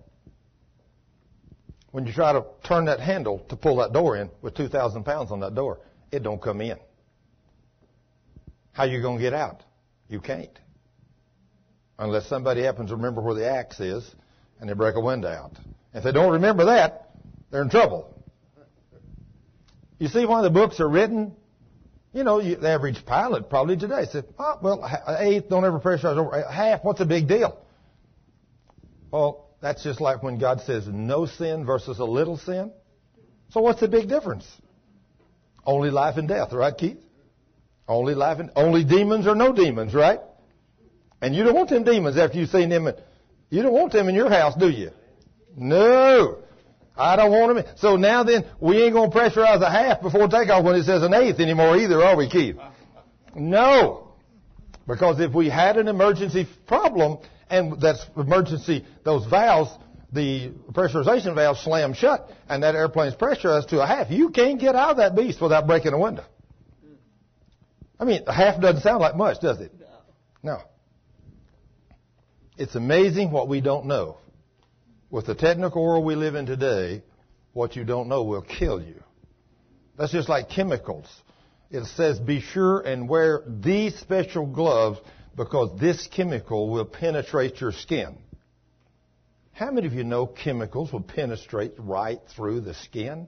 [1.90, 5.32] When you try to turn that handle to pull that door in with 2,000 pounds
[5.32, 5.80] on that door,
[6.12, 6.76] it don't come in.
[8.72, 9.62] How you going to get out?
[10.08, 10.56] You can't
[11.98, 14.14] unless somebody happens to remember where the axe is
[14.60, 15.52] and they break a window out.
[15.94, 17.10] If they don't remember that,
[17.50, 18.12] they're in trouble.
[19.98, 21.34] You see why the books are written?
[22.12, 26.16] You know, you, the average pilot probably today said, oh, well, eighth, don't ever pressurize
[26.16, 26.82] over uh, half.
[26.82, 27.58] What's a big deal?
[29.10, 32.72] Well, that's just like when God says no sin versus a little sin.
[33.50, 34.46] So what's the big difference?
[35.64, 36.98] Only life and death, right, Keith?
[37.88, 40.20] Only life and, only demons or no demons, right?
[41.20, 42.88] And you don't want them demons after you've seen them.
[43.50, 44.90] You don't want them in your house, do you?
[45.56, 46.38] No.
[46.96, 47.64] I don't want them.
[47.64, 47.76] In.
[47.76, 51.02] So now then, we ain't going to pressurize a half before takeoff when it says
[51.02, 52.56] an eighth anymore either, are we, Keith?
[53.34, 54.14] No.
[54.86, 57.18] Because if we had an emergency problem,
[57.50, 59.70] and that's emergency, those valves,
[60.12, 64.74] the pressurization valves slam shut, and that airplane's pressurized to a half, you can't get
[64.74, 66.24] out of that beast without breaking a window.
[67.98, 69.72] I mean, a half doesn't sound like much, does it?
[70.42, 70.58] No.
[72.58, 74.16] It's amazing what we don't know.
[75.10, 77.02] With the technical world we live in today,
[77.52, 79.02] what you don't know will kill you.
[79.98, 81.06] That's just like chemicals.
[81.70, 84.98] It says be sure and wear these special gloves
[85.36, 88.16] because this chemical will penetrate your skin.
[89.52, 93.26] How many of you know chemicals will penetrate right through the skin?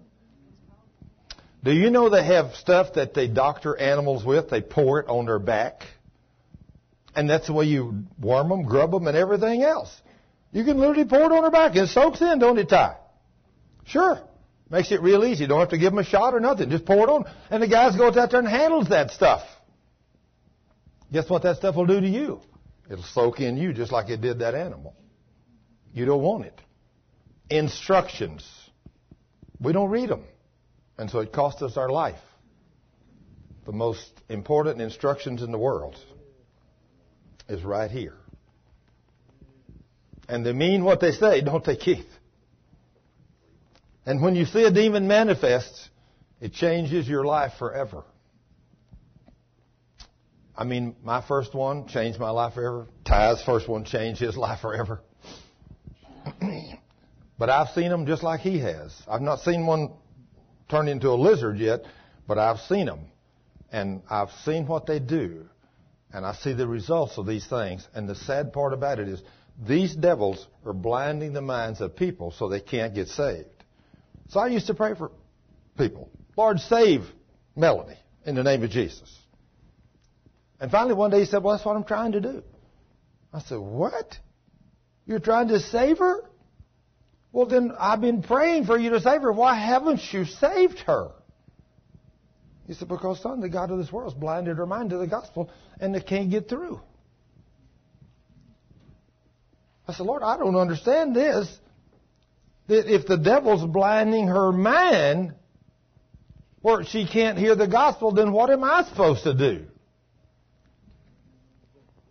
[1.63, 4.49] Do you know they have stuff that they doctor animals with?
[4.49, 5.83] They pour it on their back.
[7.14, 9.90] And that's the way you warm them, grub them, and everything else.
[10.52, 11.76] You can literally pour it on her back.
[11.76, 12.97] It soaks in, don't it, Ty?
[13.85, 14.20] Sure.
[14.70, 15.44] Makes it real easy.
[15.44, 16.70] You don't have to give them a shot or nothing.
[16.70, 17.24] Just pour it on.
[17.51, 19.43] And the guy goes out there and handles that stuff.
[21.10, 22.40] Guess what that stuff will do to you?
[22.90, 24.94] It'll soak in you just like it did that animal.
[25.94, 26.60] You don't want it.
[27.51, 28.47] Instructions.
[29.59, 30.24] We don't read them.
[30.98, 32.18] And so it costs us our life.
[33.64, 35.97] The most important instructions in the world
[37.49, 38.16] is right here.
[40.29, 42.07] And they mean what they say, don't they, Keith?
[44.05, 45.91] And when you see a demon manifest,
[46.41, 48.05] it changes your life forever.
[50.57, 52.87] I mean, my first one changed my life forever.
[53.05, 55.01] Ty's first one changed his life forever.
[57.39, 58.95] but I've seen them just like he has.
[59.07, 59.93] I've not seen one
[60.69, 61.83] turn into a lizard yet,
[62.27, 63.07] but I've seen them.
[63.70, 65.49] And I've seen what they do.
[66.12, 67.86] And I see the results of these things.
[67.94, 69.22] And the sad part about it is
[69.66, 73.48] these devils are blinding the minds of people so they can't get saved.
[74.28, 75.10] So I used to pray for
[75.76, 76.10] people.
[76.36, 77.02] Lord, save
[77.56, 79.18] Melanie in the name of Jesus.
[80.60, 82.43] And finally one day he said, well, that's what I'm trying to do.
[83.32, 84.18] I said, what?
[85.06, 86.24] You're trying to save her?
[87.32, 89.32] Well, then I've been praying for you to save her.
[89.32, 91.10] Why haven't you saved her?
[92.69, 95.07] He said, because son, the God of this world has blinded her mind to the
[95.07, 95.51] gospel
[95.81, 96.81] and they can't get through.
[99.89, 101.49] I said, Lord, I don't understand this.
[102.66, 105.35] That if the devil's blinding her mind,
[106.61, 109.65] where she can't hear the gospel, then what am I supposed to do?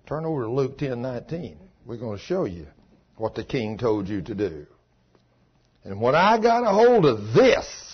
[0.07, 1.59] Turn over to Luke 10 19.
[1.85, 2.65] We're going to show you
[3.17, 4.65] what the king told you to do.
[5.84, 7.86] And when I got a hold of this,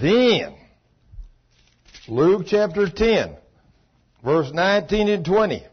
[0.00, 0.54] then,
[2.08, 3.36] Luke chapter 10,
[4.24, 5.64] verse 19 and 20.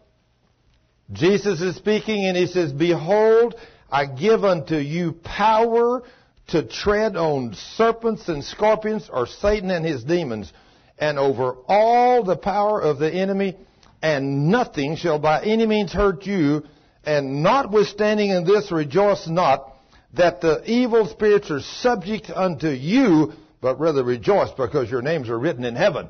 [1.11, 3.55] Jesus is speaking and he says, Behold,
[3.89, 6.03] I give unto you power
[6.49, 10.51] to tread on serpents and scorpions, or Satan and his demons,
[10.97, 13.57] and over all the power of the enemy,
[14.01, 16.63] and nothing shall by any means hurt you.
[17.05, 19.73] And notwithstanding in this, rejoice not
[20.13, 25.37] that the evil spirits are subject unto you, but rather rejoice because your names are
[25.37, 26.07] written in heaven.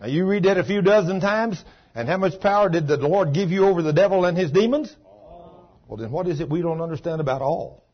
[0.00, 1.62] Now you read that a few dozen times,
[1.94, 4.94] and how much power did the Lord give you over the devil and his demons?
[5.86, 7.84] Well, then what is it we don't understand about all?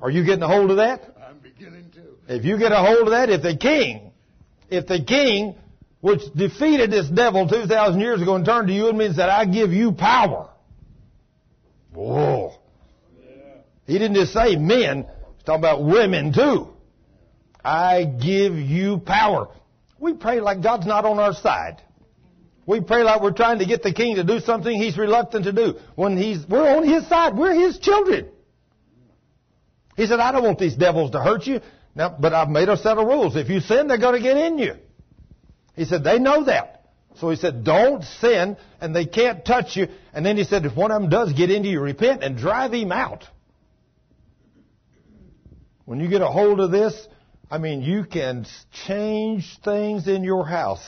[0.00, 1.02] Are you getting a hold of that?
[1.28, 2.34] I'm beginning to.
[2.34, 4.12] If you get a hold of that, if the king,
[4.70, 5.54] if the king,
[6.00, 9.44] which defeated this devil 2,000 years ago and turned to you, it means that I
[9.44, 10.48] give you power.
[11.92, 12.54] Whoa.
[13.86, 15.06] He didn't just say men,
[15.36, 16.71] he's talking about women too.
[17.64, 19.48] I give you power.
[19.98, 21.80] We pray like God's not on our side.
[22.66, 25.52] We pray like we're trying to get the king to do something he's reluctant to
[25.52, 25.74] do.
[25.94, 27.36] When he's, we're on his side.
[27.36, 28.28] We're his children.
[29.96, 31.60] He said, I don't want these devils to hurt you.
[31.94, 33.36] Now, but I've made a set of rules.
[33.36, 34.74] If you sin, they're going to get in you.
[35.74, 36.84] He said, they know that.
[37.16, 39.88] So he said, don't sin, and they can't touch you.
[40.14, 42.72] And then he said, if one of them does get into you, repent and drive
[42.72, 43.24] him out.
[45.84, 46.94] When you get a hold of this,
[47.52, 48.46] I mean, you can
[48.86, 50.82] change things in your house.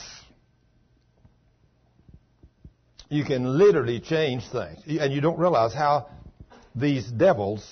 [3.07, 4.79] You can literally change things.
[4.87, 6.09] And you don't realize how
[6.73, 7.63] these devils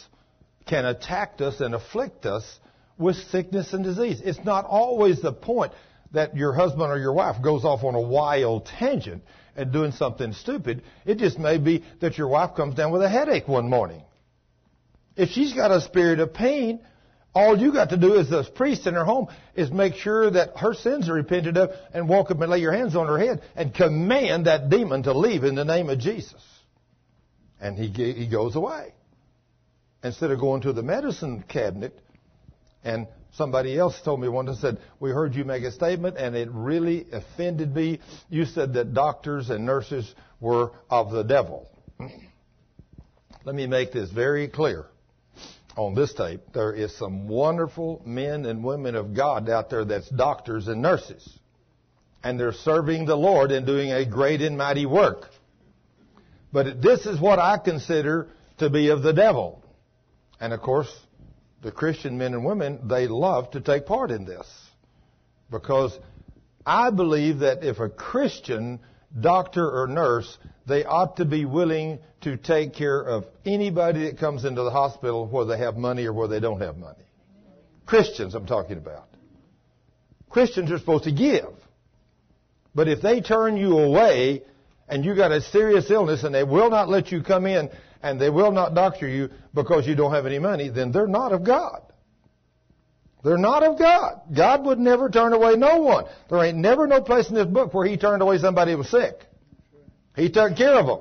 [0.67, 2.59] can attack us and afflict us
[2.99, 4.21] with sickness and disease.
[4.23, 5.73] It's not always the point
[6.11, 9.23] that your husband or your wife goes off on a wild tangent
[9.55, 10.83] and doing something stupid.
[11.03, 14.03] It just may be that your wife comes down with a headache one morning.
[15.15, 16.79] If she's got a spirit of pain,
[17.35, 20.57] All you got to do as a priest in her home is make sure that
[20.57, 23.41] her sins are repented of and walk up and lay your hands on her head
[23.55, 26.41] and command that demon to leave in the name of Jesus.
[27.59, 28.93] And he, he goes away.
[30.03, 31.99] Instead of going to the medicine cabinet
[32.83, 36.35] and somebody else told me one and said, we heard you make a statement and
[36.35, 37.99] it really offended me.
[38.29, 41.67] You said that doctors and nurses were of the devil.
[43.45, 44.85] Let me make this very clear
[45.75, 46.41] on this tape.
[46.53, 51.27] There is some wonderful men and women of God out there that's doctors and nurses.
[52.23, 55.29] And they're serving the Lord and doing a great and mighty work.
[56.51, 58.29] But this is what I consider
[58.59, 59.63] to be of the devil.
[60.39, 60.93] And of course,
[61.61, 64.47] the Christian men and women, they love to take part in this.
[65.49, 65.97] Because
[66.65, 68.79] I believe that if a Christian
[69.19, 74.45] doctor or nurse, they ought to be willing to take care of anybody that comes
[74.45, 77.03] into the hospital, whether they have money or whether they don't have money.
[77.85, 79.07] Christians, I'm talking about.
[80.29, 81.53] Christians are supposed to give.
[82.73, 84.41] But if they turn you away
[84.87, 87.69] and you got a serious illness and they will not let you come in
[88.01, 91.33] and they will not doctor you because you don't have any money, then they're not
[91.33, 91.81] of God.
[93.23, 94.21] They're not of God.
[94.35, 96.05] God would never turn away no one.
[96.29, 98.89] There ain't never no place in this book where He turned away somebody who was
[98.89, 99.25] sick.
[100.15, 100.99] He took care of them.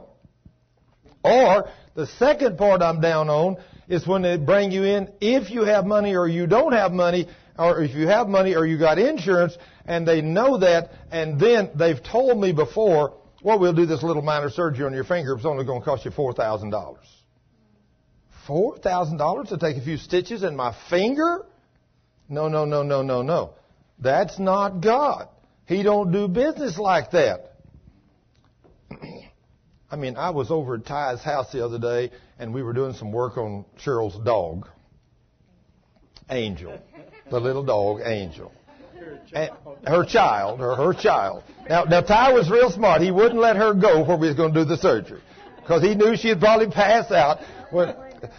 [1.25, 3.57] Or, the second part I'm down on
[3.89, 7.29] is when they bring you in, if you have money or you don't have money,
[7.59, 11.71] or if you have money or you got insurance, and they know that, and then
[11.75, 15.35] they've told me before, well, we'll do this little minor surgery on your finger.
[15.35, 16.97] It's only going to cost you $4,000.
[18.49, 21.45] $4,000 to take a few stitches in my finger?
[22.33, 23.55] No, no, no, no, no, no.
[23.99, 25.29] That's not God.
[25.67, 27.53] He don't do business like that.
[29.91, 32.95] I mean, I was over at Ty's house the other day, and we were doing
[32.95, 34.67] some work on Cheryl's dog,
[36.31, 36.81] Angel,
[37.31, 38.51] the little dog, Angel
[39.87, 41.43] her child, or her child.
[41.69, 43.03] Now, now Ty was real smart.
[43.03, 45.21] He wouldn't let her go where we was going to do the surgery,
[45.57, 47.41] because he knew she'd probably pass out.
[47.71, 47.95] When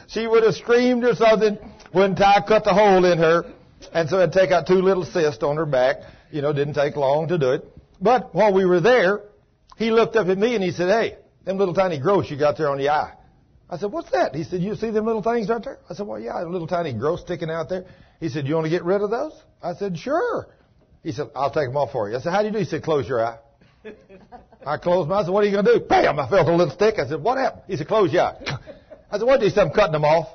[0.07, 1.57] she would have screamed or something
[1.91, 3.45] when Ty cut the hole in her,
[3.93, 5.97] and so I'd take out two little cysts on her back.
[6.31, 7.65] You know, didn't take long to do it.
[8.01, 9.21] But while we were there,
[9.77, 12.57] he looked up at me and he said, "Hey, them little tiny growths you got
[12.57, 13.13] there on the eye."
[13.69, 16.07] I said, "What's that?" He said, "You see them little things right there?" I said,
[16.07, 17.85] "Well, yeah, a little tiny growth sticking out there."
[18.19, 20.47] He said, "You want to get rid of those?" I said, "Sure."
[21.03, 22.15] He said, I'll take them off for you.
[22.15, 22.59] I said, how do you do?
[22.59, 23.37] He said, close your eye.
[24.65, 25.19] I closed my eye.
[25.19, 25.85] I said, what are you going to do?
[25.85, 26.17] Bam!
[26.17, 26.95] I felt a little stick.
[26.97, 27.63] I said, what happened?
[27.67, 28.37] He said, close your eye.
[29.11, 29.61] I said, what do you say?
[29.61, 30.29] I'm cutting them off.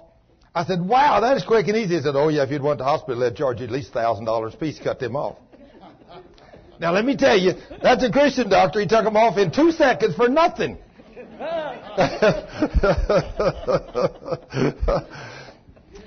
[0.58, 1.94] I said, wow, that is quick and easy.
[1.94, 4.54] He said, oh yeah, if you'd went to hospital, they'd charge you at least $1,000
[4.54, 5.36] a piece cut them off.
[6.80, 7.52] Now let me tell you,
[7.82, 8.80] that's a Christian doctor.
[8.80, 10.78] He took them off in two seconds for nothing.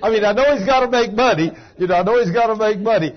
[0.02, 1.52] I mean, I know he's got to make money.
[1.76, 3.14] You know, I know he's got to make money.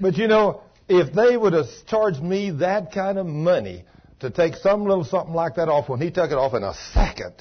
[0.00, 3.84] But you know, if they would have charged me that kind of money
[4.20, 6.72] to take some little something like that off when he took it off in a
[6.94, 7.34] second,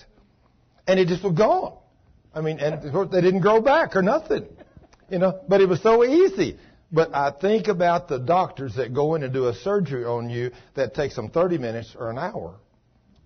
[0.87, 1.77] and it just was gone.
[2.33, 4.47] I mean, and of course they didn't grow back or nothing,
[5.09, 6.57] you know, but it was so easy.
[6.91, 10.51] But I think about the doctors that go in and do a surgery on you
[10.75, 12.55] that takes them 30 minutes or an hour.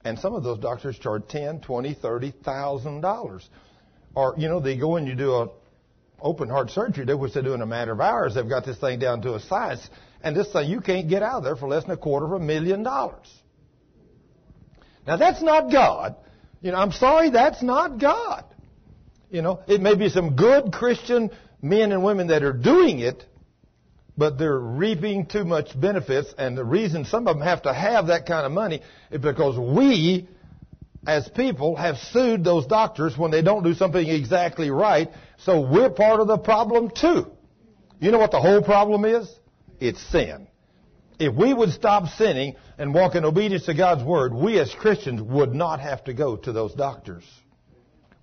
[0.06, 3.50] And some of those doctors charge ten, twenty, thirty thousand dollars.
[4.16, 5.50] Or, you know, they go in, you do a
[6.22, 8.36] open heart surgery, which they do in a matter of hours.
[8.36, 9.88] They've got this thing down to a science.
[10.24, 12.32] And this thing, you can't get out of there for less than a quarter of
[12.32, 13.28] a million dollars.
[15.06, 16.16] Now that's not God.
[16.62, 18.46] You know, I'm sorry, that's not God.
[19.30, 21.32] You know, it may be some good Christian
[21.62, 23.26] men and women that are doing it,
[24.18, 26.34] but they're reaping too much benefits.
[26.38, 28.82] And the reason some of them have to have that kind of money
[29.12, 30.30] is because we,
[31.06, 35.10] as people, have sued those doctors when they don't do something exactly right.
[35.40, 37.28] So we're part of the problem too.
[38.00, 39.30] You know what the whole problem is?
[39.80, 40.48] It's sin.
[41.20, 45.22] If we would stop sinning and walk in obedience to God's Word, we as Christians
[45.22, 47.24] would not have to go to those doctors.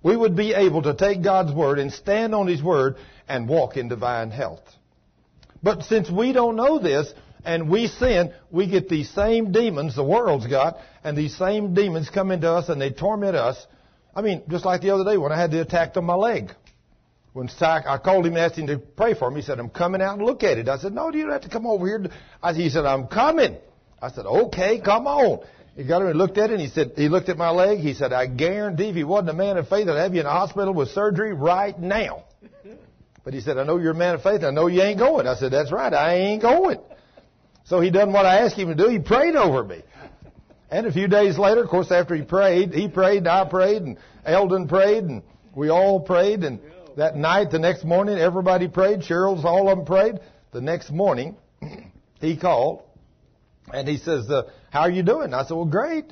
[0.05, 3.75] We would be able to take God's Word and stand on His Word and walk
[3.75, 4.61] in divine health.
[5.63, 7.11] But since we don't know this
[7.43, 12.11] and we sin, we get these same demons the world's got, and these same demons
[12.11, 13.65] come into us and they torment us.
[14.15, 16.51] I mean, just like the other day when I had the attack on my leg.
[17.33, 20.03] When I called him and asked him to pray for me, he said, I'm coming
[20.03, 20.69] out and look at it.
[20.69, 22.05] I said, no, you don't have to come over here.
[22.53, 23.57] He said, I'm coming.
[23.99, 25.45] I said, okay, come on.
[25.75, 27.79] He got him and looked at it and he said, he looked at my leg.
[27.79, 30.25] He said, I guarantee if he wasn't a man of faith, I'd have you in
[30.25, 32.23] a hospital with surgery right now.
[33.23, 34.43] But he said, I know you're a man of faith.
[34.43, 35.27] I know you ain't going.
[35.27, 35.93] I said, that's right.
[35.93, 36.79] I ain't going.
[37.65, 38.87] So he done what I asked him to do.
[38.87, 39.81] He prayed over me.
[40.69, 43.97] And a few days later, of course, after he prayed, he prayed, I prayed, and
[44.25, 45.23] Eldon prayed, and
[45.55, 46.59] we all prayed, and
[46.97, 49.01] That night, the next morning, everybody prayed.
[49.01, 50.19] Cheryl's, all of them prayed.
[50.51, 51.35] The next morning,
[52.21, 52.83] he called
[53.73, 54.43] and he says, uh,
[54.75, 55.33] how are you doing?
[55.33, 56.11] I said, well, great.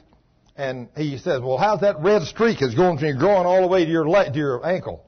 [0.56, 3.68] And he says, well, how's that red streak is going from your groin all the
[3.68, 5.04] way to your leg, to your ankle?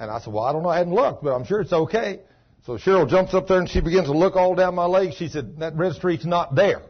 [0.00, 0.68] And I said, well, I don't know.
[0.68, 2.18] I hadn't looked, but I'm sure it's okay.
[2.66, 5.12] So Cheryl jumps up there and she begins to look all down my leg.
[5.16, 6.82] She said, that red streak's not there.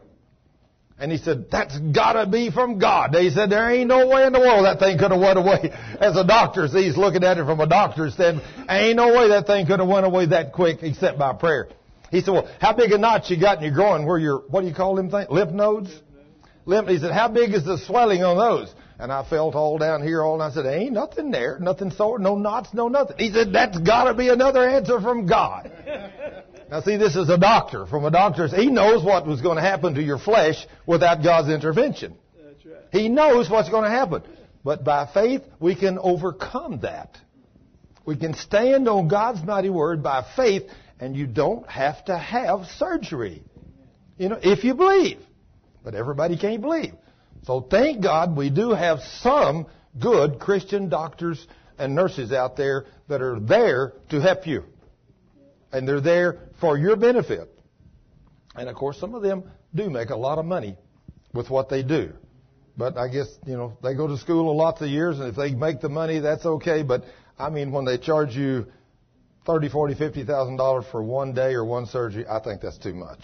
[0.97, 3.13] And he said, that's gotta be from God.
[3.13, 5.69] He said, there ain't no way in the world that thing could have went away.
[5.99, 9.45] As a doctor sees looking at it from a doctor's standpoint, ain't no way that
[9.45, 11.69] thing could have went away that quick except by prayer.
[12.13, 14.61] He said, well, how big a knot you got in your groin where your, what
[14.61, 15.27] do you call them things?
[15.31, 15.89] Lymph nodes?
[16.65, 18.71] Lymph, he said, how big is the swelling on those?
[18.99, 22.19] And I felt all down here all, and I said, ain't nothing there, nothing sore,
[22.19, 23.17] no knots, no nothing.
[23.17, 25.71] He said, that's gotta be another answer from God.
[26.71, 27.85] Now see, this is a doctor.
[27.85, 31.49] From a doctor, he knows what was going to happen to your flesh without God's
[31.49, 32.15] intervention.
[32.35, 32.75] That's right.
[32.91, 34.23] He knows what's going to happen.
[34.63, 37.15] But by faith, we can overcome that.
[38.05, 40.63] We can stand on God's mighty word by faith,
[40.99, 43.43] and you don't have to have surgery.
[44.17, 45.19] You know, if you believe.
[45.83, 46.93] But everybody can't believe.
[47.43, 49.67] So thank God we do have some
[49.99, 51.45] good Christian doctors
[51.77, 54.63] and nurses out there that are there to help you.
[55.71, 57.49] And they're there for your benefit.
[58.55, 59.43] And of course, some of them
[59.73, 60.77] do make a lot of money
[61.33, 62.13] with what they do.
[62.77, 65.35] But I guess, you know, they go to school a lots of years and if
[65.35, 66.83] they make the money, that's okay.
[66.83, 67.03] But
[67.37, 68.67] I mean, when they charge you
[69.45, 72.93] thirty, forty, fifty thousand dollars for one day or one surgery, I think that's too
[72.93, 73.23] much.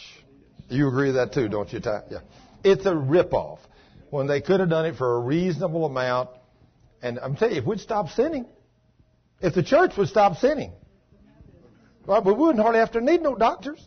[0.69, 2.03] You agree with that too, don't you, Ty?
[2.09, 2.19] Yeah.
[2.63, 3.59] It's a ripoff.
[4.09, 6.29] When they could have done it for a reasonable amount.
[7.01, 8.45] And I'm telling you, if we'd stop sinning,
[9.39, 10.73] if the church would stop sinning,
[12.05, 13.79] well, we wouldn't hardly have to need no doctors.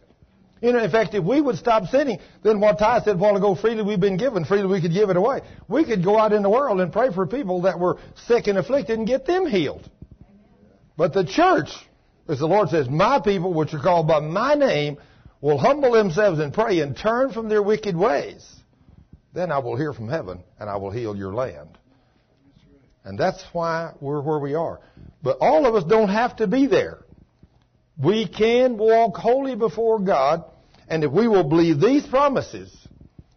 [0.63, 3.37] You know, in fact, if we would stop sinning, then what Ty said a while
[3.37, 5.41] ago, freely we've been given, freely we could give it away.
[5.67, 8.57] We could go out in the world and pray for people that were sick and
[8.57, 9.91] afflicted and get them healed.
[10.97, 11.71] But the church,
[12.29, 14.99] as the Lord says, my people, which are called by my name,
[15.41, 18.49] will humble themselves and pray and turn from their wicked ways.
[19.35, 21.79] Then I will hear from heaven and I will heal your land.
[23.05, 24.81] And that's why we're where we are.
[25.23, 26.99] But all of us don't have to be there.
[27.99, 30.45] We can walk holy before God,
[30.89, 32.75] and if we will believe these promises,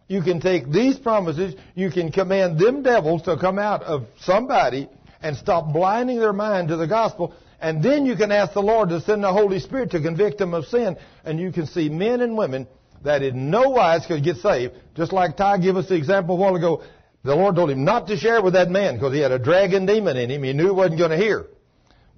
[0.08, 4.88] you can take these promises, you can command them devils to come out of somebody
[5.20, 8.90] and stop blinding their mind to the gospel, and then you can ask the Lord
[8.90, 12.20] to send the Holy Spirit to convict them of sin, and you can see men
[12.20, 12.66] and women
[13.04, 14.74] that in no wise could get saved.
[14.94, 16.82] Just like Ty gave us the example a while ago,
[17.24, 19.86] the Lord told him not to share with that man because he had a dragon
[19.86, 20.42] demon in him.
[20.42, 21.46] He knew he wasn't going to hear.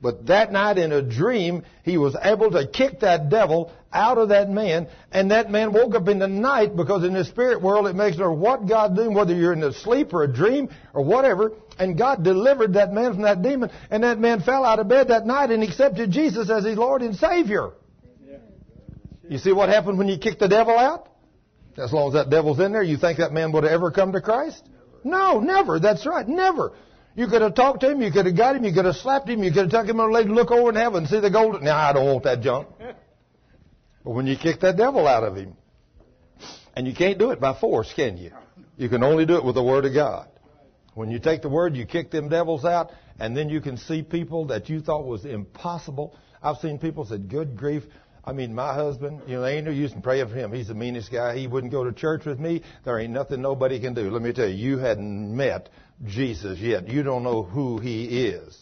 [0.00, 4.28] But that night in a dream, he was able to kick that devil out of
[4.28, 7.86] that man, and that man woke up in the night because in the spirit world
[7.86, 11.02] it makes no what God doing, whether you're in a sleep or a dream or
[11.02, 14.88] whatever, and God delivered that man from that demon, and that man fell out of
[14.88, 17.72] bed that night and accepted Jesus as his Lord and Savior.
[19.28, 21.08] You see what happened when you kick the devil out?
[21.76, 24.12] As long as that devil's in there, you think that man would have ever come
[24.12, 24.64] to Christ?
[25.04, 25.78] No, never.
[25.78, 26.72] That's right, never.
[27.14, 29.28] You could have talked to him, you could have got him, you could have slapped
[29.28, 31.20] him, you could have took him on a leg look over in heaven and see
[31.20, 31.64] the golden.
[31.64, 32.68] Now, I don't want that junk.
[34.08, 35.54] When you kick that devil out of him,
[36.74, 38.30] and you can't do it by force, can you?
[38.78, 40.28] You can only do it with the Word of God.
[40.94, 42.90] When you take the Word, you kick them devils out,
[43.20, 46.16] and then you can see people that you thought was impossible.
[46.42, 47.82] I've seen people said, good grief,
[48.24, 50.52] I mean, my husband, you know, there ain't no use in praying for him.
[50.52, 51.36] He's the meanest guy.
[51.36, 52.62] He wouldn't go to church with me.
[52.86, 54.10] There ain't nothing nobody can do.
[54.10, 55.68] Let me tell you, you hadn't met
[56.06, 56.88] Jesus yet.
[56.88, 58.56] You don't know who he is.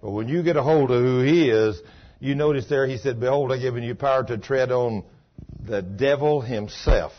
[0.00, 1.80] But when you get a hold of who he is,
[2.22, 5.02] you notice there he said, Behold, I've given you power to tread on
[5.60, 7.12] the devil himself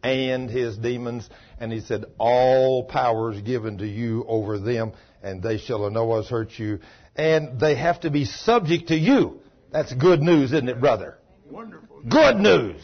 [0.00, 1.28] and his demons.
[1.58, 4.92] And he said, All power is given to you over them,
[5.24, 6.78] and they shall in no wise hurt you.
[7.16, 9.40] And they have to be subject to you.
[9.72, 11.18] That's good news, isn't it, brother?
[11.50, 12.02] Wonderful.
[12.08, 12.80] Good news.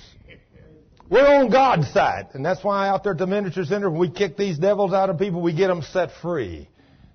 [1.09, 2.31] We're on God's side.
[2.33, 5.09] And that's why out there at the ministry center, when we kick these devils out
[5.09, 6.69] of people, we get them set free.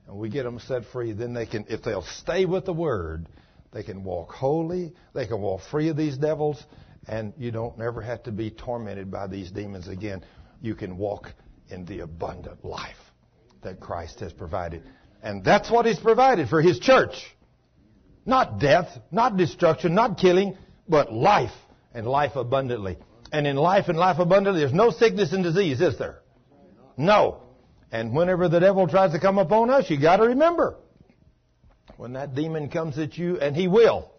[0.08, 3.26] And we get them set free, then they can, if they'll stay with the Word,
[3.72, 6.64] they can walk holy, they can walk free of these devils,
[7.08, 10.24] and you don't never have to be tormented by these demons again.
[10.62, 11.34] You can walk
[11.70, 12.96] in the abundant life
[13.62, 14.84] that Christ has provided.
[15.22, 17.36] And that's what He's provided for His church.
[18.26, 20.58] Not death, not destruction, not killing,
[20.88, 21.54] but life
[21.94, 22.98] and life abundantly.
[23.32, 26.22] And in life and life abundantly, there's no sickness and disease, is there?
[26.98, 27.42] No.
[27.92, 30.78] And whenever the devil tries to come upon us, you gotta remember.
[31.98, 34.12] When that demon comes at you, and he will.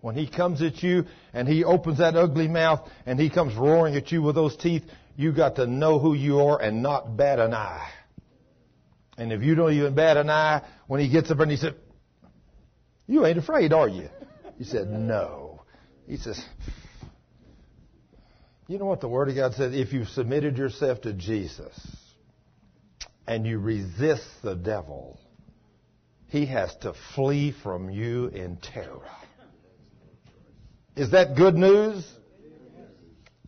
[0.00, 3.96] When he comes at you and he opens that ugly mouth and he comes roaring
[3.96, 4.84] at you with those teeth,
[5.16, 7.90] you got to know who you are and not bat an eye.
[9.18, 11.74] And if you don't even bat an eye, when he gets up and he said,
[13.06, 14.08] You ain't afraid, are you?
[14.56, 15.62] He said, No.
[16.06, 16.42] He says,
[18.66, 19.74] You know what the Word of God says?
[19.74, 21.74] If you've submitted yourself to Jesus
[23.26, 25.20] and you resist the devil,
[26.30, 29.02] he has to flee from you in terror.
[30.96, 32.08] Is that good news?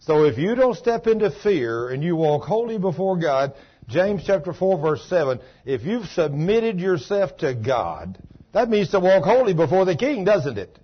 [0.01, 3.55] So if you don't step into fear and you walk holy before God,
[3.87, 8.19] James chapter 4 verse 7, if you've submitted yourself to God,
[8.53, 10.77] that means to walk holy before the king, doesn't it?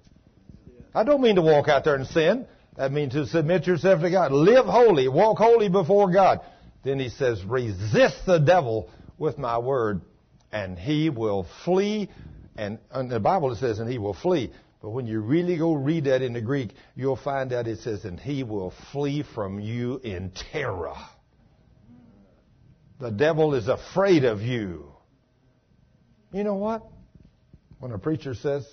[0.94, 2.46] I don't mean to walk out there and sin.
[2.76, 4.30] That means to submit yourself to God.
[4.30, 5.08] Live holy.
[5.08, 6.40] Walk holy before God.
[6.84, 8.88] Then he says, resist the devil
[9.18, 10.00] with my word
[10.52, 12.08] and he will flee.
[12.56, 14.52] And in the Bible says, and he will flee.
[14.80, 18.04] But when you really go read that in the Greek, you'll find out it says,
[18.04, 20.94] and he will flee from you in terror.
[23.00, 24.92] The devil is afraid of you.
[26.32, 26.84] You know what?
[27.78, 28.66] When a preacher says,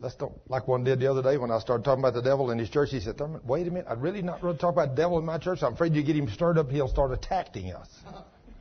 [0.00, 2.50] let's don't, like one did the other day when I started talking about the devil
[2.50, 5.02] in his church, he said, wait a minute, I'd really not really talk about the
[5.02, 5.62] devil in my church.
[5.62, 7.88] I'm afraid you get him stirred up, he'll start attacking us.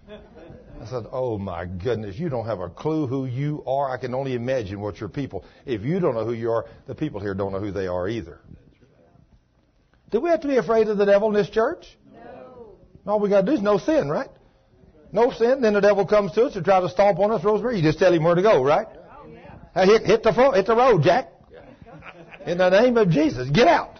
[0.09, 3.91] I said, Oh my goodness, you don't have a clue who you are.
[3.91, 6.95] I can only imagine what your people, if you don't know who you are, the
[6.95, 8.39] people here don't know who they are either.
[10.09, 11.97] Do we have to be afraid of the devil in this church?
[12.13, 12.75] No.
[13.05, 14.29] All we got to do is no sin, right?
[15.11, 17.77] No sin, then the devil comes to us to try to stomp on us, Rosemary.
[17.77, 18.87] You just tell him where to go, right?
[18.87, 19.85] Oh, yeah.
[19.85, 21.29] hit, hit, the, hit the road, Jack.
[22.45, 23.99] In the name of Jesus, get out.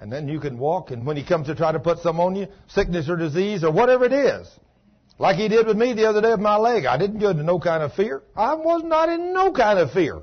[0.00, 2.34] And then you can walk, and when he comes to try to put some on
[2.34, 4.48] you, sickness or disease or whatever it is,
[5.20, 6.86] like he did with me the other day with my leg.
[6.86, 8.22] I didn't go into no kind of fear.
[8.34, 10.22] I was not in no kind of fear.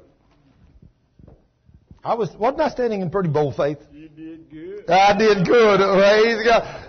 [2.04, 3.78] I was, wasn't I standing in pretty bold faith?
[3.94, 4.90] You did good.
[4.90, 5.80] I did good.
[5.80, 6.84] Praise God.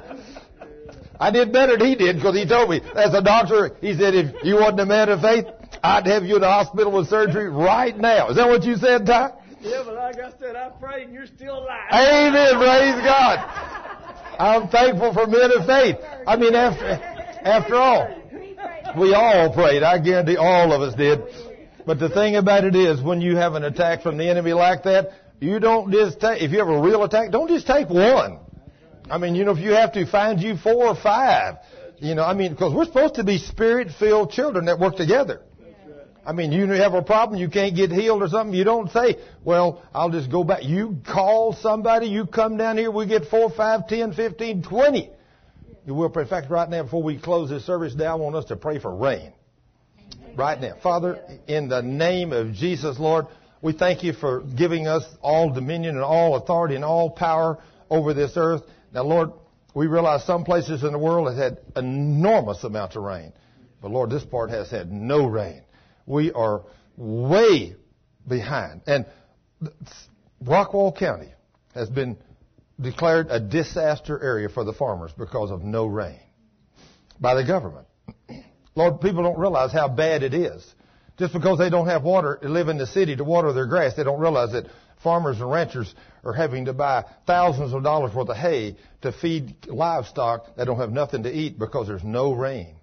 [1.20, 4.14] I did better than he did because he told me, as a doctor, he said,
[4.14, 5.44] if you wasn't a man of faith,
[5.82, 8.30] I'd have you in the hospital with surgery right now.
[8.30, 9.32] Is that what you said, Ty?
[9.60, 11.92] Yeah, but like I said, I prayed and you're still alive.
[11.92, 12.56] Amen.
[12.56, 13.38] Praise God.
[14.38, 15.96] I'm thankful for men of faith.
[16.26, 18.08] I mean, after, after all,
[18.98, 19.82] we all prayed.
[19.82, 21.22] I guarantee all of us did.
[21.86, 24.82] But the thing about it is, when you have an attack from the enemy like
[24.84, 25.10] that,
[25.40, 28.40] you don't just take, if you have a real attack, don't just take one.
[29.10, 31.56] I mean, you know, if you have to, find you four or five.
[31.98, 35.40] You know, I mean, because we're supposed to be spirit-filled children that work together.
[36.26, 39.16] I mean, you have a problem, you can't get healed or something, you don't say,
[39.44, 40.62] well, I'll just go back.
[40.62, 45.10] You call somebody, you come down here, we get four, five, ten, fifteen, twenty.
[45.88, 46.24] You will pray.
[46.24, 48.78] In fact, right now, before we close this service down, I want us to pray
[48.78, 49.32] for rain.
[50.36, 50.74] Right now.
[50.82, 53.24] Father, in the name of Jesus, Lord,
[53.62, 57.56] we thank you for giving us all dominion and all authority and all power
[57.88, 58.64] over this earth.
[58.92, 59.30] Now, Lord,
[59.72, 63.32] we realize some places in the world have had enormous amounts of rain.
[63.80, 65.62] But Lord, this part has had no rain.
[66.04, 66.64] We are
[66.98, 67.76] way
[68.28, 68.82] behind.
[68.86, 69.06] And
[70.44, 71.32] Rockwall County
[71.74, 72.18] has been
[72.80, 76.20] declared a disaster area for the farmers because of no rain
[77.20, 77.86] by the government.
[78.74, 80.74] Lord, people don't realize how bad it is.
[81.18, 83.94] Just because they don't have water, to live in the city to water their grass,
[83.96, 84.66] they don't realize that
[85.02, 85.92] farmers and ranchers
[86.22, 90.78] are having to buy thousands of dollars worth of hay to feed livestock that don't
[90.78, 92.76] have nothing to eat because there's no rain.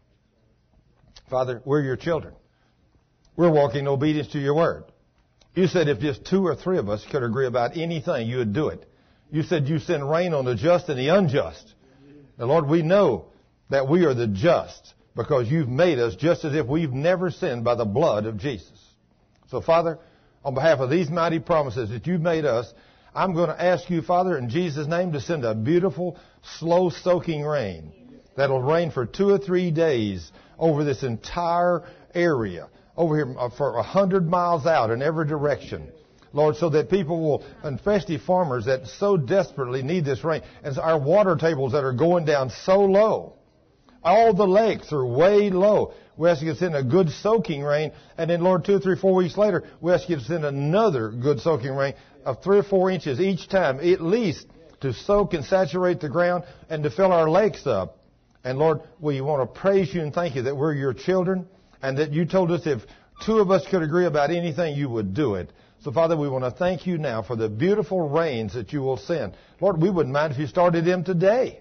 [1.29, 2.33] Father, we're your children.
[3.37, 4.83] We're walking in obedience to your word.
[5.55, 8.53] You said if just two or three of us could agree about anything, you would
[8.53, 8.85] do it.
[9.31, 11.73] You said you send rain on the just and the unjust.
[12.37, 13.25] Now, Lord, we know
[13.69, 17.63] that we are the just because you've made us just as if we've never sinned
[17.63, 18.79] by the blood of Jesus.
[19.47, 19.99] So, Father,
[20.43, 22.71] on behalf of these mighty promises that you've made us,
[23.15, 26.19] I'm going to ask you, Father, in Jesus' name, to send a beautiful,
[26.59, 27.93] slow soaking rain
[28.35, 31.83] that'll rain for two or three days over this entire
[32.13, 35.91] area, over here uh, for a hundred miles out in every direction.
[36.35, 40.77] Lord, so that people will, and especially farmers that so desperately need this rain, and
[40.77, 43.33] our water tables that are going down so low.
[44.03, 45.93] All the lakes are way low.
[46.17, 49.15] We ask you to send a good soaking rain, and then Lord, two, three, four
[49.15, 51.93] weeks later, we ask you to send another good soaking rain
[52.25, 54.45] of three or four inches each time, at least
[54.81, 57.97] to soak and saturate the ground and to fill our lakes up.
[58.43, 61.47] And Lord, we want to praise you and thank you that we're your children
[61.81, 62.81] and that you told us if
[63.25, 65.49] two of us could agree about anything, you would do it.
[65.85, 68.97] So, Father, we want to thank you now for the beautiful rains that you will
[68.97, 69.37] send.
[69.61, 71.59] Lord, we wouldn't mind if you started them today.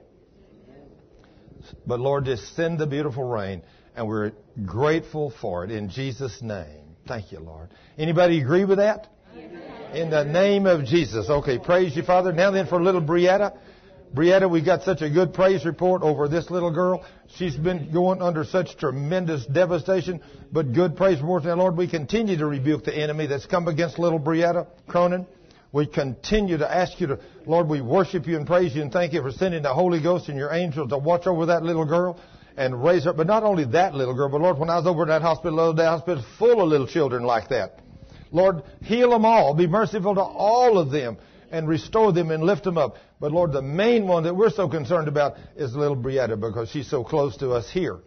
[1.87, 3.61] But, Lord, just send the beautiful rain,
[3.95, 4.33] and we're
[4.65, 6.97] grateful for it in Jesus' name.
[7.07, 7.69] Thank you, Lord.
[7.99, 9.09] Anybody agree with that?
[9.93, 11.29] In the name of Jesus.
[11.29, 12.33] Okay, praise you, Father.
[12.33, 13.59] Now then, for little Brietta,
[14.13, 17.05] Brietta, we got such a good praise report over this little girl.
[17.37, 20.21] She's been going under such tremendous devastation,
[20.53, 21.47] but good praise reports.
[21.47, 25.27] And Lord, we continue to rebuke the enemy that's come against little Brietta Cronin.
[25.73, 29.13] We continue to ask you to, Lord, we worship you and praise you and thank
[29.13, 32.21] you for sending the Holy Ghost and your angels to watch over that little girl
[32.57, 33.13] and raise her.
[33.13, 35.57] But not only that little girl, but Lord, when I was over at that hospital
[35.57, 37.81] the other day, hospital full of little children like that.
[38.31, 39.55] Lord, heal them all.
[39.55, 41.17] Be merciful to all of them
[41.55, 42.97] and restore them and lift them up.
[43.21, 46.91] But Lord, the main one that we're so concerned about is little Brietta because she's
[46.91, 48.01] so close to us here.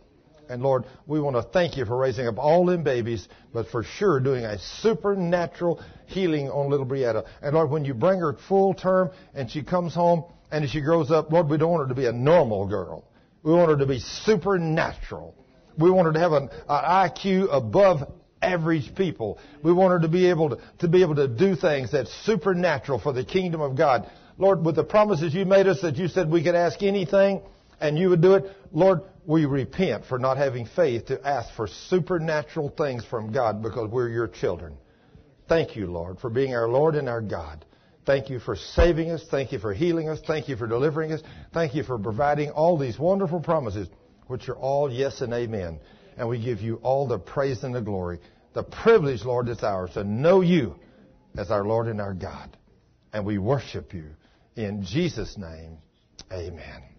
[0.49, 3.83] And Lord, we want to thank you for raising up all them babies, but for
[3.83, 7.25] sure doing a supernatural healing on little Brietta.
[7.41, 11.09] And Lord, when you bring her full term and she comes home and she grows
[11.09, 13.05] up, Lord, we don't want her to be a normal girl.
[13.43, 15.35] We want her to be supernatural.
[15.77, 18.11] We want her to have an, an IQ above
[18.41, 19.39] average people.
[19.63, 22.99] We want her to be able to, to be able to do things that's supernatural
[22.99, 24.09] for the kingdom of God.
[24.37, 27.41] Lord, with the promises you made us that you said we could ask anything
[27.79, 31.67] and you would do it, Lord, we repent for not having faith to ask for
[31.67, 34.77] supernatural things from God because we're your children.
[35.49, 37.65] Thank you, Lord, for being our Lord and our God.
[38.05, 39.23] Thank you for saving us.
[39.29, 40.19] Thank you for healing us.
[40.25, 41.21] Thank you for delivering us.
[41.53, 43.89] Thank you for providing all these wonderful promises,
[44.27, 45.79] which are all yes and amen.
[46.17, 48.19] And we give you all the praise and the glory.
[48.53, 50.75] The privilege, Lord, is ours to know you
[51.37, 52.57] as our Lord and our God.
[53.13, 54.09] And we worship you.
[54.55, 55.77] In Jesus' name,
[56.31, 56.96] amen.